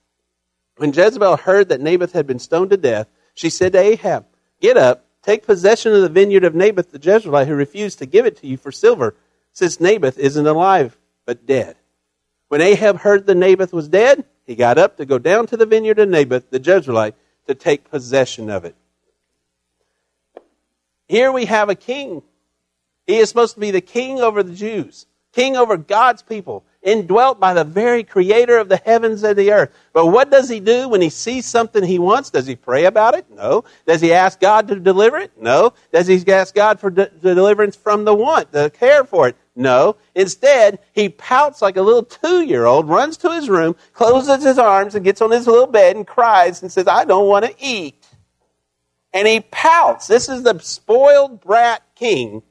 When 0.79 0.93
Jezebel 0.93 1.37
heard 1.37 1.69
that 1.69 1.83
Naboth 1.83 2.13
had 2.13 2.27
been 2.27 2.39
stoned 2.39 2.71
to 2.71 2.79
death, 2.79 3.09
she 3.35 3.51
said 3.51 3.73
to 3.75 3.79
Ahab, 3.79 4.25
Get 4.61 4.79
up, 4.79 5.04
Take 5.25 5.47
possession 5.47 5.95
of 5.95 6.03
the 6.03 6.09
vineyard 6.09 6.45
of 6.45 6.55
Naboth 6.55 6.91
the 6.91 6.99
Jezreelite, 6.99 7.47
who 7.47 7.55
refused 7.55 7.99
to 7.99 8.07
give 8.07 8.27
it 8.27 8.37
to 8.39 8.47
you 8.47 8.59
for 8.59 8.71
silver, 8.71 9.15
since 9.53 9.81
Naboth 9.81 10.19
isn't 10.19 10.47
alive, 10.47 10.99
but 11.25 11.47
dead. 11.47 11.77
When 12.49 12.61
Ahab 12.61 12.99
heard 12.99 13.27
that 13.27 13.35
Naboth 13.35 13.73
was 13.73 13.89
dead, 13.89 14.25
he 14.47 14.55
got 14.55 14.77
up 14.77 14.99
to 14.99 15.07
go 15.07 15.19
down 15.19 15.47
to 15.47 15.57
the 15.57 15.65
vineyard 15.65 15.99
of 15.99 16.11
Naboth 16.11 16.51
the 16.51 16.61
Jezreelite 16.61 17.15
to 17.47 17.55
take 17.55 17.91
possession 17.91 18.51
of 18.51 18.67
it. 18.67 18.77
Here 21.09 21.33
we 21.33 21.47
have 21.47 21.71
a 21.71 21.75
king. 21.75 22.23
He 23.07 23.17
is 23.17 23.29
supposed 23.29 23.55
to 23.55 23.61
be 23.61 23.71
the 23.71 23.81
king 23.81 24.21
over 24.21 24.43
the 24.43 24.55
Jews. 24.55 25.07
king 25.33 25.57
over 25.57 25.77
God's 25.77 26.23
people, 26.23 26.65
indwelt 26.85 27.41
by 27.41 27.55
the 27.55 27.65
very 27.65 28.05
creator 28.05 28.59
of 28.59 28.69
the 28.69 28.77
heavens 28.77 29.25
and 29.25 29.37
the 29.37 29.51
earth. 29.53 29.75
But 29.93 30.07
what 30.07 30.31
does 30.31 30.49
he 30.49 30.61
do 30.61 30.89
when 30.89 31.01
he 31.01 31.11
sees 31.11 31.47
something 31.47 31.83
he 31.83 31.99
wants? 31.99 32.31
Does 32.31 32.47
he 32.47 32.55
pray 32.55 32.85
about 32.85 33.15
it? 33.15 33.29
No. 33.31 33.65
Does 33.87 34.01
he 34.01 34.13
ask 34.13 34.39
God 34.39 34.69
to 34.69 34.77
deliver 34.79 35.17
it? 35.17 35.33
No. 35.41 35.73
Does 35.93 36.07
he 36.07 36.23
ask 36.31 36.55
God 36.55 36.79
for 36.79 36.91
de- 36.91 37.09
deliverance 37.09 37.75
from 37.75 38.05
the 38.05 38.15
want, 38.15 38.53
the 38.53 38.71
care 38.71 39.05
for 39.05 39.29
it? 39.29 39.37
No. 39.57 39.97
Instead, 40.15 40.79
he 40.93 41.09
pouts 41.09 41.63
like 41.63 41.77
a 41.77 41.83
little 41.83 42.05
two 42.05 42.43
year 42.43 42.67
old, 42.67 42.89
runs 42.89 43.17
to 43.19 43.33
his 43.33 43.49
room, 43.49 43.77
closes 43.95 44.45
his 44.45 44.59
arms, 44.59 44.95
and 44.95 45.05
gets 45.05 45.23
on 45.23 45.31
his 45.31 45.47
little 45.47 45.67
bed 45.67 45.97
and 45.97 46.07
cries 46.07 46.61
and 46.63 46.71
says, 46.71 46.87
I 46.87 47.05
don't 47.05 47.29
want 47.29 47.47
to 47.47 47.55
eat. 47.59 48.07
And 49.13 49.27
he 49.27 49.41
pouts. 49.41 50.07
This 50.07 50.29
is 50.29 50.43
the 50.43 50.59
spoiled 50.59 51.41
brat 51.41 51.83
king 51.95 52.43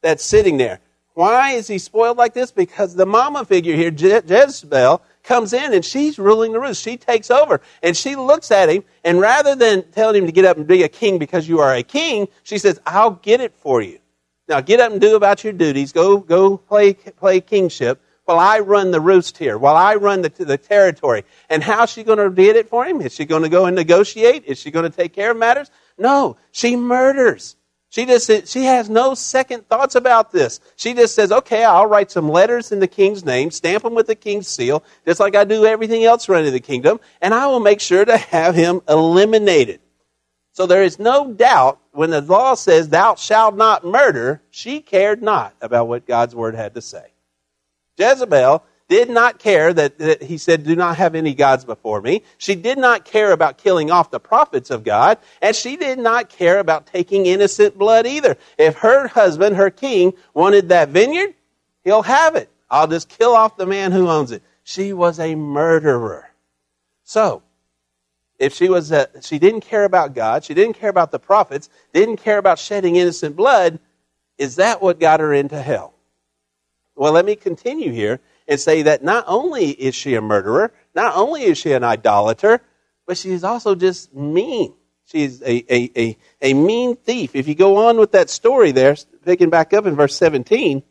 that's 0.00 0.24
sitting 0.24 0.56
there. 0.56 0.80
Why 1.14 1.52
is 1.52 1.68
he 1.68 1.78
spoiled 1.78 2.18
like 2.18 2.34
this? 2.34 2.50
Because 2.50 2.94
the 2.94 3.06
mama 3.06 3.44
figure 3.44 3.76
here, 3.76 3.92
Je- 3.92 4.22
Jezebel, 4.26 5.00
comes 5.22 5.52
in 5.52 5.72
and 5.72 5.84
she's 5.84 6.18
ruling 6.18 6.52
the 6.52 6.60
roost. 6.60 6.82
She 6.82 6.96
takes 6.96 7.30
over 7.30 7.60
and 7.82 7.96
she 7.96 8.16
looks 8.16 8.50
at 8.50 8.68
him 8.68 8.84
and 9.04 9.20
rather 9.20 9.54
than 9.54 9.90
telling 9.92 10.22
him 10.22 10.26
to 10.26 10.32
get 10.32 10.44
up 10.44 10.56
and 10.56 10.66
be 10.66 10.82
a 10.82 10.88
king 10.88 11.18
because 11.18 11.48
you 11.48 11.60
are 11.60 11.74
a 11.74 11.82
king, 11.82 12.28
she 12.42 12.58
says, 12.58 12.80
I'll 12.84 13.12
get 13.12 13.40
it 13.40 13.54
for 13.56 13.80
you. 13.80 14.00
Now 14.48 14.60
get 14.60 14.80
up 14.80 14.92
and 14.92 15.00
do 15.00 15.16
about 15.16 15.44
your 15.44 15.52
duties. 15.52 15.92
Go, 15.92 16.18
go 16.18 16.58
play, 16.58 16.94
play 16.94 17.40
kingship 17.40 18.00
while 18.24 18.38
I 18.38 18.58
run 18.58 18.90
the 18.90 19.00
roost 19.00 19.38
here, 19.38 19.56
while 19.56 19.76
I 19.76 19.94
run 19.94 20.22
the, 20.22 20.30
the 20.30 20.58
territory. 20.58 21.24
And 21.48 21.62
how's 21.62 21.90
she 21.90 22.02
going 22.02 22.18
to 22.18 22.30
get 22.30 22.56
it 22.56 22.68
for 22.68 22.84
him? 22.84 23.00
Is 23.00 23.14
she 23.14 23.24
going 23.24 23.42
to 23.42 23.48
go 23.48 23.66
and 23.66 23.76
negotiate? 23.76 24.44
Is 24.46 24.58
she 24.58 24.70
going 24.70 24.90
to 24.90 24.94
take 24.94 25.12
care 25.12 25.30
of 25.30 25.36
matters? 25.36 25.70
No, 25.96 26.36
she 26.50 26.76
murders. 26.76 27.56
She 27.94 28.06
just 28.06 28.48
she 28.48 28.64
has 28.64 28.90
no 28.90 29.14
second 29.14 29.68
thoughts 29.68 29.94
about 29.94 30.32
this. 30.32 30.58
She 30.74 30.94
just 30.94 31.14
says, 31.14 31.30
"Okay, 31.30 31.62
I'll 31.62 31.86
write 31.86 32.10
some 32.10 32.28
letters 32.28 32.72
in 32.72 32.80
the 32.80 32.88
king's 32.88 33.24
name, 33.24 33.52
stamp 33.52 33.84
them 33.84 33.94
with 33.94 34.08
the 34.08 34.16
king's 34.16 34.48
seal, 34.48 34.82
just 35.06 35.20
like 35.20 35.36
I 35.36 35.44
do 35.44 35.64
everything 35.64 36.02
else 36.02 36.28
running 36.28 36.52
the 36.52 36.58
kingdom, 36.58 36.98
and 37.22 37.32
I 37.32 37.46
will 37.46 37.60
make 37.60 37.80
sure 37.80 38.04
to 38.04 38.16
have 38.16 38.56
him 38.56 38.80
eliminated." 38.88 39.78
So 40.54 40.66
there 40.66 40.82
is 40.82 40.98
no 40.98 41.32
doubt 41.34 41.78
when 41.92 42.10
the 42.10 42.20
law 42.20 42.54
says, 42.54 42.88
"Thou 42.88 43.14
shalt 43.14 43.54
not 43.54 43.84
murder," 43.84 44.42
she 44.50 44.80
cared 44.80 45.22
not 45.22 45.54
about 45.60 45.86
what 45.86 46.04
God's 46.04 46.34
word 46.34 46.56
had 46.56 46.74
to 46.74 46.82
say. 46.82 47.12
Jezebel 47.96 48.64
did 48.88 49.08
not 49.08 49.38
care 49.38 49.72
that, 49.72 49.98
that, 49.98 50.22
he 50.22 50.36
said, 50.36 50.64
Do 50.64 50.76
not 50.76 50.96
have 50.96 51.14
any 51.14 51.34
gods 51.34 51.64
before 51.64 52.00
me. 52.00 52.22
She 52.36 52.54
did 52.54 52.78
not 52.78 53.04
care 53.04 53.32
about 53.32 53.58
killing 53.58 53.90
off 53.90 54.10
the 54.10 54.20
prophets 54.20 54.70
of 54.70 54.84
God, 54.84 55.18
and 55.40 55.56
she 55.56 55.76
did 55.76 55.98
not 55.98 56.28
care 56.28 56.58
about 56.58 56.86
taking 56.86 57.26
innocent 57.26 57.78
blood 57.78 58.06
either. 58.06 58.36
If 58.58 58.76
her 58.78 59.08
husband, 59.08 59.56
her 59.56 59.70
king, 59.70 60.12
wanted 60.34 60.68
that 60.68 60.90
vineyard, 60.90 61.34
he'll 61.82 62.02
have 62.02 62.36
it. 62.36 62.50
I'll 62.70 62.88
just 62.88 63.08
kill 63.08 63.32
off 63.32 63.56
the 63.56 63.66
man 63.66 63.92
who 63.92 64.08
owns 64.08 64.32
it. 64.32 64.42
She 64.64 64.92
was 64.92 65.18
a 65.18 65.34
murderer. 65.34 66.30
So, 67.04 67.42
if 68.38 68.52
she 68.52 68.68
was 68.68 68.92
a, 68.92 69.08
she 69.22 69.38
didn't 69.38 69.60
care 69.62 69.84
about 69.84 70.14
God, 70.14 70.44
she 70.44 70.54
didn't 70.54 70.74
care 70.74 70.90
about 70.90 71.10
the 71.10 71.18
prophets, 71.18 71.70
didn't 71.92 72.16
care 72.16 72.38
about 72.38 72.58
shedding 72.58 72.96
innocent 72.96 73.36
blood, 73.36 73.78
is 74.36 74.56
that 74.56 74.82
what 74.82 74.98
got 74.98 75.20
her 75.20 75.32
into 75.32 75.60
hell? 75.60 75.94
Well, 76.96 77.12
let 77.12 77.24
me 77.24 77.36
continue 77.36 77.92
here 77.92 78.20
and 78.46 78.60
say 78.60 78.82
that 78.82 79.02
not 79.02 79.24
only 79.26 79.70
is 79.70 79.94
she 79.94 80.14
a 80.14 80.20
murderer, 80.20 80.72
not 80.94 81.16
only 81.16 81.44
is 81.44 81.58
she 81.58 81.72
an 81.72 81.84
idolater, 81.84 82.60
but 83.06 83.16
she's 83.16 83.44
also 83.44 83.74
just 83.74 84.14
mean. 84.14 84.74
She's 85.06 85.42
a, 85.42 85.64
a, 85.72 85.90
a, 85.96 86.18
a 86.40 86.54
mean 86.54 86.96
thief. 86.96 87.34
If 87.34 87.46
you 87.46 87.54
go 87.54 87.88
on 87.88 87.98
with 87.98 88.12
that 88.12 88.30
story 88.30 88.72
there, 88.72 88.96
picking 89.24 89.50
back 89.50 89.72
up 89.72 89.86
in 89.86 89.94
verse 89.94 90.16
17, 90.16 90.82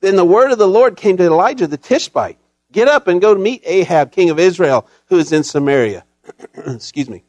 then 0.00 0.16
the 0.16 0.24
word 0.24 0.52
of 0.52 0.58
the 0.58 0.68
Lord 0.68 0.96
came 0.96 1.16
to 1.16 1.24
Elijah 1.24 1.66
the 1.66 1.78
Tishbite. 1.78 2.38
Get 2.70 2.88
up 2.88 3.08
and 3.08 3.20
go 3.20 3.32
to 3.32 3.40
meet 3.40 3.62
Ahab, 3.64 4.12
king 4.12 4.30
of 4.30 4.38
Israel, 4.38 4.86
who 5.06 5.18
is 5.18 5.32
in 5.32 5.44
Samaria. 5.44 6.04
Excuse 6.54 7.08
me. 7.08 7.24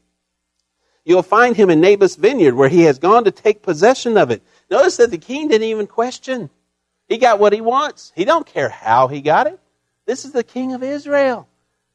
You'll 1.05 1.23
find 1.23 1.55
him 1.55 1.69
in 1.69 1.79
Naboth's 1.79 2.15
vineyard 2.15 2.55
where 2.55 2.67
he 2.67 2.81
has 2.81 2.97
gone 2.97 3.25
to 3.25 3.31
take 3.31 3.61
possession 3.61 4.17
of 4.17 4.31
it. 4.31 4.41
Notice 4.71 4.97
that 4.97 5.11
the 5.11 5.19
king 5.19 5.47
didn't 5.47 5.67
even 5.67 5.85
question. 5.85 6.49
He 7.07 7.17
got 7.17 7.39
what 7.39 7.53
he 7.53 7.61
wants. 7.61 8.11
He 8.15 8.25
don't 8.25 8.45
care 8.45 8.69
how 8.69 9.07
he 9.07 9.21
got 9.21 9.47
it. 9.47 9.59
This 10.05 10.25
is 10.25 10.31
the 10.31 10.43
king 10.43 10.73
of 10.73 10.83
Israel. 10.83 11.47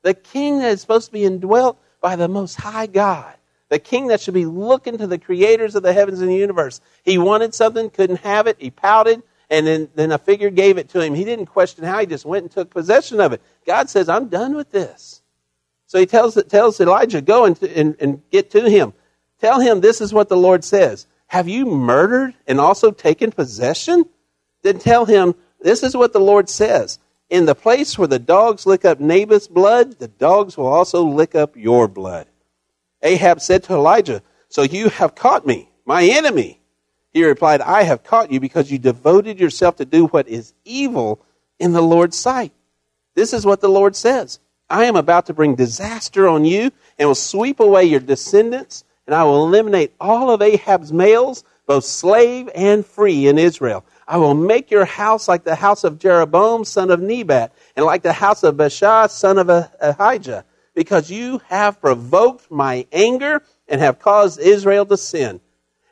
The 0.03 0.15
king 0.15 0.61
that 0.61 0.73
is 0.73 0.81
supposed 0.81 1.07
to 1.07 1.13
be 1.13 1.25
indwelt 1.25 1.79
by 2.01 2.17
the 2.17 2.29
most 2.29 2.57
high 2.57 2.87
God. 2.87 3.35
The 3.69 3.79
king 3.79 4.09
that 4.09 4.21
should 4.21 4.35
be 4.35 4.47
looking 4.47 4.99
to 4.99 5.07
the 5.07 5.19
creators 5.19 5.77
of 5.77 5.83
the 5.83 5.93
heavens 5.93 6.21
and 6.21 6.29
the 6.29 6.37
universe. 6.37 6.81
He 7.05 7.19
wanted 7.19 7.55
something, 7.55 7.91
couldn't 7.91 8.21
have 8.21 8.47
it. 8.47 8.57
He 8.59 8.71
pouted, 8.71 9.23
and 9.49 9.67
then, 9.67 9.89
then 9.95 10.11
a 10.11 10.19
figure 10.19 10.51
gave 10.51 10.77
it 10.79 10.89
to 10.91 11.01
him. 11.01 11.15
He 11.15 11.25
didn't 11.25 11.47
question 11.47 11.85
how. 11.85 12.01
He 12.01 12.07
just 12.07 12.25
went 12.25 12.45
and 12.45 12.51
took 12.51 12.71
possession 12.71 13.21
of 13.21 13.33
it. 13.33 13.43
God 13.67 13.89
says, 13.89 14.09
I'm 14.09 14.29
done 14.29 14.57
with 14.57 14.71
this. 14.71 15.23
So 15.87 15.99
he 15.99 16.07
tells, 16.07 16.41
tells 16.45 16.81
Elijah, 16.81 17.21
go 17.21 17.45
and, 17.45 17.61
and, 17.63 17.97
and 18.01 18.23
get 18.31 18.51
to 18.53 18.69
him. 18.69 18.93
Tell 19.41 19.61
him 19.61 19.81
this 19.81 20.01
is 20.01 20.13
what 20.13 20.29
the 20.29 20.37
Lord 20.37 20.65
says. 20.65 21.07
Have 21.27 21.49
you 21.49 21.67
murdered 21.67 22.35
and 22.47 22.61
also 22.61 22.91
taken 22.91 23.31
possession? 23.31 24.05
Then 24.63 24.79
tell 24.79 25.05
him, 25.05 25.35
This 25.61 25.83
is 25.83 25.97
what 25.97 26.13
the 26.13 26.21
Lord 26.21 26.49
says. 26.49 26.99
In 27.29 27.47
the 27.47 27.55
place 27.55 27.97
where 27.97 28.09
the 28.09 28.19
dogs 28.19 28.67
lick 28.67 28.85
up 28.85 28.99
Naboth's 28.99 29.47
blood, 29.47 29.99
the 29.99 30.09
dogs 30.09 30.57
will 30.57 30.67
also 30.67 31.05
lick 31.05 31.35
up 31.35 31.57
your 31.57 31.87
blood. 31.87 32.27
Ahab 33.03 33.41
said 33.41 33.63
to 33.65 33.75
Elijah, 33.75 34.23
So 34.49 34.63
you 34.63 34.89
have 34.89 35.15
caught 35.15 35.47
me, 35.47 35.71
my 35.85 36.05
enemy. 36.05 36.61
He 37.13 37.25
replied, 37.25 37.61
I 37.61 37.83
have 37.83 38.05
caught 38.05 38.31
you 38.31 38.41
because 38.41 38.71
you 38.71 38.79
devoted 38.79 39.41
yourself 39.41 39.77
to 39.77 39.85
do 39.85 40.07
what 40.07 40.29
is 40.29 40.55
evil 40.65 41.25
in 41.59 41.73
the 41.73 41.83
Lord's 41.83 42.17
sight. 42.17 42.53
This 43.15 43.33
is 43.33 43.45
what 43.45 43.61
the 43.61 43.69
Lord 43.69 43.97
says. 43.97 44.39
I 44.69 44.85
am 44.85 44.97
about 44.97 45.27
to 45.27 45.35
bring 45.35 45.57
disaster 45.57 46.29
on 46.29 46.45
you 46.45 46.71
and 46.99 47.09
will 47.09 47.17
sweep 47.17 47.59
away 47.59 47.85
your 47.85 48.01
descendants, 48.01 48.85
and 49.07 49.15
I 49.15 49.25
will 49.25 49.45
eliminate 49.45 49.93
all 50.01 50.31
of 50.31 50.43
Ahab's 50.43 50.93
males, 50.93 51.43
both 51.67 51.85
slave 51.85 52.49
and 52.55 52.87
free 52.87 53.27
in 53.27 53.39
Israel. 53.39 53.85
I 54.11 54.17
will 54.17 54.35
make 54.35 54.73
your 54.73 54.87
house 54.87 55.29
like 55.29 55.45
the 55.45 55.55
house 55.55 55.85
of 55.85 56.01
Jeroboam, 56.01 56.65
son 56.65 56.91
of 56.91 57.01
Nebat, 57.01 57.53
and 57.77 57.87
like 57.87 58.03
the 58.03 58.13
house 58.13 58.43
of 58.43 58.57
Baasha, 58.57 59.09
son 59.09 59.39
of 59.39 59.49
Ahijah, 59.49 60.45
because 60.75 61.13
you 61.13 61.41
have 61.47 61.81
provoked 61.81 62.51
my 62.51 62.89
anger 62.91 63.41
and 63.69 63.81
have 63.81 64.01
caused 64.01 64.41
Israel 64.41 64.85
to 64.87 64.97
sin. 64.97 65.41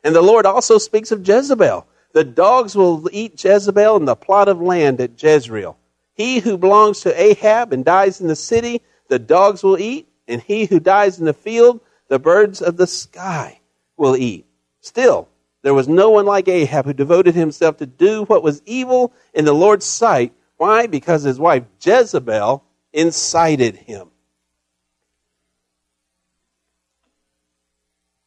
And 0.03 0.13
the 0.13 0.21
Lord 0.21 0.45
also 0.45 0.77
speaks 0.77 1.13
of 1.13 1.25
Jezebel. 1.25 1.87
The 2.11 2.25
dogs 2.25 2.75
will 2.75 3.07
eat 3.13 3.41
Jezebel 3.41 3.95
in 3.95 4.03
the 4.03 4.17
plot 4.17 4.49
of 4.49 4.59
land 4.59 4.99
at 4.99 5.23
Jezreel. 5.23 5.77
He 6.13 6.39
who 6.39 6.57
belongs 6.57 6.99
to 7.01 7.21
Ahab 7.21 7.71
and 7.71 7.85
dies 7.85 8.19
in 8.19 8.27
the 8.27 8.35
city, 8.35 8.81
the 9.07 9.19
dogs 9.19 9.63
will 9.63 9.77
eat, 9.79 10.09
and 10.27 10.41
he 10.41 10.65
who 10.65 10.81
dies 10.81 11.19
in 11.19 11.25
the 11.25 11.31
field, 11.31 11.79
the 12.09 12.19
birds 12.19 12.61
of 12.61 12.75
the 12.75 12.87
sky 12.87 13.61
will 13.95 14.17
eat. 14.17 14.45
Still, 14.81 15.29
there 15.61 15.73
was 15.73 15.87
no 15.87 16.09
one 16.09 16.25
like 16.25 16.47
Ahab 16.47 16.85
who 16.85 16.93
devoted 16.93 17.35
himself 17.35 17.77
to 17.77 17.85
do 17.85 18.23
what 18.23 18.43
was 18.43 18.61
evil 18.65 19.13
in 19.33 19.45
the 19.45 19.53
Lord's 19.53 19.85
sight. 19.85 20.33
Why? 20.57 20.87
Because 20.87 21.23
his 21.23 21.39
wife 21.39 21.63
Jezebel 21.81 22.63
incited 22.93 23.75
him. 23.75 24.09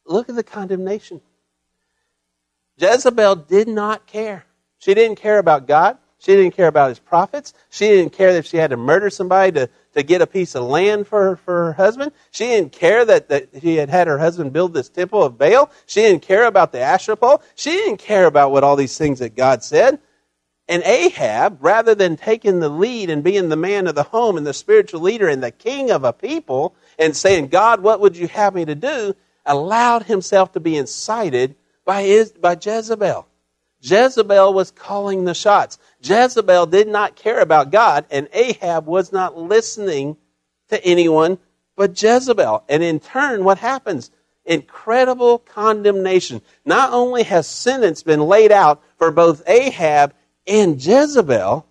Look 0.05 0.29
at 0.29 0.35
the 0.35 0.43
condemnation. 0.43 1.21
Jezebel 2.77 3.35
did 3.35 3.67
not 3.67 4.05
care. 4.05 4.45
She 4.79 4.93
didn't 4.93 5.17
care 5.17 5.39
about 5.39 5.67
God. 5.67 5.97
She 6.23 6.35
didn't 6.35 6.55
care 6.55 6.67
about 6.67 6.89
his 6.89 6.99
prophets. 6.99 7.53
She 7.69 7.87
didn't 7.87 8.13
care 8.13 8.31
that 8.33 8.45
she 8.45 8.55
had 8.55 8.69
to 8.69 8.77
murder 8.77 9.09
somebody 9.09 9.51
to, 9.53 9.69
to 9.93 10.03
get 10.03 10.21
a 10.21 10.27
piece 10.27 10.55
of 10.55 10.63
land 10.63 11.05
for, 11.05 11.35
for 11.35 11.65
her 11.65 11.73
husband. 11.73 12.13
She 12.31 12.45
didn't 12.45 12.71
care 12.71 13.03
that, 13.03 13.27
that 13.27 13.49
she 13.61 13.75
had 13.75 13.89
had 13.89 14.07
her 14.07 14.17
husband 14.17 14.53
build 14.53 14.73
this 14.73 14.87
temple 14.87 15.21
of 15.21 15.37
Baal. 15.37 15.69
She 15.85 16.01
didn't 16.01 16.21
care 16.21 16.45
about 16.45 16.71
the 16.71 16.79
Asherah 16.79 17.17
pole. 17.17 17.43
She 17.55 17.71
didn't 17.71 17.97
care 17.97 18.25
about 18.25 18.51
what 18.51 18.63
all 18.63 18.77
these 18.77 18.97
things 18.97 19.19
that 19.19 19.35
God 19.35 19.63
said. 19.63 19.99
And 20.69 20.81
Ahab, 20.83 21.57
rather 21.59 21.93
than 21.93 22.15
taking 22.15 22.61
the 22.61 22.69
lead 22.69 23.09
and 23.09 23.21
being 23.21 23.49
the 23.49 23.57
man 23.57 23.85
of 23.85 23.95
the 23.95 24.03
home 24.03 24.37
and 24.37 24.47
the 24.47 24.53
spiritual 24.53 25.01
leader 25.01 25.27
and 25.27 25.43
the 25.43 25.51
king 25.51 25.91
of 25.91 26.05
a 26.05 26.13
people 26.13 26.73
and 26.97 27.17
saying, 27.17 27.47
God, 27.47 27.81
what 27.81 27.99
would 27.99 28.15
you 28.15 28.29
have 28.29 28.55
me 28.55 28.63
to 28.63 28.75
do? 28.75 29.13
allowed 29.45 30.03
himself 30.03 30.51
to 30.53 30.59
be 30.59 30.77
incited 30.77 31.55
by, 31.85 32.03
his, 32.03 32.31
by 32.31 32.57
Jezebel. 32.59 33.27
Jezebel 33.83 34.53
was 34.53 34.71
calling 34.71 35.25
the 35.25 35.33
shots. 35.33 35.77
Jezebel 36.01 36.67
did 36.67 36.87
not 36.87 37.17
care 37.17 37.41
about 37.41 37.71
God, 37.71 38.05
and 38.09 38.29
Ahab 38.31 38.85
was 38.85 39.11
not 39.11 39.37
listening 39.37 40.15
to 40.69 40.83
anyone 40.85 41.37
but 41.75 42.01
Jezebel. 42.01 42.63
And 42.69 42.83
in 42.83 42.99
turn, 42.99 43.43
what 43.43 43.57
happens? 43.57 44.11
Incredible 44.45 45.39
condemnation. 45.39 46.41
Not 46.65 46.93
only 46.93 47.23
has 47.23 47.47
sentence 47.47 48.03
been 48.03 48.21
laid 48.21 48.51
out 48.51 48.81
for 48.97 49.11
both 49.11 49.47
Ahab 49.47 50.13
and 50.45 50.83
Jezebel, 50.83 51.65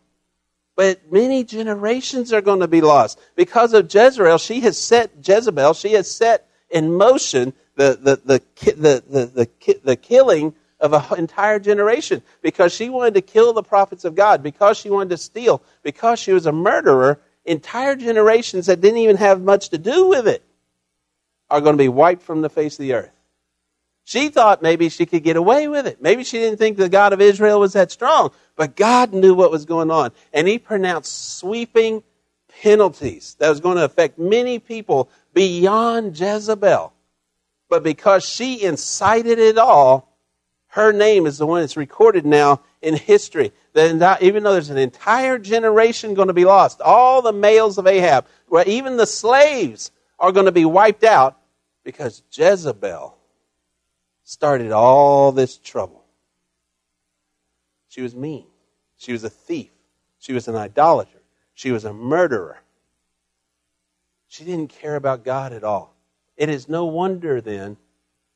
but 0.74 1.12
many 1.12 1.44
generations 1.44 2.32
are 2.32 2.40
going 2.40 2.60
to 2.60 2.68
be 2.68 2.80
lost. 2.80 3.20
Because 3.36 3.74
of 3.74 3.92
Jezreel, 3.92 4.38
she 4.38 4.60
has 4.60 4.78
set 4.78 5.10
Jezebel, 5.22 5.74
she 5.74 5.92
has 5.92 6.10
set 6.10 6.48
in 6.70 6.94
motion 6.94 7.52
the, 7.76 7.98
the, 8.00 8.16
the, 8.24 8.72
the, 8.72 9.04
the, 9.08 9.26
the, 9.26 9.80
the 9.84 9.96
killing 9.96 10.54
of 10.82 10.92
an 10.92 11.18
entire 11.18 11.58
generation 11.58 12.22
because 12.42 12.74
she 12.74 12.90
wanted 12.90 13.14
to 13.14 13.22
kill 13.22 13.52
the 13.52 13.62
prophets 13.62 14.04
of 14.04 14.14
God, 14.14 14.42
because 14.42 14.76
she 14.76 14.90
wanted 14.90 15.10
to 15.10 15.16
steal, 15.16 15.62
because 15.82 16.18
she 16.18 16.32
was 16.32 16.44
a 16.44 16.52
murderer. 16.52 17.18
Entire 17.44 17.96
generations 17.96 18.66
that 18.66 18.80
didn't 18.80 18.98
even 18.98 19.16
have 19.16 19.40
much 19.40 19.70
to 19.70 19.78
do 19.78 20.08
with 20.08 20.28
it 20.28 20.44
are 21.48 21.60
going 21.60 21.74
to 21.74 21.82
be 21.82 21.88
wiped 21.88 22.22
from 22.22 22.42
the 22.42 22.50
face 22.50 22.74
of 22.74 22.82
the 22.82 22.92
earth. 22.94 23.10
She 24.04 24.28
thought 24.28 24.62
maybe 24.62 24.88
she 24.88 25.06
could 25.06 25.22
get 25.22 25.36
away 25.36 25.68
with 25.68 25.86
it. 25.86 26.02
Maybe 26.02 26.24
she 26.24 26.38
didn't 26.38 26.58
think 26.58 26.76
the 26.76 26.88
God 26.88 27.12
of 27.12 27.20
Israel 27.20 27.60
was 27.60 27.72
that 27.74 27.92
strong. 27.92 28.32
But 28.56 28.76
God 28.76 29.12
knew 29.12 29.34
what 29.34 29.50
was 29.50 29.64
going 29.64 29.90
on. 29.90 30.10
And 30.32 30.48
He 30.48 30.58
pronounced 30.58 31.38
sweeping 31.38 32.02
penalties 32.62 33.36
that 33.38 33.48
was 33.48 33.60
going 33.60 33.76
to 33.76 33.84
affect 33.84 34.18
many 34.18 34.58
people 34.58 35.08
beyond 35.32 36.18
Jezebel. 36.18 36.92
But 37.68 37.82
because 37.82 38.24
she 38.24 38.62
incited 38.62 39.38
it 39.38 39.56
all, 39.56 40.11
her 40.72 40.90
name 40.90 41.26
is 41.26 41.36
the 41.36 41.46
one 41.46 41.60
that's 41.60 41.76
recorded 41.76 42.24
now 42.24 42.62
in 42.80 42.96
history. 42.96 43.52
That 43.74 44.22
even 44.22 44.42
though 44.42 44.54
there's 44.54 44.70
an 44.70 44.78
entire 44.78 45.38
generation 45.38 46.14
going 46.14 46.28
to 46.28 46.34
be 46.34 46.46
lost, 46.46 46.80
all 46.80 47.20
the 47.20 47.32
males 47.32 47.76
of 47.76 47.86
Ahab, 47.86 48.26
even 48.66 48.96
the 48.96 49.06
slaves 49.06 49.90
are 50.18 50.32
going 50.32 50.46
to 50.46 50.52
be 50.52 50.64
wiped 50.64 51.04
out 51.04 51.38
because 51.84 52.22
Jezebel 52.32 53.14
started 54.24 54.72
all 54.72 55.30
this 55.30 55.58
trouble. 55.58 56.04
She 57.88 58.00
was 58.00 58.14
mean. 58.14 58.46
She 58.96 59.12
was 59.12 59.24
a 59.24 59.30
thief. 59.30 59.70
She 60.20 60.32
was 60.32 60.48
an 60.48 60.54
idolater. 60.54 61.20
She 61.52 61.70
was 61.70 61.84
a 61.84 61.92
murderer. 61.92 62.62
She 64.26 64.44
didn't 64.44 64.68
care 64.68 64.96
about 64.96 65.22
God 65.22 65.52
at 65.52 65.64
all. 65.64 65.94
It 66.38 66.48
is 66.48 66.66
no 66.66 66.86
wonder 66.86 67.42
then 67.42 67.76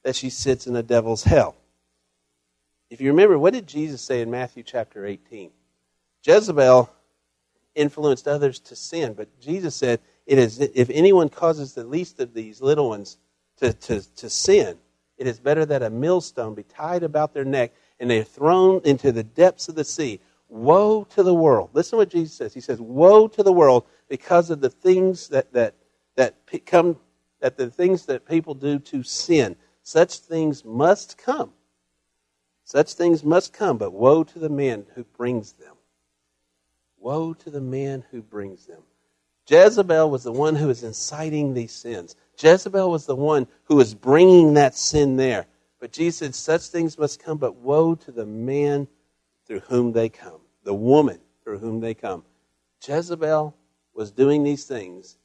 that 0.02 0.16
she 0.16 0.28
sits 0.28 0.66
in 0.66 0.74
the 0.74 0.82
devil's 0.82 1.24
hell. 1.24 1.56
If 2.90 3.00
you 3.00 3.08
remember, 3.08 3.38
what 3.38 3.52
did 3.52 3.66
Jesus 3.66 4.00
say 4.00 4.20
in 4.20 4.30
Matthew 4.30 4.62
chapter 4.62 5.04
18? 5.04 5.50
Jezebel 6.22 6.90
influenced 7.74 8.26
others 8.28 8.58
to 8.60 8.76
sin, 8.76 9.14
but 9.14 9.40
Jesus 9.40 9.74
said, 9.74 10.00
it 10.26 10.38
is, 10.38 10.60
if 10.60 10.90
anyone 10.90 11.28
causes 11.28 11.74
the 11.74 11.84
least 11.84 12.20
of 12.20 12.34
these 12.34 12.60
little 12.60 12.88
ones 12.88 13.18
to, 13.58 13.72
to, 13.72 14.00
to 14.16 14.30
sin, 14.30 14.76
it 15.18 15.26
is 15.26 15.40
better 15.40 15.64
that 15.66 15.82
a 15.82 15.90
millstone 15.90 16.54
be 16.54 16.62
tied 16.62 17.02
about 17.02 17.32
their 17.32 17.44
neck 17.44 17.72
and 17.98 18.10
they 18.10 18.20
are 18.20 18.24
thrown 18.24 18.80
into 18.84 19.12
the 19.12 19.22
depths 19.22 19.68
of 19.68 19.74
the 19.74 19.84
sea. 19.84 20.20
Woe 20.48 21.04
to 21.10 21.22
the 21.22 21.34
world. 21.34 21.70
Listen 21.72 21.92
to 21.92 21.96
what 21.98 22.10
Jesus 22.10 22.36
says. 22.36 22.54
He 22.54 22.60
says, 22.60 22.80
Woe 22.80 23.26
to 23.28 23.42
the 23.42 23.52
world 23.52 23.84
because 24.08 24.50
of 24.50 24.60
the 24.60 24.70
things 24.70 25.28
that, 25.28 25.52
that, 25.52 25.74
that 26.16 26.34
come 26.66 26.96
that 27.40 27.56
the 27.56 27.70
things 27.70 28.06
that 28.06 28.26
people 28.26 28.54
do 28.54 28.78
to 28.78 29.02
sin. 29.02 29.56
Such 29.82 30.18
things 30.18 30.64
must 30.64 31.18
come. 31.18 31.52
Such 32.66 32.94
things 32.94 33.22
must 33.22 33.52
come, 33.52 33.78
but 33.78 33.92
woe 33.92 34.24
to 34.24 34.38
the 34.40 34.48
man 34.48 34.86
who 34.96 35.04
brings 35.04 35.52
them. 35.52 35.76
Woe 36.98 37.32
to 37.32 37.48
the 37.48 37.60
man 37.60 38.04
who 38.10 38.20
brings 38.22 38.66
them. 38.66 38.82
Jezebel 39.48 40.10
was 40.10 40.24
the 40.24 40.32
one 40.32 40.56
who 40.56 40.66
was 40.66 40.82
inciting 40.82 41.54
these 41.54 41.70
sins. 41.70 42.16
Jezebel 42.36 42.90
was 42.90 43.06
the 43.06 43.14
one 43.14 43.46
who 43.66 43.76
was 43.76 43.94
bringing 43.94 44.54
that 44.54 44.74
sin 44.74 45.16
there. 45.16 45.46
But 45.78 45.92
Jesus 45.92 46.18
said, 46.18 46.34
Such 46.34 46.62
things 46.62 46.98
must 46.98 47.22
come, 47.22 47.38
but 47.38 47.54
woe 47.54 47.94
to 47.94 48.10
the 48.10 48.26
man 48.26 48.88
through 49.46 49.60
whom 49.60 49.92
they 49.92 50.08
come, 50.08 50.40
the 50.64 50.74
woman 50.74 51.20
through 51.44 51.58
whom 51.58 51.78
they 51.78 51.94
come. 51.94 52.24
Jezebel 52.84 53.54
was 53.94 54.10
doing 54.10 54.42
these 54.42 54.64
things. 54.64 55.18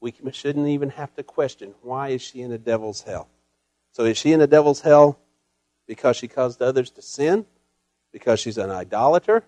We 0.00 0.12
shouldn't 0.32 0.66
even 0.66 0.90
have 0.90 1.14
to 1.14 1.22
question 1.22 1.74
why 1.82 2.08
is 2.08 2.22
she 2.22 2.40
in 2.40 2.50
the 2.50 2.58
devil's 2.58 3.02
hell? 3.02 3.28
So 3.92 4.02
is 4.02 4.18
she 4.18 4.32
in 4.32 4.40
the 4.40 4.48
devil's 4.48 4.80
hell 4.80 5.20
because 5.88 6.16
she 6.16 6.28
caused 6.28 6.62
others 6.62 6.90
to 6.90 7.02
sin? 7.02 7.46
Because 8.12 8.38
she's 8.38 8.58
an 8.58 8.70
idolater? 8.70 9.42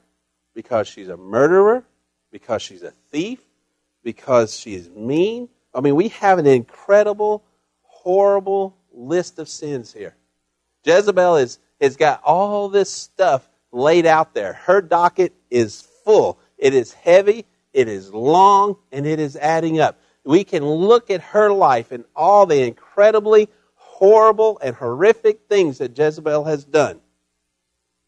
Because 0.55 0.89
she's 0.89 1.09
a 1.09 1.17
murderer? 1.17 1.85
Because 2.33 2.63
she's 2.63 2.83
a 2.83 2.91
thief? 3.13 3.41
Because 4.03 4.59
she 4.59 4.75
is 4.75 4.89
mean? 4.89 5.49
I 5.73 5.81
mean, 5.81 5.95
we 5.95 6.09
have 6.09 6.39
an 6.39 6.47
incredible, 6.47 7.45
horrible 7.83 8.77
list 8.93 9.39
of 9.39 9.49
sins 9.49 9.93
here. 9.93 10.17
Jezebel 10.85 11.37
is, 11.37 11.59
has 11.81 11.97
got 11.97 12.23
all 12.25 12.69
this 12.69 12.91
stuff 12.91 13.49
laid 13.71 14.07
out 14.07 14.35
there. 14.35 14.55
Her 14.55 14.81
docket 14.81 15.35
is 15.51 15.87
full. 16.05 16.39
It 16.59 16.75
is 16.75 16.93
heavy, 16.93 17.47
it 17.73 17.89
is 17.89 18.13
long, 18.13 18.77
and 18.91 19.07
it 19.07 19.21
is 19.21 19.37
adding 19.37 19.79
up. 19.79 20.01
We 20.25 20.45
can 20.45 20.65
look 20.65 21.11
at 21.11 21.21
her 21.21 21.53
life 21.53 21.93
and 21.93 22.05
all 22.17 22.47
the 22.47 22.63
incredibly 22.63 23.49
horrible 24.01 24.59
and 24.63 24.75
horrific 24.75 25.43
things 25.47 25.77
that 25.79 25.97
Jezebel 25.97 26.45
has 26.45 26.65
done. 26.65 27.01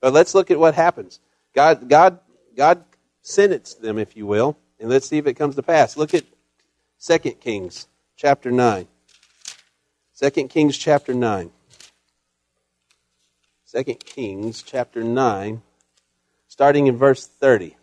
But 0.00 0.14
let's 0.14 0.34
look 0.34 0.50
at 0.50 0.58
what 0.58 0.74
happens. 0.74 1.20
God, 1.54 1.86
God, 1.86 2.18
God 2.56 2.82
sentenced 3.20 3.82
them, 3.82 3.98
if 3.98 4.16
you 4.16 4.26
will, 4.26 4.56
and 4.80 4.88
let's 4.88 5.06
see 5.06 5.18
if 5.18 5.26
it 5.26 5.34
comes 5.34 5.54
to 5.56 5.62
pass. 5.62 5.98
Look 5.98 6.14
at 6.14 6.24
2 7.06 7.18
Kings 7.32 7.88
chapter 8.16 8.50
9. 8.50 8.88
2 10.18 10.30
Kings 10.48 10.78
chapter 10.78 11.12
9. 11.12 11.50
2 13.70 13.84
Kings 13.94 14.62
chapter 14.62 15.04
9, 15.04 15.62
starting 16.48 16.86
in 16.86 16.96
verse 16.96 17.26
30. 17.26 17.76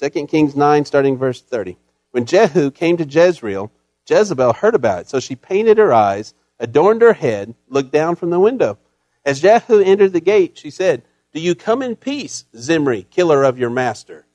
2 0.00 0.26
Kings 0.26 0.56
9, 0.56 0.84
starting 0.84 1.16
verse 1.16 1.40
30. 1.40 1.76
When 2.10 2.26
Jehu 2.26 2.72
came 2.72 2.96
to 2.96 3.04
Jezreel, 3.04 3.70
Jezebel 4.08 4.54
heard 4.54 4.74
about 4.74 5.02
it, 5.02 5.08
so 5.08 5.20
she 5.20 5.36
painted 5.36 5.78
her 5.78 5.92
eyes, 5.92 6.34
adorned 6.62 7.02
her 7.02 7.12
head, 7.12 7.54
looked 7.68 7.92
down 7.92 8.16
from 8.16 8.30
the 8.30 8.40
window. 8.40 8.78
As 9.24 9.40
Jehu 9.40 9.80
entered 9.80 10.12
the 10.12 10.20
gate, 10.20 10.56
she 10.56 10.70
said, 10.70 11.02
Do 11.34 11.40
you 11.40 11.54
come 11.54 11.82
in 11.82 11.96
peace, 11.96 12.44
Zimri, 12.56 13.02
killer 13.10 13.42
of 13.42 13.58
your 13.58 13.68
master? 13.68 14.26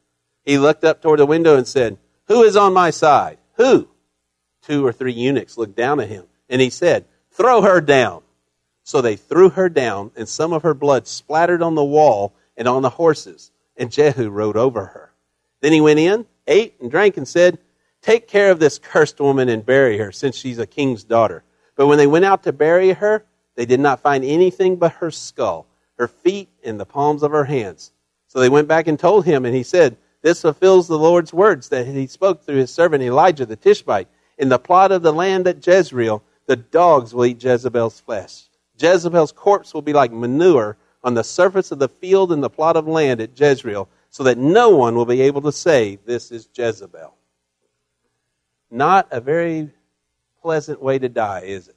He 0.44 0.58
looked 0.58 0.84
up 0.84 1.02
toward 1.02 1.20
the 1.20 1.26
window 1.26 1.58
and 1.58 1.68
said, 1.68 1.98
Who 2.28 2.44
is 2.44 2.56
on 2.56 2.74
my 2.74 2.90
side? 2.90 3.38
Who? 3.54 3.88
Two 4.62 4.86
or 4.86 4.92
three 4.92 5.14
eunuchs 5.14 5.58
looked 5.58 5.78
down 5.78 6.02
at 6.02 6.10
him, 6.10 6.26
and 6.50 6.62
he 6.62 6.70
said, 6.70 7.06
Throw 7.32 7.62
her 7.62 7.80
down. 7.80 8.24
So 8.84 9.02
they 9.02 9.16
threw 9.16 9.50
her 9.50 9.70
down, 9.70 10.12
and 10.16 10.28
some 10.28 10.54
of 10.54 10.64
her 10.64 10.74
blood 10.74 11.08
splattered 11.08 11.62
on 11.62 11.76
the 11.76 11.84
wall 11.84 12.36
and 12.58 12.68
on 12.68 12.82
the 12.82 12.90
horses, 12.90 13.52
and 13.78 13.92
Jehu 13.92 14.30
rode 14.30 14.58
over 14.58 14.86
her. 14.86 15.14
Then 15.62 15.72
he 15.72 15.82
went 15.82 16.00
in, 16.00 16.26
ate, 16.46 16.76
and 16.82 16.92
drank, 16.92 17.16
and 17.18 17.28
said, 17.28 17.60
Take 18.02 18.28
care 18.28 18.52
of 18.52 18.60
this 18.60 18.80
cursed 18.80 19.20
woman 19.20 19.50
and 19.50 19.66
bury 19.66 19.98
her, 19.98 20.12
since 20.12 20.38
she's 20.38 20.60
a 20.60 20.68
king's 20.68 21.04
daughter. 21.04 21.44
But 21.78 21.88
when 21.88 21.98
they 21.98 22.08
went 22.08 22.26
out 22.26 22.44
to 22.44 22.52
bury 22.52 22.92
her, 22.92 23.24
they 23.56 23.66
did 23.66 23.80
not 23.80 24.02
find 24.02 24.26
anything 24.26 24.76
but 24.76 24.94
her 24.94 25.12
skull, 25.12 25.68
her 25.98 26.10
feet, 26.10 26.50
and 26.64 26.78
the 26.78 26.86
palms 26.86 27.24
of 27.24 27.32
her 27.32 27.46
hands. 27.46 27.94
So 28.28 28.40
they 28.40 28.50
went 28.50 28.68
back 28.68 28.88
and 28.88 29.00
told 29.00 29.26
him, 29.26 29.46
and 29.46 29.56
he 29.56 29.64
said, 29.64 29.96
this 30.22 30.42
fulfills 30.42 30.88
the 30.88 30.98
Lord's 30.98 31.34
words 31.34 31.70
that 31.70 31.88
he 31.88 32.08
spoke 32.08 32.44
through 32.44 32.58
his 32.58 32.74
servant 32.74 33.04
Elijah 33.04 33.46
the 33.46 33.56
Tishbite. 33.56 34.08
In 34.38 34.50
the 34.50 34.60
plot 34.60 34.92
of 34.92 35.02
the 35.02 35.14
land 35.14 35.48
at 35.48 35.66
Jezreel, 35.66 36.24
the 36.48 36.56
dogs 36.56 37.14
will 37.14 37.26
eat 37.26 37.44
Jezebel's 37.44 38.00
flesh. 38.00 38.44
Jezebel's 38.80 39.32
corpse 39.32 39.74
will 39.74 39.82
be 39.82 39.94
like 39.94 40.12
manure 40.12 40.78
on 41.04 41.14
the 41.14 41.24
surface 41.24 41.72
of 41.72 41.80
the 41.80 41.88
field 41.88 42.32
in 42.32 42.42
the 42.42 42.50
plot 42.50 42.76
of 42.76 42.88
land 42.88 43.22
at 43.22 43.40
Jezreel, 43.40 43.88
so 44.10 44.24
that 44.24 44.38
no 44.38 44.70
one 44.76 44.96
will 44.96 45.06
be 45.06 45.22
able 45.22 45.42
to 45.42 45.52
say, 45.52 45.98
This 46.06 46.32
is 46.32 46.50
Jezebel. 46.54 47.14
Not 48.70 49.08
a 49.12 49.22
very 49.22 49.72
pleasant 50.48 50.82
way 50.82 50.98
to 50.98 51.10
die, 51.10 51.42
is 51.42 51.68
it? 51.68 51.76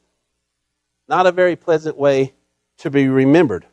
Not 1.08 1.26
a 1.26 1.32
very 1.32 1.56
pleasant 1.56 1.96
way 1.96 2.34
to 2.78 2.88
be 2.88 3.08
remembered. 3.08 3.66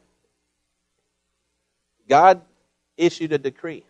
God 2.10 2.42
issued 2.98 3.32
a 3.32 3.38
decree. 3.38 3.86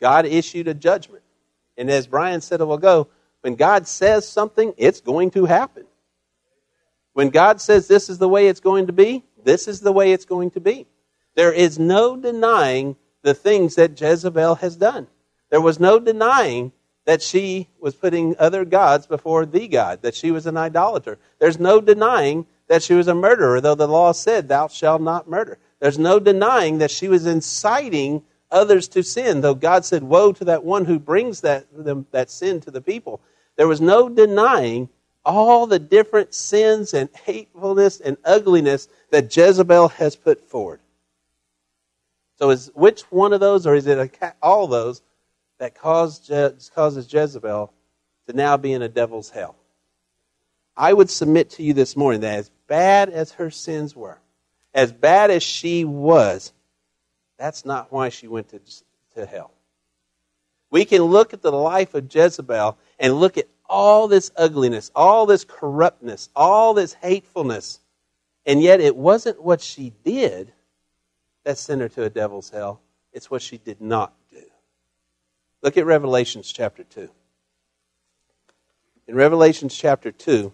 God 0.00 0.26
issued 0.26 0.66
a 0.66 0.74
judgment. 0.74 1.22
And 1.76 1.88
as 1.88 2.08
Brian 2.08 2.40
said 2.40 2.60
a 2.60 2.66
while 2.66 2.78
ago, 2.78 3.06
when 3.42 3.54
God 3.54 3.86
says 3.86 4.28
something, 4.28 4.74
it's 4.76 5.00
going 5.00 5.30
to 5.30 5.44
happen. 5.44 5.84
When 7.12 7.30
God 7.30 7.60
says 7.60 7.86
this 7.86 8.08
is 8.08 8.18
the 8.18 8.28
way 8.28 8.48
it's 8.48 8.58
going 8.58 8.88
to 8.88 8.92
be, 8.92 9.22
this 9.44 9.68
is 9.68 9.78
the 9.78 9.92
way 9.92 10.10
it's 10.10 10.24
going 10.24 10.50
to 10.50 10.60
be. 10.60 10.88
There 11.36 11.52
is 11.52 11.78
no 11.78 12.16
denying 12.16 12.96
the 13.22 13.34
things 13.34 13.76
that 13.76 14.00
Jezebel 14.00 14.56
has 14.56 14.74
done. 14.74 15.06
There 15.50 15.60
was 15.60 15.78
no 15.78 16.00
denying 16.00 16.72
that 17.08 17.22
she 17.22 17.66
was 17.80 17.94
putting 17.94 18.36
other 18.38 18.66
gods 18.66 19.06
before 19.06 19.46
the 19.46 19.66
God, 19.66 20.02
that 20.02 20.14
she 20.14 20.30
was 20.30 20.44
an 20.44 20.58
idolater. 20.58 21.16
There's 21.38 21.58
no 21.58 21.80
denying 21.80 22.44
that 22.66 22.82
she 22.82 22.92
was 22.92 23.08
a 23.08 23.14
murderer, 23.14 23.62
though 23.62 23.74
the 23.74 23.88
law 23.88 24.12
said, 24.12 24.46
Thou 24.46 24.68
shalt 24.68 25.00
not 25.00 25.26
murder. 25.26 25.56
There's 25.80 25.98
no 25.98 26.20
denying 26.20 26.76
that 26.78 26.90
she 26.90 27.08
was 27.08 27.24
inciting 27.24 28.24
others 28.50 28.88
to 28.88 29.02
sin, 29.02 29.40
though 29.40 29.54
God 29.54 29.86
said, 29.86 30.02
Woe 30.02 30.32
to 30.32 30.44
that 30.44 30.64
one 30.64 30.84
who 30.84 30.98
brings 30.98 31.40
that, 31.40 31.64
them, 31.72 32.06
that 32.10 32.28
sin 32.28 32.60
to 32.60 32.70
the 32.70 32.82
people. 32.82 33.22
There 33.56 33.68
was 33.68 33.80
no 33.80 34.10
denying 34.10 34.90
all 35.24 35.66
the 35.66 35.78
different 35.78 36.34
sins 36.34 36.92
and 36.92 37.08
hatefulness 37.24 38.00
and 38.00 38.18
ugliness 38.22 38.86
that 39.12 39.34
Jezebel 39.34 39.88
has 39.88 40.14
put 40.14 40.46
forward. 40.46 40.80
So, 42.38 42.50
is 42.50 42.70
which 42.74 43.00
one 43.10 43.32
of 43.32 43.40
those, 43.40 43.66
or 43.66 43.74
is 43.74 43.86
it 43.86 43.96
a, 44.20 44.34
all 44.42 44.66
those, 44.66 45.00
that 45.58 45.74
cause, 45.74 46.30
causes 46.74 47.12
Jezebel 47.12 47.72
to 48.26 48.32
now 48.32 48.56
be 48.56 48.72
in 48.72 48.82
a 48.82 48.88
devil's 48.88 49.30
hell? 49.30 49.56
I 50.76 50.92
would 50.92 51.10
submit 51.10 51.50
to 51.50 51.62
you 51.62 51.74
this 51.74 51.96
morning 51.96 52.20
that 52.20 52.38
as 52.38 52.50
bad 52.68 53.08
as 53.08 53.32
her 53.32 53.50
sins 53.50 53.96
were, 53.96 54.20
as 54.72 54.92
bad 54.92 55.30
as 55.30 55.42
she 55.42 55.84
was, 55.84 56.52
that's 57.36 57.64
not 57.64 57.92
why 57.92 58.10
she 58.10 58.28
went 58.28 58.48
to, 58.50 58.60
to 59.14 59.26
hell. 59.26 59.52
We 60.70 60.84
can 60.84 61.02
look 61.02 61.32
at 61.32 61.42
the 61.42 61.50
life 61.50 61.94
of 61.94 62.14
Jezebel 62.14 62.78
and 62.98 63.14
look 63.14 63.38
at 63.38 63.48
all 63.68 64.08
this 64.08 64.30
ugliness, 64.36 64.90
all 64.94 65.26
this 65.26 65.44
corruptness, 65.44 66.28
all 66.36 66.74
this 66.74 66.92
hatefulness, 66.94 67.80
and 68.46 68.62
yet 68.62 68.80
it 68.80 68.96
wasn't 68.96 69.42
what 69.42 69.60
she 69.60 69.92
did 70.04 70.52
that 71.44 71.58
sent 71.58 71.80
her 71.80 71.88
to 71.88 72.04
a 72.04 72.10
devil's 72.10 72.50
hell. 72.50 72.80
It's 73.12 73.30
what 73.30 73.42
she 73.42 73.58
did 73.58 73.80
not. 73.80 74.12
Look 75.60 75.76
at 75.76 75.86
Revelations 75.86 76.52
chapter 76.52 76.84
2. 76.84 77.08
In 79.08 79.14
Revelations 79.14 79.74
chapter 79.74 80.12
2, 80.12 80.52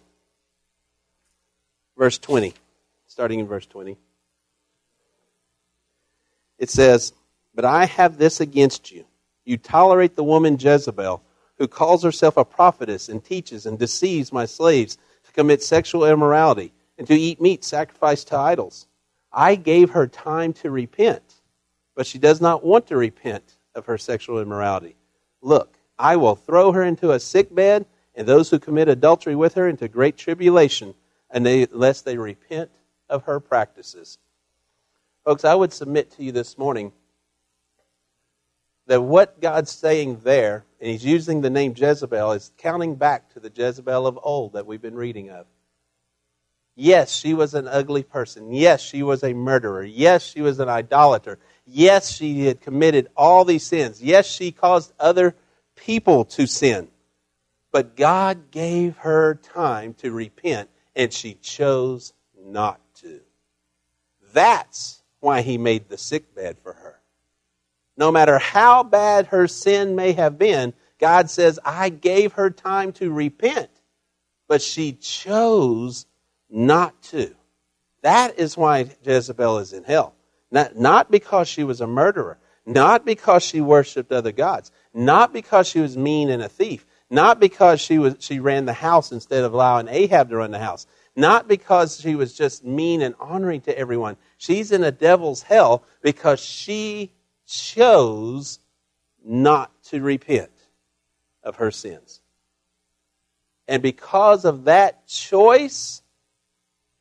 verse 1.98 2.18
20, 2.18 2.55
starting 3.07 3.40
in 3.40 3.46
verse 3.46 3.66
20, 3.66 3.98
it 6.59 6.70
says, 6.70 7.12
But 7.55 7.66
I 7.66 7.84
have 7.84 8.16
this 8.16 8.40
against 8.40 8.92
you. 8.92 9.05
You 9.44 9.59
tolerate 9.59 10.16
the 10.16 10.24
woman 10.24 10.57
Jezebel, 10.59 11.22
who 11.59 11.68
calls 11.68 12.02
herself 12.02 12.38
a 12.38 12.44
prophetess 12.44 13.11
and 13.11 13.22
teaches 13.22 13.66
and 13.66 13.78
deceives 13.78 14.32
my 14.32 14.46
slaves 14.46 14.96
to 15.26 15.32
commit 15.32 15.62
sexual 15.62 16.07
immorality 16.07 16.72
and 16.96 17.07
to 17.09 17.14
eat 17.14 17.42
meat 17.42 17.62
sacrificed 17.62 18.28
to 18.28 18.36
idols. 18.36 18.86
I 19.30 19.57
gave 19.57 19.90
her 19.90 20.07
time 20.07 20.55
to 20.55 20.70
repent, 20.70 21.42
but 21.94 22.07
she 22.07 22.18
does 22.18 22.40
not 22.40 22.64
want 22.64 22.86
to 22.86 22.96
repent 22.96 23.53
of 23.75 23.87
her 23.87 23.99
sexual 23.99 24.41
immorality. 24.41 24.97
Look, 25.43 25.79
I 25.99 26.16
will 26.16 26.37
throw 26.37 26.72
her 26.72 26.83
into 26.83 27.12
a 27.12 27.20
sick 27.20 27.55
bed, 27.55 27.87
and 28.14 28.27
those 28.27 28.51
who 28.51 28.59
commit 28.59 28.89
adultery 28.89 29.35
with 29.35 29.55
her 29.55 29.68
into 29.68 29.89
great 29.89 30.16
tribulation, 30.16 30.95
unless 31.31 32.01
they 32.03 32.16
repent 32.16 32.70
of 33.09 33.25
her 33.25 33.41
practices. 33.41 34.18
Folks, 35.25 35.45
I 35.45 35.55
would 35.55 35.72
submit 35.72 36.11
to 36.12 36.25
you 36.25 36.33
this 36.33 36.59
morning 36.59 36.93
that 38.87 39.01
what 39.01 39.41
God's 39.41 39.70
saying 39.70 40.20
there, 40.25 40.64
and 40.81 40.91
He's 40.91 41.05
using 41.05 41.41
the 41.41 41.51
name 41.51 41.75
Jezebel, 41.75 42.33
is 42.33 42.53
counting 42.59 42.95
back 42.97 43.33
to 43.33 43.41
the 43.41 43.51
Jezebel 43.55 44.07
of 44.07 44.18
old 44.22 44.53
that 44.53 44.66
we've 44.66 44.83
been 44.83 44.95
reading 44.95 45.31
of. 45.31 45.47
Yes, 46.77 47.14
she 47.14 47.35
was 47.35 47.55
an 47.55 47.68
ugly 47.68 48.03
person. 48.03 48.53
Yes, 48.53 48.83
she 48.83 49.03
was 49.03 49.22
a 49.22 49.33
murderer. 49.33 49.85
Yes, 49.85 50.25
she 50.25 50.41
was 50.41 50.59
an 50.61 50.68
idolater. 50.68 51.39
Yes, 51.66 52.10
she 52.10 52.46
had 52.46 52.60
committed 52.60 53.08
all 53.16 53.44
these 53.44 53.64
sins. 53.64 54.02
Yes, 54.02 54.26
she 54.26 54.52
caused 54.52 54.92
other 54.98 55.34
people 55.76 56.24
to 56.26 56.46
sin. 56.46 56.88
But 57.72 57.96
God 57.96 58.50
gave 58.50 58.98
her 58.98 59.34
time 59.34 59.94
to 59.94 60.12
repent, 60.12 60.70
and 60.94 61.12
she 61.12 61.34
chose 61.34 62.12
not 62.38 62.80
to. 62.96 63.20
That's 64.32 65.02
why 65.20 65.42
He 65.42 65.58
made 65.58 65.88
the 65.88 65.98
sick 65.98 66.34
bed 66.34 66.58
for 66.62 66.74
her. 66.74 67.00
No 67.96 68.12
matter 68.12 68.38
how 68.38 68.82
bad 68.82 69.26
her 69.26 69.46
sin 69.46 69.94
may 69.96 70.12
have 70.12 70.38
been, 70.38 70.74
God 70.98 71.30
says, 71.30 71.58
I 71.64 71.88
gave 71.88 72.32
her 72.32 72.50
time 72.50 72.92
to 72.94 73.10
repent, 73.10 73.70
but 74.48 74.62
she 74.62 74.92
chose 74.92 76.06
not 76.50 77.00
to. 77.04 77.34
That 78.02 78.38
is 78.38 78.56
why 78.56 78.90
Jezebel 79.02 79.58
is 79.58 79.72
in 79.72 79.84
hell. 79.84 80.13
Not, 80.55 80.76
not 80.76 81.11
because 81.11 81.48
she 81.48 81.64
was 81.64 81.80
a 81.80 81.86
murderer, 81.88 82.38
not 82.64 83.05
because 83.05 83.42
she 83.42 83.61
worshiped 83.61 84.12
other 84.12 84.30
gods, 84.30 84.70
not 84.94 85.32
because 85.32 85.66
she 85.66 85.80
was 85.80 85.96
mean 85.96 86.30
and 86.30 86.40
a 86.40 86.48
thief, 86.48 86.86
not 87.11 87.40
because 87.40 87.80
she, 87.80 87.98
was, 87.98 88.14
she 88.20 88.38
ran 88.38 88.64
the 88.64 88.72
house 88.72 89.11
instead 89.11 89.42
of 89.42 89.52
allowing 89.52 89.88
Ahab 89.88 90.28
to 90.28 90.36
run 90.36 90.52
the 90.52 90.61
house, 90.61 90.86
not 91.16 91.48
because 91.48 92.00
she 92.00 92.14
was 92.14 92.34
just 92.34 92.64
mean 92.64 93.02
and 93.02 93.16
honoring 93.18 93.62
to 93.62 93.76
everyone. 93.76 94.16
She's 94.38 94.70
in 94.70 94.84
a 94.84 94.92
devil's 94.92 95.42
hell 95.42 95.82
because 96.02 96.38
she 96.38 97.11
chose 97.48 98.61
not 99.24 99.72
to 99.86 100.00
repent 100.00 100.52
of 101.42 101.57
her 101.57 101.72
sins. 101.72 102.20
And 103.66 103.82
because 103.82 104.44
of 104.44 104.66
that 104.66 105.09
choice, 105.09 106.00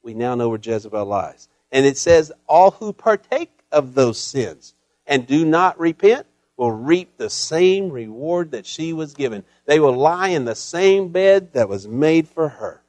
we 0.02 0.16
now 0.16 0.34
know 0.34 0.50
where 0.50 0.60
Jezebel 0.60 1.06
lies. 1.06 1.50
And 1.74 1.86
it 1.86 1.98
says, 1.98 2.32
All 2.48 2.72
who 2.72 2.94
partake 2.94 3.52
of 3.70 3.94
those 3.96 4.18
sins 4.18 4.74
and 5.06 5.28
do 5.28 5.44
not 5.44 5.78
repent 5.78 6.26
will 6.56 6.72
reap 6.72 7.18
the 7.18 7.30
same 7.30 7.90
reward 7.90 8.52
that 8.52 8.66
she 8.66 8.94
was 8.94 9.14
given. 9.14 9.44
They 9.66 9.82
will 9.82 9.98
lie 9.98 10.30
in 10.30 10.46
the 10.46 10.56
same 10.56 11.10
bed 11.10 11.52
that 11.52 11.68
was 11.68 11.86
made 11.86 12.30
for 12.30 12.48
her. 12.48 12.82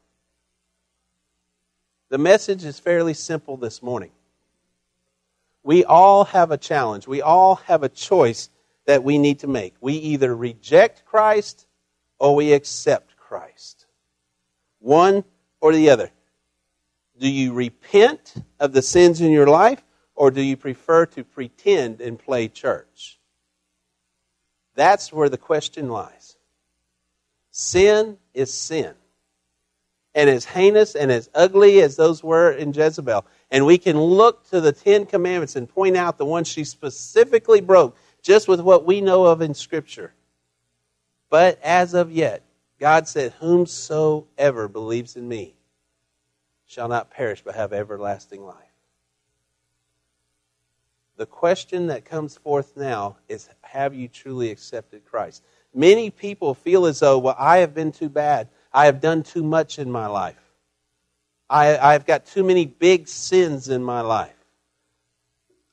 The 2.10 2.18
message 2.18 2.64
is 2.64 2.78
fairly 2.78 3.14
simple 3.14 3.56
this 3.56 3.82
morning 3.82 4.12
we 5.64 5.82
all 5.84 6.26
have 6.26 6.52
a 6.52 6.58
challenge. 6.58 7.08
We 7.08 7.22
all 7.22 7.56
have 7.56 7.82
a 7.82 7.88
choice 7.88 8.50
that 8.86 9.02
we 9.02 9.18
need 9.18 9.40
to 9.40 9.48
make. 9.48 9.74
We 9.80 9.94
either 9.94 10.36
reject 10.36 11.04
Christ 11.06 11.66
or 12.20 12.36
we 12.36 12.52
accept 12.52 13.16
Christ. 13.16 13.86
One 14.78 15.24
or 15.60 15.72
the 15.72 15.90
other. 15.90 16.10
Do 17.18 17.28
you 17.28 17.52
repent 17.52 18.34
of 18.58 18.72
the 18.72 18.82
sins 18.82 19.20
in 19.20 19.30
your 19.30 19.46
life 19.46 19.82
or 20.14 20.30
do 20.30 20.42
you 20.42 20.56
prefer 20.56 21.06
to 21.06 21.24
pretend 21.24 22.00
and 22.00 22.18
play 22.18 22.48
church? 22.48 23.18
That's 24.74 25.12
where 25.12 25.28
the 25.28 25.38
question 25.38 25.88
lies. 25.88 26.36
Sin 27.50 28.18
is 28.32 28.52
sin. 28.52 28.94
And 30.16 30.30
as 30.30 30.44
heinous 30.44 30.94
and 30.94 31.10
as 31.10 31.28
ugly 31.34 31.80
as 31.80 31.96
those 31.96 32.22
were 32.22 32.52
in 32.52 32.72
Jezebel, 32.72 33.24
and 33.50 33.66
we 33.66 33.78
can 33.78 34.00
look 34.00 34.48
to 34.50 34.60
the 34.60 34.72
Ten 34.72 35.06
Commandments 35.06 35.56
and 35.56 35.68
point 35.68 35.96
out 35.96 36.18
the 36.18 36.24
ones 36.24 36.48
she 36.48 36.64
specifically 36.64 37.60
broke, 37.60 37.96
just 38.22 38.46
with 38.46 38.60
what 38.60 38.84
we 38.84 39.00
know 39.00 39.26
of 39.26 39.40
in 39.40 39.54
Scripture. 39.54 40.12
But 41.30 41.60
as 41.62 41.94
of 41.94 42.12
yet, 42.12 42.42
God 42.78 43.08
said, 43.08 43.32
Whomsoever 43.40 44.68
believes 44.68 45.16
in 45.16 45.26
me 45.26 45.56
shall 46.66 46.88
not 46.88 47.10
perish 47.10 47.42
but 47.44 47.54
have 47.54 47.72
everlasting 47.72 48.44
life. 48.44 48.56
The 51.16 51.26
question 51.26 51.86
that 51.88 52.04
comes 52.04 52.36
forth 52.36 52.76
now 52.76 53.16
is 53.28 53.48
Have 53.62 53.94
you 53.94 54.08
truly 54.08 54.50
accepted 54.50 55.04
Christ? 55.04 55.42
Many 55.72 56.10
people 56.10 56.54
feel 56.54 56.86
as 56.86 57.00
though, 57.00 57.18
well, 57.18 57.36
I 57.38 57.58
have 57.58 57.74
been 57.74 57.92
too 57.92 58.08
bad. 58.08 58.48
I 58.72 58.86
have 58.86 59.00
done 59.00 59.22
too 59.22 59.42
much 59.42 59.78
in 59.78 59.90
my 59.90 60.06
life. 60.06 60.40
I, 61.48 61.76
I've 61.78 62.06
got 62.06 62.26
too 62.26 62.42
many 62.42 62.66
big 62.66 63.06
sins 63.06 63.68
in 63.68 63.82
my 63.84 64.00
life. 64.00 64.34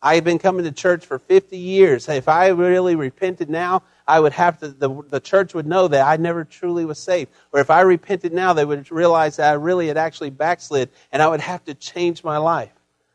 I've 0.01 0.23
been 0.23 0.39
coming 0.39 0.65
to 0.65 0.71
church 0.71 1.05
for 1.05 1.19
50 1.19 1.57
years. 1.57 2.09
If 2.09 2.27
I 2.27 2.47
really 2.47 2.95
repented 2.95 3.49
now, 3.49 3.83
I 4.07 4.19
would 4.19 4.33
have 4.33 4.59
to, 4.59 4.69
the, 4.69 5.01
the 5.09 5.19
church 5.19 5.53
would 5.53 5.67
know 5.67 5.87
that 5.87 6.07
I 6.07 6.17
never 6.17 6.43
truly 6.43 6.85
was 6.85 6.99
saved. 6.99 7.31
Or 7.51 7.59
if 7.59 7.69
I 7.69 7.81
repented 7.81 8.33
now, 8.33 8.53
they 8.53 8.65
would 8.65 8.91
realize 8.91 9.37
that 9.37 9.51
I 9.51 9.53
really 9.53 9.87
had 9.87 9.97
actually 9.97 10.29
backslid 10.29 10.89
and 11.11 11.21
I 11.21 11.27
would 11.27 11.41
have 11.41 11.63
to 11.65 11.73
change 11.73 12.23
my 12.23 12.37
life. 12.37 12.71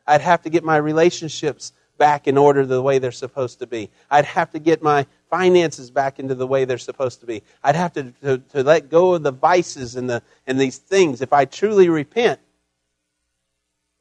I'd 0.06 0.20
have 0.20 0.42
to 0.42 0.50
get 0.50 0.64
my 0.64 0.76
relationships 0.76 1.72
back 1.98 2.26
in 2.28 2.36
order 2.36 2.66
the 2.66 2.82
way 2.82 2.98
they're 2.98 3.12
supposed 3.12 3.58
to 3.60 3.66
be. 3.66 3.90
I'd 4.10 4.24
have 4.26 4.50
to 4.52 4.58
get 4.58 4.82
my 4.82 5.06
finances 5.30 5.90
back 5.90 6.18
into 6.18 6.34
the 6.34 6.46
way 6.46 6.64
they're 6.64 6.78
supposed 6.78 7.20
to 7.20 7.26
be. 7.26 7.42
I'd 7.62 7.76
have 7.76 7.92
to, 7.94 8.12
to, 8.22 8.38
to 8.38 8.62
let 8.62 8.90
go 8.90 9.14
of 9.14 9.22
the 9.22 9.32
vices 9.32 9.96
and, 9.96 10.08
the, 10.08 10.22
and 10.46 10.60
these 10.60 10.78
things. 10.78 11.22
If 11.22 11.32
I 11.32 11.44
truly 11.46 11.88
repent, 11.88 12.40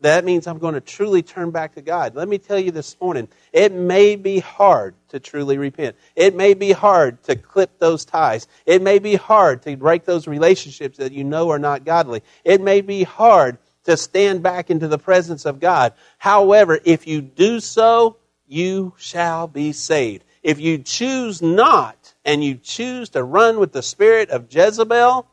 that 0.01 0.25
means 0.25 0.45
I'm 0.45 0.59
going 0.59 0.73
to 0.73 0.81
truly 0.81 1.21
turn 1.21 1.51
back 1.51 1.75
to 1.75 1.81
God. 1.81 2.15
Let 2.15 2.27
me 2.27 2.37
tell 2.37 2.59
you 2.59 2.71
this 2.71 2.97
morning, 2.99 3.29
it 3.53 3.71
may 3.71 4.15
be 4.17 4.39
hard 4.39 4.93
to 5.09 5.19
truly 5.19 5.57
repent. 5.57 5.95
It 6.15 6.35
may 6.35 6.53
be 6.53 6.73
hard 6.73 7.23
to 7.23 7.35
clip 7.35 7.79
those 7.79 8.03
ties. 8.03 8.47
It 8.65 8.81
may 8.81 8.99
be 8.99 9.15
hard 9.15 9.61
to 9.63 9.77
break 9.77 10.03
those 10.03 10.27
relationships 10.27 10.97
that 10.97 11.13
you 11.13 11.23
know 11.23 11.49
are 11.51 11.59
not 11.59 11.85
godly. 11.85 12.23
It 12.43 12.61
may 12.61 12.81
be 12.81 13.03
hard 13.03 13.57
to 13.85 13.95
stand 13.95 14.43
back 14.43 14.69
into 14.69 14.87
the 14.87 14.97
presence 14.97 15.45
of 15.45 15.59
God. 15.59 15.93
However, 16.17 16.79
if 16.83 17.07
you 17.07 17.21
do 17.21 17.59
so, 17.59 18.17
you 18.47 18.93
shall 18.97 19.47
be 19.47 19.71
saved. 19.71 20.25
If 20.43 20.59
you 20.59 20.79
choose 20.79 21.41
not 21.41 22.13
and 22.25 22.43
you 22.43 22.55
choose 22.55 23.09
to 23.09 23.23
run 23.23 23.59
with 23.59 23.71
the 23.71 23.81
spirit 23.81 24.29
of 24.29 24.53
Jezebel, 24.53 25.25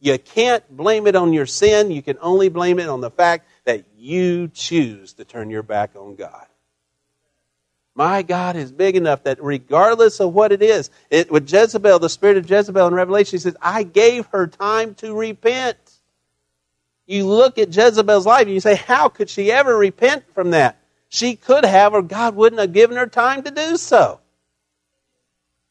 you 0.00 0.18
can't 0.18 0.76
blame 0.76 1.06
it 1.06 1.16
on 1.16 1.32
your 1.32 1.46
sin. 1.46 1.90
You 1.90 2.02
can 2.02 2.18
only 2.20 2.50
blame 2.50 2.78
it 2.78 2.88
on 2.88 3.00
the 3.00 3.10
fact 3.10 3.46
that 3.64 3.84
you 3.96 4.48
choose 4.48 5.14
to 5.14 5.24
turn 5.24 5.50
your 5.50 5.62
back 5.62 5.96
on 5.96 6.14
God. 6.14 6.46
My 7.94 8.22
God 8.22 8.56
is 8.56 8.72
big 8.72 8.96
enough 8.96 9.22
that 9.22 9.42
regardless 9.42 10.20
of 10.20 10.34
what 10.34 10.50
it 10.50 10.62
is, 10.62 10.90
it, 11.10 11.30
with 11.30 11.50
Jezebel, 11.50 12.00
the 12.00 12.08
spirit 12.08 12.36
of 12.36 12.50
Jezebel 12.50 12.88
in 12.88 12.94
Revelation, 12.94 13.36
he 13.36 13.40
says, 13.40 13.56
I 13.62 13.84
gave 13.84 14.26
her 14.26 14.48
time 14.48 14.94
to 14.96 15.14
repent. 15.14 15.78
You 17.06 17.26
look 17.26 17.58
at 17.58 17.74
Jezebel's 17.74 18.26
life 18.26 18.46
and 18.46 18.54
you 18.54 18.60
say, 18.60 18.74
How 18.74 19.08
could 19.08 19.30
she 19.30 19.52
ever 19.52 19.76
repent 19.76 20.24
from 20.34 20.50
that? 20.50 20.80
She 21.08 21.36
could 21.36 21.64
have, 21.64 21.94
or 21.94 22.02
God 22.02 22.34
wouldn't 22.34 22.60
have 22.60 22.72
given 22.72 22.96
her 22.96 23.06
time 23.06 23.44
to 23.44 23.50
do 23.50 23.76
so. 23.76 24.20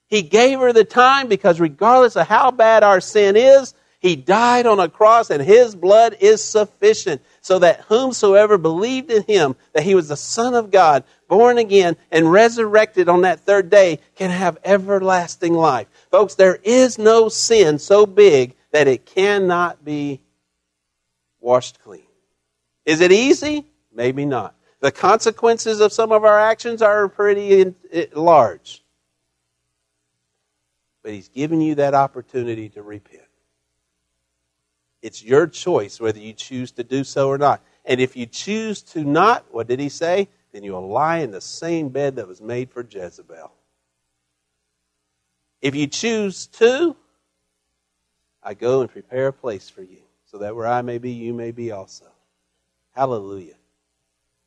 He 0.07 0.21
gave 0.21 0.59
her 0.59 0.71
the 0.71 0.85
time 0.85 1.27
because, 1.27 1.59
regardless 1.59 2.15
of 2.15 2.27
how 2.27 2.51
bad 2.51 2.83
our 2.83 3.01
sin 3.01 3.35
is, 3.35 3.73
He 3.99 4.15
died 4.15 4.65
on 4.65 4.79
a 4.79 4.87
cross 4.87 5.29
and 5.29 5.41
His 5.41 5.75
blood 5.75 6.15
is 6.21 6.41
sufficient. 6.41 7.21
So 7.43 7.59
that 7.59 7.81
whomsoever 7.81 8.57
believed 8.57 9.11
in 9.11 9.21
him, 9.23 9.55
that 9.73 9.83
he 9.83 9.95
was 9.95 10.07
the 10.07 10.15
Son 10.15 10.55
of 10.55 10.71
God, 10.71 11.03
born 11.27 11.57
again, 11.57 11.97
and 12.09 12.31
resurrected 12.31 13.09
on 13.09 13.21
that 13.21 13.41
third 13.41 13.69
day, 13.69 13.99
can 14.15 14.29
have 14.29 14.57
everlasting 14.63 15.53
life. 15.53 15.87
Folks, 16.09 16.35
there 16.35 16.57
is 16.63 16.97
no 16.97 17.27
sin 17.27 17.77
so 17.79 18.05
big 18.05 18.55
that 18.71 18.87
it 18.87 19.05
cannot 19.05 19.83
be 19.83 20.21
washed 21.41 21.83
clean. 21.83 22.07
Is 22.85 23.01
it 23.01 23.11
easy? 23.11 23.65
Maybe 23.93 24.25
not. 24.25 24.55
The 24.79 24.93
consequences 24.93 25.81
of 25.81 25.91
some 25.91 26.13
of 26.13 26.23
our 26.23 26.39
actions 26.39 26.81
are 26.81 27.09
pretty 27.09 27.73
eh, 27.91 28.05
large. 28.13 28.83
But 31.03 31.11
he's 31.11 31.27
given 31.27 31.59
you 31.59 31.75
that 31.75 31.93
opportunity 31.93 32.69
to 32.69 32.81
repent. 32.81 33.22
It's 35.03 35.21
your 35.21 35.47
choice 35.47 35.99
whether 35.99 36.17
you 36.17 36.31
choose 36.31 36.71
to 36.71 36.83
do 36.83 37.03
so 37.03 37.27
or 37.27 37.37
not. 37.37 37.61
And 37.83 37.99
if 37.99 38.15
you 38.15 38.25
choose 38.25 38.81
to 38.93 39.03
not, 39.03 39.45
what 39.51 39.67
did 39.67 39.81
he 39.81 39.89
say? 39.89 40.29
Then 40.53 40.63
you 40.63 40.71
will 40.71 40.87
lie 40.87 41.17
in 41.17 41.31
the 41.31 41.41
same 41.41 41.89
bed 41.89 42.15
that 42.15 42.27
was 42.27 42.41
made 42.41 42.71
for 42.71 42.87
Jezebel. 42.89 43.51
If 45.61 45.75
you 45.75 45.87
choose 45.87 46.47
to, 46.47 46.95
I 48.41 48.53
go 48.53 48.79
and 48.79 48.89
prepare 48.89 49.27
a 49.27 49.33
place 49.33 49.69
for 49.69 49.83
you, 49.83 50.03
so 50.25 50.37
that 50.37 50.55
where 50.55 50.67
I 50.67 50.81
may 50.81 50.99
be, 50.99 51.11
you 51.11 51.33
may 51.33 51.51
be 51.51 51.71
also. 51.71 52.05
Hallelujah. 52.95 53.55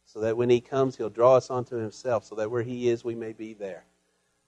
So 0.06 0.20
that 0.20 0.38
when 0.38 0.48
he 0.48 0.62
comes, 0.62 0.96
he'll 0.96 1.10
draw 1.10 1.36
us 1.36 1.50
onto 1.50 1.76
himself, 1.76 2.24
so 2.24 2.34
that 2.36 2.50
where 2.50 2.62
he 2.62 2.88
is, 2.88 3.04
we 3.04 3.14
may 3.14 3.34
be 3.34 3.52
there. 3.52 3.84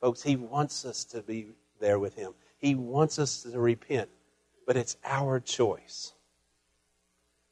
Folks, 0.00 0.22
he 0.22 0.36
wants 0.36 0.86
us 0.86 1.04
to 1.06 1.20
be 1.20 1.48
there 1.80 1.98
with 1.98 2.14
him. 2.14 2.32
He 2.56 2.74
wants 2.74 3.18
us 3.18 3.42
to 3.42 3.58
repent 3.58 4.08
but 4.68 4.76
it's 4.76 4.98
our 5.02 5.40
choice. 5.40 6.12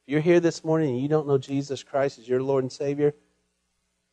If 0.03 0.13
you're 0.13 0.21
here 0.21 0.39
this 0.39 0.63
morning 0.63 0.91
and 0.91 1.01
you 1.01 1.09
don't 1.09 1.27
know 1.27 1.39
Jesus 1.39 1.83
Christ 1.83 2.19
as 2.19 2.29
your 2.29 2.43
Lord 2.43 2.63
and 2.63 2.71
Savior, 2.71 3.15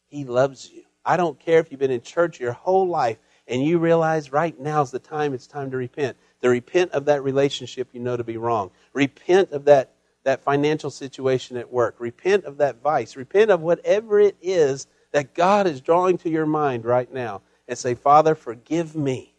He 0.07 0.23
loves 0.23 0.71
you. 0.71 0.83
I 1.03 1.17
don't 1.17 1.37
care 1.37 1.59
if 1.59 1.69
you've 1.69 1.81
been 1.81 1.91
in 1.91 1.99
church 1.99 2.39
your 2.39 2.53
whole 2.53 2.87
life 2.87 3.17
and 3.45 3.61
you 3.61 3.77
realize 3.77 4.31
right 4.31 4.57
now 4.57 4.81
is 4.83 4.91
the 4.91 4.99
time 4.99 5.33
it's 5.33 5.47
time 5.47 5.69
to 5.71 5.75
repent. 5.75 6.15
To 6.43 6.49
repent 6.49 6.93
of 6.93 7.03
that 7.05 7.25
relationship 7.25 7.89
you 7.91 7.99
know 7.99 8.15
to 8.15 8.23
be 8.23 8.37
wrong. 8.37 8.71
Repent 8.93 9.51
of 9.51 9.65
that, 9.65 9.95
that 10.23 10.41
financial 10.41 10.89
situation 10.89 11.57
at 11.57 11.73
work. 11.73 11.97
Repent 11.99 12.45
of 12.45 12.59
that 12.59 12.81
vice. 12.81 13.17
Repent 13.17 13.51
of 13.51 13.59
whatever 13.59 14.17
it 14.17 14.37
is 14.41 14.87
that 15.11 15.33
God 15.33 15.67
is 15.67 15.81
drawing 15.81 16.19
to 16.19 16.29
your 16.29 16.45
mind 16.45 16.85
right 16.85 17.11
now. 17.11 17.41
And 17.67 17.77
say, 17.77 17.95
Father, 17.95 18.33
forgive 18.33 18.95
me. 18.95 19.35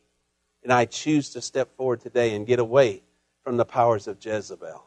And 0.63 0.71
I 0.71 0.85
choose 0.85 1.31
to 1.31 1.41
step 1.41 1.75
forward 1.79 2.03
today 2.03 2.35
and 2.35 2.47
get 2.47 2.59
away 2.59 3.04
from 3.45 3.57
the 3.57 3.65
powers 3.65 4.09
of 4.09 4.25
Jezebel. 4.25 4.83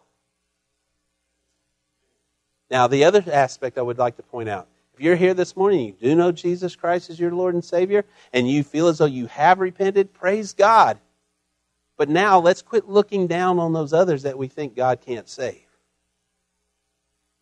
Now, 2.69 2.87
the 2.87 3.05
other 3.05 3.23
aspect 3.31 3.77
I 3.77 3.81
would 3.81 3.97
like 3.97 4.17
to 4.17 4.23
point 4.23 4.49
out 4.49 4.67
if 4.97 5.01
you're 5.01 5.15
here 5.15 5.35
this 5.35 5.55
morning, 5.55 5.85
you 5.85 6.09
do 6.09 6.15
know 6.15 6.31
Jesus 6.31 6.75
Christ 6.75 7.11
as 7.11 7.19
your 7.19 7.31
Lord 7.31 7.53
and 7.53 7.63
Savior, 7.63 8.03
and 8.33 8.49
you 8.49 8.63
feel 8.63 8.87
as 8.87 8.97
though 8.97 9.05
you 9.05 9.27
have 9.27 9.59
repented, 9.59 10.11
praise 10.11 10.53
God. 10.53 10.97
But 11.97 12.09
now 12.09 12.39
let's 12.39 12.63
quit 12.63 12.89
looking 12.89 13.27
down 13.27 13.59
on 13.59 13.73
those 13.73 13.93
others 13.93 14.23
that 14.23 14.39
we 14.39 14.47
think 14.47 14.75
God 14.75 15.01
can't 15.01 15.29
save. 15.29 15.61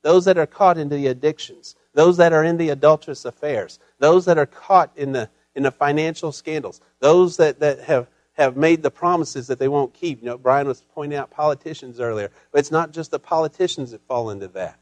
Those 0.02 0.26
that 0.26 0.38
are 0.38 0.46
caught 0.46 0.78
into 0.78 0.96
the 0.96 1.08
addictions, 1.08 1.78
those 1.94 2.18
that 2.18 2.34
are 2.34 2.44
in 2.44 2.58
the 2.58 2.70
adulterous 2.70 3.24
affairs, 3.24 3.80
those 4.00 4.26
that 4.26 4.38
are 4.38 4.46
caught 4.46 4.92
in 4.98 5.14
the, 5.14 5.30
in 5.56 5.64
the 5.64 5.72
financial 5.72 6.34
scandals, 6.34 6.82
those 7.00 7.38
that, 7.38 7.62
that 7.62 7.80
have 7.80 8.08
have 8.36 8.58
made 8.58 8.84
the 8.84 8.92
promises 8.92 9.48
that 9.48 9.60
they 9.60 9.68
won't 9.68 9.94
keep. 9.94 10.22
You 10.22 10.28
know, 10.28 10.38
Brian 10.38 10.68
was 10.68 10.82
pointing 10.94 11.18
out 11.18 11.32
politicians 11.32 12.00
earlier, 12.00 12.32
but 12.52 12.60
it's 12.60 12.72
not 12.72 12.92
just 12.92 13.12
the 13.12 13.20
politicians 13.20 13.92
that 13.92 14.06
fall 14.08 14.30
into 14.30 14.48
that. 14.50 14.78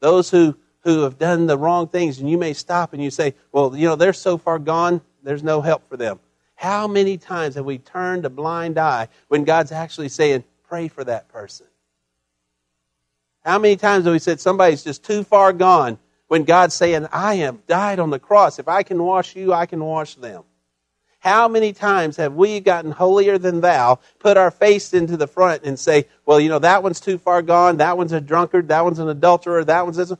Those 0.00 0.30
who, 0.30 0.56
who 0.80 1.02
have 1.02 1.18
done 1.18 1.46
the 1.46 1.58
wrong 1.58 1.88
things, 1.88 2.18
and 2.18 2.30
you 2.30 2.38
may 2.38 2.52
stop 2.52 2.92
and 2.92 3.02
you 3.02 3.10
say, 3.10 3.34
well, 3.52 3.74
you 3.76 3.86
know, 3.86 3.96
they're 3.96 4.12
so 4.12 4.36
far 4.36 4.58
gone, 4.58 5.00
there's 5.22 5.42
no 5.42 5.62
help 5.62 5.88
for 5.88 5.96
them. 5.96 6.20
How 6.54 6.86
many 6.86 7.16
times 7.16 7.54
have 7.54 7.64
we 7.64 7.78
turned 7.78 8.24
a 8.24 8.30
blind 8.30 8.78
eye 8.78 9.08
when 9.28 9.44
God's 9.44 9.72
actually 9.72 10.10
saying, 10.10 10.44
pray 10.68 10.88
for 10.88 11.02
that 11.04 11.28
person? 11.28 11.66
How 13.44 13.58
many 13.58 13.76
times 13.76 14.04
have 14.04 14.12
we 14.12 14.18
said 14.18 14.40
somebody's 14.40 14.84
just 14.84 15.04
too 15.04 15.24
far 15.24 15.52
gone 15.52 15.98
when 16.28 16.44
God's 16.44 16.74
saying, 16.74 17.06
I 17.12 17.36
have 17.36 17.66
died 17.66 17.98
on 17.98 18.10
the 18.10 18.18
cross. 18.18 18.58
If 18.58 18.68
I 18.68 18.82
can 18.82 19.02
wash 19.02 19.36
you, 19.36 19.52
I 19.52 19.66
can 19.66 19.84
wash 19.84 20.14
them. 20.14 20.44
How 21.24 21.48
many 21.48 21.72
times 21.72 22.18
have 22.18 22.34
we 22.34 22.60
gotten 22.60 22.90
holier 22.90 23.38
than 23.38 23.62
thou, 23.62 23.98
put 24.18 24.36
our 24.36 24.50
face 24.50 24.92
into 24.92 25.16
the 25.16 25.26
front 25.26 25.64
and 25.64 25.78
say, 25.78 26.06
well, 26.26 26.38
you 26.38 26.50
know, 26.50 26.58
that 26.58 26.82
one's 26.82 27.00
too 27.00 27.16
far 27.16 27.40
gone, 27.40 27.78
that 27.78 27.96
one's 27.96 28.12
a 28.12 28.20
drunkard, 28.20 28.68
that 28.68 28.84
one's 28.84 28.98
an 28.98 29.08
adulterer, 29.08 29.64
that 29.64 29.84
one's 29.84 29.96
this. 29.96 30.12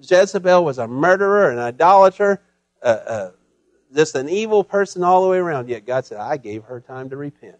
Jezebel 0.00 0.64
was 0.64 0.78
a 0.78 0.88
murderer, 0.88 1.50
an 1.50 1.58
idolater, 1.58 2.40
uh, 2.82 2.86
uh, 2.86 3.30
just 3.94 4.14
an 4.14 4.30
evil 4.30 4.64
person 4.64 5.04
all 5.04 5.24
the 5.24 5.28
way 5.28 5.36
around. 5.36 5.68
Yet 5.68 5.84
God 5.84 6.06
said, 6.06 6.16
I 6.16 6.38
gave 6.38 6.64
her 6.64 6.80
time 6.80 7.10
to 7.10 7.18
repent. 7.18 7.58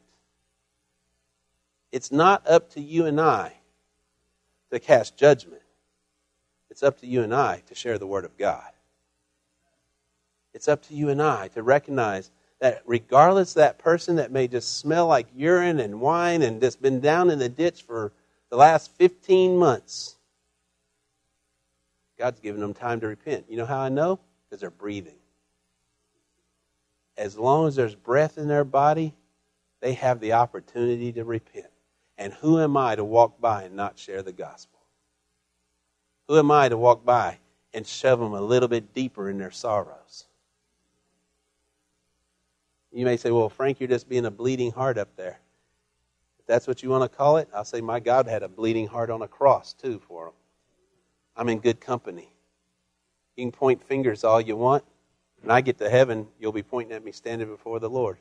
It's 1.92 2.10
not 2.10 2.48
up 2.48 2.70
to 2.70 2.80
you 2.80 3.04
and 3.04 3.20
I 3.20 3.58
to 4.70 4.80
cast 4.80 5.18
judgment. 5.18 5.60
It's 6.70 6.82
up 6.82 6.98
to 7.00 7.06
you 7.06 7.24
and 7.24 7.34
I 7.34 7.62
to 7.66 7.74
share 7.74 7.98
the 7.98 8.06
Word 8.06 8.24
of 8.24 8.38
God. 8.38 8.71
It's 10.54 10.68
up 10.68 10.82
to 10.84 10.94
you 10.94 11.08
and 11.08 11.22
I 11.22 11.48
to 11.48 11.62
recognize 11.62 12.30
that 12.60 12.82
regardless 12.86 13.54
that 13.54 13.78
person 13.78 14.16
that 14.16 14.30
may 14.30 14.46
just 14.46 14.78
smell 14.78 15.06
like 15.06 15.26
urine 15.34 15.80
and 15.80 16.00
wine 16.00 16.42
and 16.42 16.60
just 16.60 16.80
been 16.80 17.00
down 17.00 17.30
in 17.30 17.38
the 17.38 17.48
ditch 17.48 17.82
for 17.82 18.12
the 18.50 18.56
last 18.56 18.92
15 18.92 19.56
months, 19.56 20.16
God's 22.18 22.40
given 22.40 22.60
them 22.60 22.74
time 22.74 23.00
to 23.00 23.08
repent. 23.08 23.46
You 23.48 23.56
know 23.56 23.66
how 23.66 23.80
I 23.80 23.88
know? 23.88 24.20
Because 24.48 24.60
they're 24.60 24.70
breathing. 24.70 25.16
As 27.16 27.36
long 27.36 27.66
as 27.66 27.74
there's 27.74 27.94
breath 27.94 28.38
in 28.38 28.46
their 28.46 28.64
body, 28.64 29.14
they 29.80 29.94
have 29.94 30.20
the 30.20 30.34
opportunity 30.34 31.12
to 31.12 31.24
repent. 31.24 31.66
And 32.16 32.32
who 32.34 32.60
am 32.60 32.76
I 32.76 32.94
to 32.94 33.04
walk 33.04 33.40
by 33.40 33.64
and 33.64 33.74
not 33.74 33.98
share 33.98 34.22
the 34.22 34.32
gospel? 34.32 34.78
Who 36.28 36.38
am 36.38 36.50
I 36.50 36.68
to 36.68 36.76
walk 36.76 37.04
by 37.04 37.38
and 37.74 37.84
shove 37.86 38.20
them 38.20 38.34
a 38.34 38.40
little 38.40 38.68
bit 38.68 38.94
deeper 38.94 39.28
in 39.28 39.38
their 39.38 39.50
sorrows? 39.50 40.26
You 42.92 43.06
may 43.06 43.16
say, 43.16 43.30
well, 43.30 43.48
Frank, 43.48 43.80
you're 43.80 43.88
just 43.88 44.08
being 44.08 44.26
a 44.26 44.30
bleeding 44.30 44.70
heart 44.70 44.98
up 44.98 45.16
there. 45.16 45.40
If 46.38 46.46
that's 46.46 46.66
what 46.66 46.82
you 46.82 46.90
want 46.90 47.10
to 47.10 47.16
call 47.16 47.38
it, 47.38 47.48
I'll 47.54 47.64
say 47.64 47.80
my 47.80 48.00
God 48.00 48.26
had 48.26 48.42
a 48.42 48.48
bleeding 48.48 48.86
heart 48.86 49.10
on 49.10 49.22
a 49.22 49.28
cross, 49.28 49.72
too, 49.72 50.00
for 50.06 50.26
him. 50.28 50.32
I'm 51.36 51.48
in 51.48 51.60
good 51.60 51.80
company. 51.80 52.30
You 53.36 53.44
can 53.44 53.52
point 53.52 53.82
fingers 53.82 54.24
all 54.24 54.40
you 54.40 54.56
want. 54.56 54.84
When 55.40 55.50
I 55.50 55.62
get 55.62 55.78
to 55.78 55.88
heaven, 55.88 56.28
you'll 56.38 56.52
be 56.52 56.62
pointing 56.62 56.94
at 56.94 57.04
me 57.04 57.12
standing 57.12 57.48
before 57.48 57.80
the 57.80 57.88
Lord. 57.88 58.18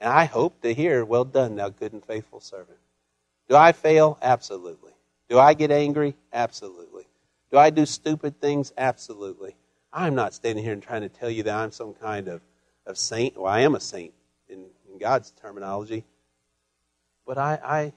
And 0.00 0.12
I 0.12 0.24
hope 0.26 0.60
to 0.62 0.74
hear, 0.74 1.04
well 1.04 1.24
done, 1.24 1.56
thou 1.56 1.70
good 1.70 1.92
and 1.92 2.04
faithful 2.04 2.40
servant. 2.40 2.78
Do 3.48 3.56
I 3.56 3.72
fail? 3.72 4.18
Absolutely. 4.20 4.92
Do 5.28 5.38
I 5.38 5.54
get 5.54 5.70
angry? 5.70 6.16
Absolutely. 6.32 7.06
Do 7.50 7.58
I 7.58 7.70
do 7.70 7.86
stupid 7.86 8.40
things? 8.40 8.72
Absolutely. 8.76 9.56
I'm 9.92 10.14
not 10.14 10.34
standing 10.34 10.62
here 10.62 10.72
and 10.72 10.82
trying 10.82 11.02
to 11.02 11.08
tell 11.08 11.30
you 11.30 11.42
that 11.44 11.56
I'm 11.56 11.72
some 11.72 11.94
kind 11.94 12.28
of 12.28 12.42
of 12.90 12.98
saint. 12.98 13.36
Well, 13.36 13.46
I 13.46 13.60
am 13.60 13.74
a 13.74 13.80
saint 13.80 14.12
in, 14.48 14.66
in 14.90 14.98
God's 14.98 15.30
terminology. 15.32 16.04
But 17.26 17.38
I, 17.38 17.58
I, 17.64 17.92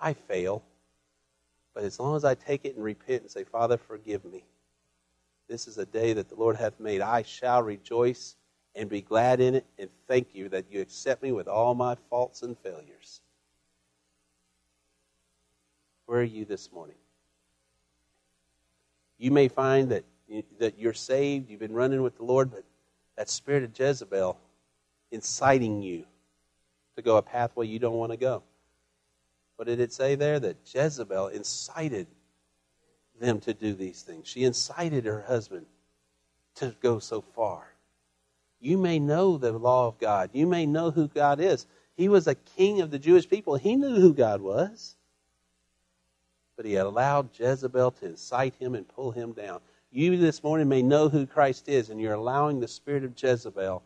I 0.00 0.12
fail. 0.12 0.62
But 1.74 1.84
as 1.84 1.98
long 1.98 2.16
as 2.16 2.24
I 2.24 2.34
take 2.34 2.64
it 2.64 2.76
and 2.76 2.84
repent 2.84 3.22
and 3.22 3.30
say, 3.30 3.44
Father, 3.44 3.76
forgive 3.76 4.24
me. 4.24 4.44
This 5.48 5.66
is 5.66 5.78
a 5.78 5.86
day 5.86 6.12
that 6.12 6.28
the 6.28 6.36
Lord 6.36 6.56
hath 6.56 6.78
made. 6.78 7.00
I 7.00 7.22
shall 7.22 7.62
rejoice 7.62 8.36
and 8.76 8.88
be 8.88 9.00
glad 9.00 9.40
in 9.40 9.56
it, 9.56 9.66
and 9.78 9.90
thank 10.06 10.28
you 10.32 10.48
that 10.50 10.66
you 10.70 10.80
accept 10.80 11.22
me 11.22 11.32
with 11.32 11.48
all 11.48 11.74
my 11.74 11.96
faults 12.08 12.42
and 12.42 12.56
failures. 12.58 13.20
Where 16.06 16.20
are 16.20 16.24
you 16.24 16.44
this 16.44 16.70
morning? 16.72 16.96
You 19.18 19.32
may 19.32 19.48
find 19.48 19.90
that, 19.90 20.04
that 20.58 20.78
you're 20.78 20.92
saved, 20.92 21.50
you've 21.50 21.60
been 21.60 21.74
running 21.74 22.02
with 22.02 22.16
the 22.16 22.24
Lord, 22.24 22.50
but 22.50 22.64
that 23.20 23.28
spirit 23.28 23.62
of 23.62 23.78
Jezebel 23.78 24.34
inciting 25.10 25.82
you 25.82 26.06
to 26.96 27.02
go 27.02 27.18
a 27.18 27.22
pathway 27.22 27.66
you 27.66 27.78
don't 27.78 27.98
want 27.98 28.10
to 28.10 28.16
go. 28.16 28.42
What 29.56 29.68
did 29.68 29.78
it 29.78 29.92
say 29.92 30.14
there? 30.14 30.40
That 30.40 30.56
Jezebel 30.64 31.26
incited 31.28 32.06
them 33.20 33.38
to 33.40 33.52
do 33.52 33.74
these 33.74 34.00
things. 34.00 34.26
She 34.26 34.44
incited 34.44 35.04
her 35.04 35.20
husband 35.20 35.66
to 36.54 36.74
go 36.80 36.98
so 36.98 37.20
far. 37.20 37.74
You 38.58 38.78
may 38.78 38.98
know 38.98 39.36
the 39.36 39.52
law 39.52 39.88
of 39.88 39.98
God. 39.98 40.30
You 40.32 40.46
may 40.46 40.64
know 40.64 40.90
who 40.90 41.06
God 41.06 41.40
is. 41.40 41.66
He 41.98 42.08
was 42.08 42.26
a 42.26 42.34
king 42.34 42.80
of 42.80 42.90
the 42.90 42.98
Jewish 42.98 43.28
people. 43.28 43.56
He 43.56 43.76
knew 43.76 44.00
who 44.00 44.14
God 44.14 44.40
was. 44.40 44.96
But 46.56 46.64
he 46.64 46.76
allowed 46.76 47.38
Jezebel 47.38 47.90
to 47.90 48.06
incite 48.06 48.54
him 48.54 48.74
and 48.74 48.88
pull 48.88 49.10
him 49.10 49.32
down. 49.32 49.60
You 49.92 50.16
this 50.16 50.42
morning 50.44 50.68
may 50.68 50.82
know 50.82 51.08
who 51.08 51.26
Christ 51.26 51.68
is, 51.68 51.90
and 51.90 52.00
you're 52.00 52.14
allowing 52.14 52.60
the 52.60 52.68
spirit 52.68 53.04
of 53.04 53.20
Jezebel 53.20 53.82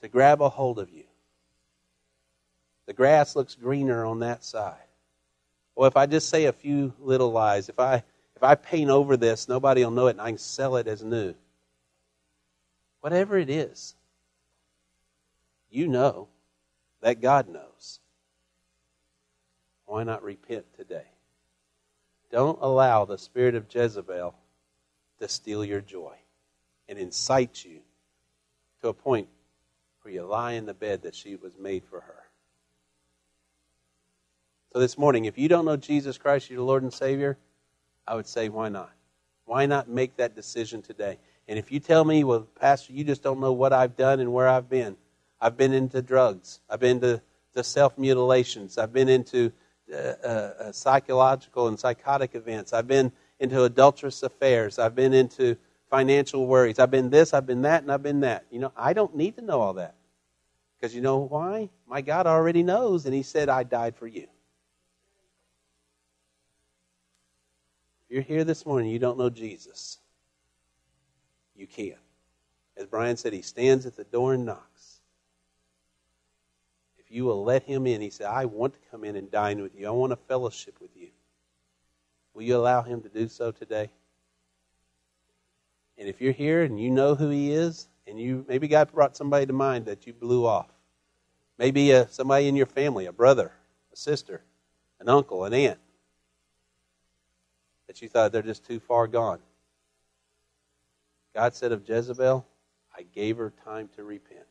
to 0.00 0.08
grab 0.08 0.42
a 0.42 0.48
hold 0.48 0.78
of 0.78 0.90
you. 0.90 1.04
The 2.86 2.92
grass 2.92 3.36
looks 3.36 3.54
greener 3.54 4.04
on 4.04 4.20
that 4.20 4.42
side. 4.44 4.76
Well, 5.76 5.86
if 5.86 5.96
I 5.96 6.06
just 6.06 6.28
say 6.28 6.46
a 6.46 6.52
few 6.52 6.92
little 6.98 7.30
lies, 7.30 7.68
if 7.68 7.78
I 7.78 8.02
if 8.34 8.42
I 8.42 8.54
paint 8.54 8.90
over 8.90 9.16
this, 9.16 9.48
nobody 9.48 9.84
will 9.84 9.90
know 9.90 10.06
it 10.06 10.12
and 10.12 10.20
I 10.20 10.30
can 10.30 10.38
sell 10.38 10.76
it 10.76 10.86
as 10.86 11.02
new. 11.02 11.34
Whatever 13.00 13.36
it 13.36 13.50
is, 13.50 13.94
you 15.70 15.88
know 15.88 16.28
that 17.00 17.20
God 17.20 17.48
knows. 17.48 18.00
Why 19.86 20.04
not 20.04 20.22
repent 20.22 20.66
today? 20.76 21.06
Don't 22.30 22.58
allow 22.60 23.04
the 23.04 23.18
spirit 23.18 23.54
of 23.54 23.66
Jezebel 23.72 24.34
to 25.20 25.28
steal 25.28 25.64
your 25.64 25.80
joy 25.80 26.14
and 26.88 26.98
incite 26.98 27.64
you 27.64 27.80
to 28.80 28.88
a 28.88 28.94
point 28.94 29.28
where 30.02 30.14
you 30.14 30.22
lie 30.22 30.52
in 30.52 30.66
the 30.66 30.74
bed 30.74 31.02
that 31.02 31.14
she 31.14 31.36
was 31.36 31.52
made 31.58 31.84
for 31.84 32.00
her. 32.00 32.24
So 34.72 34.78
this 34.78 34.98
morning, 34.98 35.24
if 35.24 35.38
you 35.38 35.48
don't 35.48 35.64
know 35.64 35.76
Jesus 35.76 36.18
Christ, 36.18 36.50
your 36.50 36.62
Lord 36.62 36.82
and 36.82 36.92
Savior, 36.92 37.38
I 38.06 38.14
would 38.14 38.26
say, 38.26 38.48
why 38.48 38.68
not? 38.68 38.90
Why 39.44 39.66
not 39.66 39.88
make 39.88 40.16
that 40.16 40.34
decision 40.34 40.82
today? 40.82 41.18
And 41.48 41.58
if 41.58 41.72
you 41.72 41.80
tell 41.80 42.04
me, 42.04 42.22
well, 42.24 42.46
Pastor, 42.60 42.92
you 42.92 43.04
just 43.04 43.22
don't 43.22 43.40
know 43.40 43.52
what 43.52 43.72
I've 43.72 43.96
done 43.96 44.20
and 44.20 44.32
where 44.32 44.48
I've 44.48 44.68
been. 44.68 44.96
I've 45.40 45.56
been 45.56 45.72
into 45.72 46.02
drugs. 46.02 46.60
I've 46.68 46.80
been 46.80 47.00
to, 47.00 47.22
to 47.54 47.64
self 47.64 47.96
mutilations. 47.96 48.76
I've 48.76 48.92
been 48.92 49.08
into 49.08 49.52
uh, 49.92 49.96
uh, 49.96 50.26
uh, 50.26 50.72
psychological 50.72 51.68
and 51.68 51.78
psychotic 51.78 52.34
events. 52.34 52.74
I've 52.74 52.86
been 52.86 53.10
into 53.40 53.64
adulterous 53.64 54.22
affairs. 54.22 54.78
I've 54.78 54.94
been 54.94 55.12
into 55.12 55.56
financial 55.90 56.46
worries. 56.46 56.78
I've 56.78 56.90
been 56.90 57.10
this, 57.10 57.32
I've 57.32 57.46
been 57.46 57.62
that, 57.62 57.82
and 57.82 57.92
I've 57.92 58.02
been 58.02 58.20
that. 58.20 58.44
You 58.50 58.58
know, 58.58 58.72
I 58.76 58.92
don't 58.92 59.14
need 59.16 59.36
to 59.36 59.42
know 59.42 59.60
all 59.60 59.74
that. 59.74 59.94
Because 60.78 60.94
you 60.94 61.00
know 61.00 61.18
why? 61.18 61.70
My 61.86 62.00
God 62.00 62.26
already 62.26 62.62
knows, 62.62 63.06
and 63.06 63.14
He 63.14 63.22
said, 63.22 63.48
I 63.48 63.62
died 63.62 63.96
for 63.96 64.06
you. 64.06 64.28
If 68.08 68.14
you're 68.14 68.22
here 68.22 68.44
this 68.44 68.64
morning, 68.64 68.90
you 68.90 68.98
don't 68.98 69.18
know 69.18 69.30
Jesus, 69.30 69.98
you 71.54 71.66
can. 71.66 71.96
As 72.76 72.86
Brian 72.86 73.16
said, 73.16 73.32
he 73.32 73.42
stands 73.42 73.86
at 73.86 73.96
the 73.96 74.04
door 74.04 74.34
and 74.34 74.46
knocks. 74.46 75.00
If 76.98 77.14
you 77.14 77.24
will 77.24 77.44
let 77.44 77.62
him 77.62 77.86
in, 77.86 78.00
he 78.00 78.10
said, 78.10 78.26
I 78.26 78.44
want 78.44 78.74
to 78.74 78.80
come 78.90 79.04
in 79.04 79.16
and 79.16 79.30
dine 79.30 79.62
with 79.62 79.74
you. 79.76 79.88
I 79.88 79.90
want 79.90 80.12
a 80.12 80.16
fellowship 80.16 80.80
with 80.80 80.90
you. 80.96 80.97
Will 82.38 82.44
you 82.44 82.56
allow 82.56 82.82
him 82.82 83.00
to 83.02 83.08
do 83.08 83.26
so 83.26 83.50
today? 83.50 83.90
And 85.98 86.08
if 86.08 86.20
you're 86.20 86.30
here 86.30 86.62
and 86.62 86.78
you 86.78 86.88
know 86.88 87.16
who 87.16 87.30
he 87.30 87.50
is, 87.50 87.88
and 88.06 88.16
you 88.16 88.44
maybe 88.46 88.68
God 88.68 88.92
brought 88.92 89.16
somebody 89.16 89.44
to 89.46 89.52
mind 89.52 89.86
that 89.86 90.06
you 90.06 90.12
blew 90.12 90.46
off, 90.46 90.68
maybe 91.58 91.92
uh, 91.92 92.06
somebody 92.06 92.46
in 92.46 92.54
your 92.54 92.66
family, 92.66 93.06
a 93.06 93.12
brother, 93.12 93.50
a 93.92 93.96
sister, 93.96 94.40
an 95.00 95.08
uncle, 95.08 95.46
an 95.46 95.52
aunt, 95.52 95.80
that 97.88 98.00
you 98.02 98.08
thought 98.08 98.30
they're 98.30 98.40
just 98.40 98.64
too 98.64 98.78
far 98.78 99.08
gone. 99.08 99.40
God 101.34 101.56
said 101.56 101.72
of 101.72 101.88
Jezebel, 101.88 102.46
I 102.96 103.02
gave 103.02 103.38
her 103.38 103.52
time 103.64 103.88
to 103.96 104.04
repent. 104.04 104.46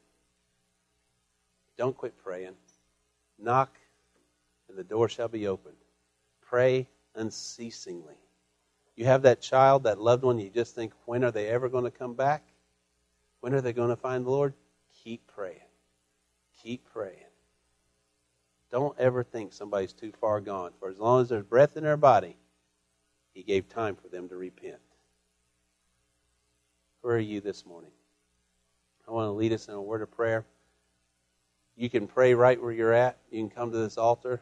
Don't 1.77 1.95
quit 1.95 2.17
praying. 2.21 2.55
Knock, 3.39 3.77
and 4.67 4.77
the 4.77 4.83
door 4.83 5.07
shall 5.07 5.29
be 5.29 5.47
opened. 5.47 5.77
Pray 6.41 6.89
unceasingly. 7.17 8.15
You 8.95 9.05
have 9.05 9.23
that 9.23 9.41
child, 9.41 9.83
that 9.83 9.99
loved 9.99 10.23
one, 10.23 10.39
you 10.39 10.49
just 10.49 10.73
think, 10.73 10.93
when 11.05 11.23
are 11.23 11.31
they 11.31 11.47
ever 11.47 11.69
going 11.69 11.83
to 11.83 11.91
come 11.91 12.13
back? 12.13 12.43
When 13.41 13.53
are 13.53 13.61
they 13.61 13.73
going 13.73 13.89
to 13.89 13.95
find 13.95 14.25
the 14.25 14.31
Lord? 14.31 14.53
Keep 15.03 15.27
praying. 15.27 15.59
Keep 16.63 16.85
praying. 16.91 17.17
Don't 18.71 18.97
ever 18.99 19.23
think 19.23 19.53
somebody's 19.53 19.93
too 19.93 20.11
far 20.19 20.41
gone. 20.41 20.71
For 20.79 20.89
as 20.89 20.99
long 20.99 21.21
as 21.21 21.29
there's 21.29 21.45
breath 21.45 21.77
in 21.77 21.83
their 21.83 21.97
body, 21.97 22.37
he 23.33 23.43
gave 23.43 23.69
time 23.69 23.95
for 23.95 24.07
them 24.07 24.27
to 24.29 24.35
repent. 24.35 24.81
Where 27.01 27.15
are 27.15 27.19
you 27.19 27.39
this 27.39 27.65
morning? 27.65 27.91
I 29.07 29.11
want 29.11 29.27
to 29.27 29.31
lead 29.31 29.53
us 29.53 29.67
in 29.67 29.75
a 29.75 29.81
word 29.81 30.01
of 30.01 30.11
prayer. 30.11 30.45
You 31.75 31.89
can 31.89 32.07
pray 32.07 32.33
right 32.33 32.61
where 32.61 32.71
you're 32.71 32.93
at. 32.93 33.19
You 33.31 33.39
can 33.39 33.49
come 33.49 33.71
to 33.71 33.77
this 33.77 33.97
altar. 33.97 34.41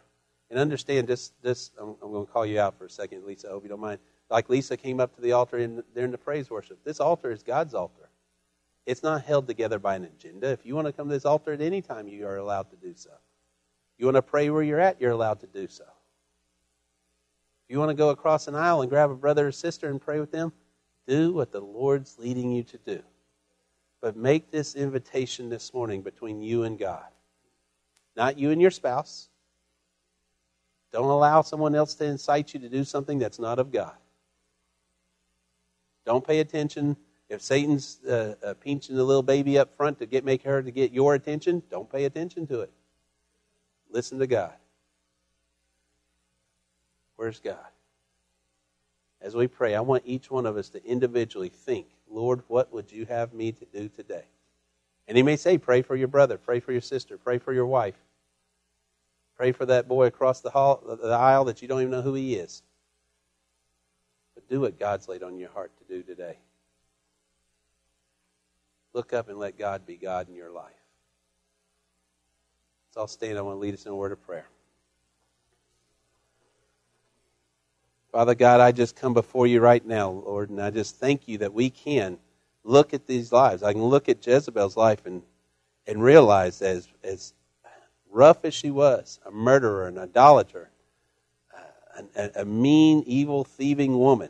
And 0.49 0.59
understand 0.59 1.07
this, 1.07 1.31
this 1.41 1.71
I'm, 1.79 1.95
I'm 2.01 2.11
going 2.11 2.25
to 2.25 2.31
call 2.31 2.45
you 2.45 2.59
out 2.59 2.77
for 2.77 2.85
a 2.85 2.89
second, 2.89 3.25
Lisa. 3.25 3.47
I 3.47 3.51
hope 3.51 3.63
you 3.63 3.69
don't 3.69 3.79
mind. 3.79 3.99
Like 4.29 4.49
Lisa 4.49 4.77
came 4.77 4.99
up 4.99 5.15
to 5.15 5.21
the 5.21 5.31
altar 5.31 5.57
in, 5.57 5.83
during 5.93 6.11
the 6.11 6.17
praise 6.17 6.49
worship. 6.49 6.83
This 6.83 6.99
altar 6.99 7.31
is 7.31 7.43
God's 7.43 7.73
altar. 7.73 8.09
It's 8.85 9.01
not 9.01 9.23
held 9.23 9.47
together 9.47 9.79
by 9.79 9.95
an 9.95 10.03
agenda. 10.03 10.49
If 10.49 10.65
you 10.65 10.75
want 10.75 10.87
to 10.87 10.93
come 10.93 11.07
to 11.07 11.13
this 11.13 11.25
altar 11.25 11.53
at 11.53 11.61
any 11.61 11.81
time, 11.81 12.07
you 12.07 12.27
are 12.27 12.37
allowed 12.37 12.69
to 12.69 12.75
do 12.75 12.93
so. 12.95 13.11
You 13.97 14.05
want 14.05 14.15
to 14.15 14.21
pray 14.21 14.49
where 14.49 14.61
you're 14.61 14.79
at, 14.79 15.01
you're 15.01 15.11
allowed 15.11 15.39
to 15.39 15.47
do 15.47 15.67
so. 15.67 15.85
If 15.85 17.73
you 17.73 17.79
want 17.79 17.89
to 17.89 17.95
go 17.95 18.09
across 18.09 18.47
an 18.47 18.55
aisle 18.55 18.81
and 18.81 18.89
grab 18.89 19.09
a 19.09 19.15
brother 19.15 19.47
or 19.47 19.51
sister 19.51 19.89
and 19.89 19.99
pray 19.99 20.19
with 20.19 20.31
them, 20.31 20.53
do 21.07 21.33
what 21.33 21.51
the 21.51 21.61
Lord's 21.61 22.19
leading 22.19 22.51
you 22.51 22.63
to 22.63 22.77
do. 22.77 23.01
But 24.01 24.15
make 24.15 24.51
this 24.51 24.75
invitation 24.75 25.49
this 25.49 25.73
morning 25.73 26.03
between 26.03 26.41
you 26.41 26.63
and 26.63 26.77
God. 26.77 27.05
Not 28.15 28.38
you 28.38 28.51
and 28.51 28.61
your 28.61 28.72
spouse. 28.72 29.30
Don't 30.95 31.09
allow 31.09 31.41
someone 31.41 31.76
else 31.76 31.93
to 31.95 32.05
incite 32.05 32.53
you 32.53 32.61
to 32.61 32.69
do 32.69 32.85
something 32.85 33.19
that's 33.19 33.38
not 33.38 33.59
of 33.59 33.69
God. 33.69 33.91
Don't 36.05 36.26
pay 36.26 36.39
attention. 36.39 36.95
If 37.27 37.41
Satan's 37.41 37.99
uh, 38.05 38.35
uh, 38.41 38.53
pinching 38.53 38.95
the 38.95 39.03
little 39.03 39.22
baby 39.22 39.59
up 39.59 39.76
front 39.76 39.99
to 39.99 40.05
get 40.05 40.23
make 40.23 40.43
her 40.43 40.63
to 40.63 40.72
get 40.72 40.93
your 40.93 41.13
attention, 41.13 41.61
don't 41.69 41.91
pay 41.91 42.05
attention 42.05 42.47
to 42.47 42.61
it. 42.61 42.72
Listen 43.89 44.19
to 44.19 44.27
God. 44.27 44.53
Where's 47.17 47.41
God? 47.41 47.57
As 49.19 49.35
we 49.35 49.47
pray, 49.47 49.76
I 49.76 49.81
want 49.81 50.03
each 50.05 50.31
one 50.31 50.45
of 50.45 50.55
us 50.55 50.69
to 50.69 50.85
individually 50.85 51.49
think, 51.49 51.88
Lord, 52.09 52.41
what 52.47 52.72
would 52.72 52.89
you 52.89 53.05
have 53.07 53.34
me 53.34 53.51
to 53.51 53.65
do 53.65 53.89
today? 53.89 54.23
And 55.09 55.17
he 55.17 55.23
may 55.23 55.35
say, 55.35 55.57
pray 55.57 55.81
for 55.81 55.97
your 55.97 56.07
brother, 56.07 56.38
pray 56.38 56.61
for 56.61 56.72
your 56.72 56.80
sister, 56.80 57.17
pray 57.17 57.38
for 57.38 57.51
your 57.51 57.65
wife. 57.65 57.95
Pray 59.38 59.52
for 59.52 59.66
that 59.66 59.88
boy 59.88 60.06
across 60.06 60.41
the, 60.41 60.49
hall, 60.49 60.82
the 61.02 61.10
aisle 61.10 61.45
that 61.45 61.62
you 61.62 61.68
don't 61.68 61.82
even 61.82 61.91
know 61.91 62.02
who 62.02 62.14
he 62.14 62.36
is. 62.36 62.64
But 64.34 64.48
do 64.48 64.62
what 64.62 64.80
God's 64.80 65.07
laid 65.07 65.24
on 65.24 65.38
your 65.38 65.49
heart 65.49 65.72
to 65.78 65.94
do 65.94 66.03
today. 66.03 66.38
Look 68.94 69.12
up 69.12 69.28
and 69.28 69.38
let 69.38 69.57
God 69.57 69.86
be 69.86 69.98
God 69.98 70.30
in 70.30 70.36
your 70.36 70.52
life. 70.52 70.72
So 72.94 73.02
I'll 73.02 73.07
stand. 73.07 73.38
I 73.38 73.41
want 73.41 73.56
to 73.56 73.60
lead 73.60 73.74
us 73.74 73.86
in 73.86 73.91
a 73.91 73.95
word 73.95 74.14
of 74.14 74.26
prayer. 74.26 74.48
Father 78.14 78.36
God, 78.36 78.62
I 78.62 78.72
just 78.72 78.95
come 78.95 79.14
before 79.14 79.45
you 79.45 79.60
right 79.60 79.86
now, 79.86 80.10
Lord, 80.10 80.49
and 80.49 80.62
I 80.62 80.70
just 80.70 80.95
thank 80.95 81.28
you 81.28 81.40
that 81.40 81.53
we 81.53 81.70
can 81.70 82.18
look 82.64 82.94
at 82.94 83.06
these 83.06 83.34
lives. 83.34 83.62
I 83.62 83.74
can 83.74 83.84
look 83.84 84.07
at 84.07 84.26
Jezebel's 84.26 84.78
life 84.78 85.06
and, 85.06 85.22
and 85.86 86.02
realize 86.02 86.62
as, 86.62 86.88
as 87.03 87.34
rough 88.15 88.45
as 88.45 88.53
she 88.53 88.71
was, 88.71 89.19
a 89.25 89.31
murderer, 89.31 89.87
an 89.87 89.97
idolater, 89.97 90.69
uh, 91.53 92.01
a, 92.15 92.41
a 92.41 92.45
mean, 92.45 93.03
evil, 93.05 93.43
thieving 93.43 93.99
woman, 93.99 94.29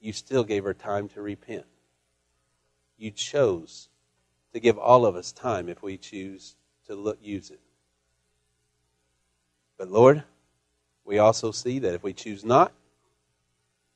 you 0.00 0.12
still 0.12 0.42
gave 0.42 0.64
her 0.64 0.74
time 0.74 1.08
to 1.10 1.22
repent. 1.22 1.64
You 2.98 3.12
chose 3.12 3.88
to 4.52 4.58
give 4.58 4.76
all 4.78 5.06
of 5.06 5.14
us 5.14 5.30
time 5.30 5.68
if 5.68 5.80
we 5.80 5.96
choose 5.96 6.56
to 6.88 6.96
look, 6.96 7.18
use 7.22 7.50
it. 7.50 7.60
But 9.78 9.88
Lord, 9.88 10.24
we 11.04 11.18
also 11.18 11.52
see 11.52 11.78
that 11.78 11.94
if 11.94 12.02
we 12.02 12.12
choose 12.12 12.44
not, 12.44 12.72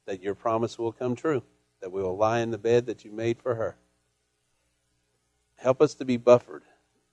that 0.07 0.23
your 0.23 0.37
promise 0.37 0.79
will 0.79 0.93
come 0.93 1.17
true, 1.17 1.43
that 1.81 1.91
we 1.91 2.03
will 2.03 2.17
lie 2.17 2.39
in 2.39 2.53
the 2.53 2.59
bed 2.59 2.87
that 2.87 3.05
you 3.05 3.11
made 3.11 3.39
for 3.43 3.57
her. 3.57 3.77
Help 5.57 5.83
us 5.83 5.95
to 5.95 6.05
be 6.05 6.17
buffered 6.17 6.63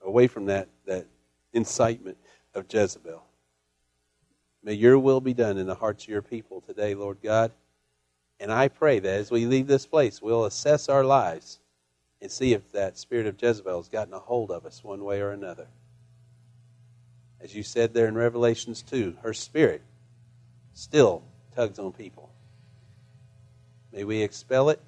away 0.03 0.27
from 0.27 0.45
that, 0.47 0.67
that 0.85 1.05
incitement 1.53 2.17
of 2.53 2.65
Jezebel. 2.71 3.23
May 4.63 4.73
your 4.73 4.97
will 4.97 5.21
be 5.21 5.34
done 5.34 5.57
in 5.57 5.67
the 5.67 5.75
hearts 5.75 6.03
of 6.03 6.09
your 6.09 6.21
people 6.21 6.61
today, 6.61 6.95
Lord 6.95 7.17
God. 7.21 7.51
And 8.39 8.51
I 8.51 8.67
pray 8.67 8.99
that 8.99 9.19
as 9.19 9.31
we 9.31 9.45
leave 9.45 9.67
this 9.67 9.85
place, 9.85 10.21
we'll 10.21 10.45
assess 10.45 10.89
our 10.89 11.03
lives 11.03 11.59
and 12.21 12.31
see 12.31 12.53
if 12.53 12.71
that 12.71 12.97
spirit 12.97 13.27
of 13.27 13.41
Jezebel 13.41 13.77
has 13.77 13.89
gotten 13.89 14.13
a 14.13 14.19
hold 14.19 14.51
of 14.51 14.65
us 14.65 14.84
one 14.84 15.03
way 15.03 15.21
or 15.21 15.31
another. 15.31 15.67
As 17.41 17.53
you 17.53 17.63
said 17.63 17.93
there 17.93 18.07
in 18.07 18.15
Revelations 18.15 18.81
2, 18.84 19.17
her 19.21 19.34
spirit 19.34 19.81
still 20.73 21.23
tugs 21.53 21.77
on 21.80 21.91
people. 21.91 22.30
May 23.91 24.05
we 24.05 24.21
expel 24.21 24.69
it, 24.69 24.81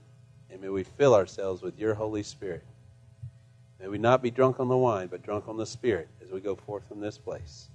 and 0.49 0.61
may 0.61 0.69
we 0.69 0.83
fill 0.83 1.13
ourselves 1.13 1.61
with 1.61 1.77
your 1.77 1.93
Holy 1.93 2.23
Spirit. 2.23 2.63
May 3.79 3.87
we 3.87 3.97
not 3.97 4.21
be 4.21 4.31
drunk 4.31 4.59
on 4.59 4.67
the 4.67 4.77
wine, 4.77 5.07
but 5.07 5.23
drunk 5.23 5.47
on 5.47 5.57
the 5.57 5.65
Spirit 5.65 6.07
as 6.23 6.31
we 6.31 6.39
go 6.39 6.55
forth 6.55 6.87
from 6.87 6.99
this 6.99 7.17
place. 7.17 7.69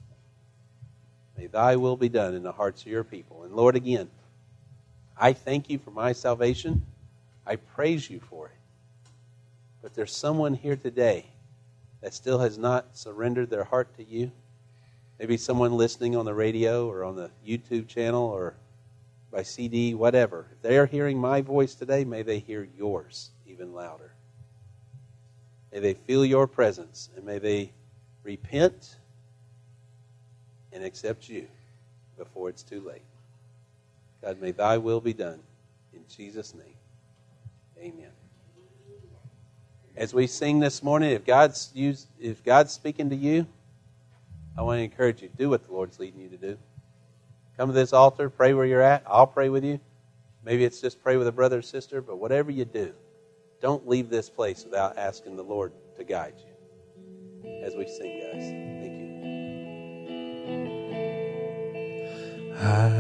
May 1.36 1.46
thy 1.46 1.76
will 1.76 1.96
be 1.96 2.08
done 2.08 2.34
in 2.34 2.42
the 2.42 2.52
hearts 2.52 2.82
of 2.82 2.88
your 2.88 3.04
people. 3.04 3.44
And 3.44 3.54
Lord, 3.54 3.76
again, 3.76 4.10
I 5.16 5.32
thank 5.32 5.68
you 5.68 5.78
for 5.78 5.90
my 5.90 6.12
salvation. 6.12 6.86
I 7.46 7.56
praise 7.56 8.08
you 8.08 8.20
for 8.20 8.46
it. 8.46 8.58
But 9.82 9.94
there's 9.94 10.14
someone 10.14 10.54
here 10.54 10.76
today 10.76 11.26
that 12.00 12.14
still 12.14 12.38
has 12.38 12.58
not 12.58 12.96
surrendered 12.96 13.50
their 13.50 13.64
heart 13.64 13.94
to 13.96 14.04
you 14.04 14.32
Maybe 15.20 15.36
someone 15.36 15.76
listening 15.76 16.16
on 16.16 16.24
the 16.24 16.32
radio 16.32 16.88
or 16.88 17.04
on 17.04 17.14
the 17.14 17.30
YouTube 17.46 17.86
channel 17.88 18.24
or 18.24 18.54
by 19.30 19.42
CD, 19.42 19.92
whatever. 19.92 20.46
If 20.50 20.62
they 20.62 20.78
are 20.78 20.86
hearing 20.86 21.18
my 21.18 21.42
voice 21.42 21.74
today, 21.74 22.04
may 22.06 22.22
they 22.22 22.38
hear 22.38 22.66
yours 22.74 23.28
even 23.46 23.74
louder. 23.74 24.14
May 25.72 25.78
they 25.80 25.94
feel 25.94 26.24
your 26.24 26.46
presence 26.46 27.10
and 27.16 27.24
may 27.24 27.38
they 27.38 27.72
repent 28.22 28.96
and 30.72 30.84
accept 30.84 31.28
you 31.28 31.46
before 32.16 32.48
it's 32.48 32.62
too 32.62 32.80
late. 32.80 33.02
God, 34.22 34.40
may 34.40 34.50
thy 34.50 34.78
will 34.78 35.00
be 35.00 35.12
done. 35.12 35.40
In 35.92 36.00
Jesus' 36.08 36.54
name, 36.54 36.76
amen. 37.78 38.10
As 39.96 40.14
we 40.14 40.26
sing 40.26 40.60
this 40.60 40.82
morning, 40.82 41.10
if 41.10 41.24
God's, 41.24 41.70
used, 41.74 42.08
if 42.20 42.44
God's 42.44 42.72
speaking 42.72 43.10
to 43.10 43.16
you, 43.16 43.46
I 44.56 44.62
want 44.62 44.78
to 44.78 44.82
encourage 44.82 45.22
you 45.22 45.30
do 45.36 45.50
what 45.50 45.66
the 45.66 45.72
Lord's 45.72 45.98
leading 45.98 46.20
you 46.20 46.28
to 46.28 46.36
do. 46.36 46.58
Come 47.56 47.68
to 47.68 47.74
this 47.74 47.92
altar, 47.92 48.30
pray 48.30 48.54
where 48.54 48.66
you're 48.66 48.82
at. 48.82 49.02
I'll 49.06 49.26
pray 49.26 49.48
with 49.48 49.64
you. 49.64 49.80
Maybe 50.44 50.64
it's 50.64 50.80
just 50.80 51.02
pray 51.02 51.16
with 51.16 51.26
a 51.26 51.32
brother 51.32 51.58
or 51.58 51.62
sister, 51.62 52.00
but 52.00 52.16
whatever 52.16 52.50
you 52.50 52.64
do, 52.64 52.94
don't 53.60 53.86
leave 53.88 54.08
this 54.08 54.30
place 54.30 54.64
without 54.64 54.96
asking 54.98 55.36
the 55.36 55.44
Lord 55.44 55.72
to 55.96 56.04
guide 56.04 56.34
you. 56.38 56.46
As 57.64 57.74
we 57.76 57.86
sing, 57.86 58.20
guys. 58.20 58.50
Thank 58.80 58.98
you. 58.98 59.10
I 62.56 62.90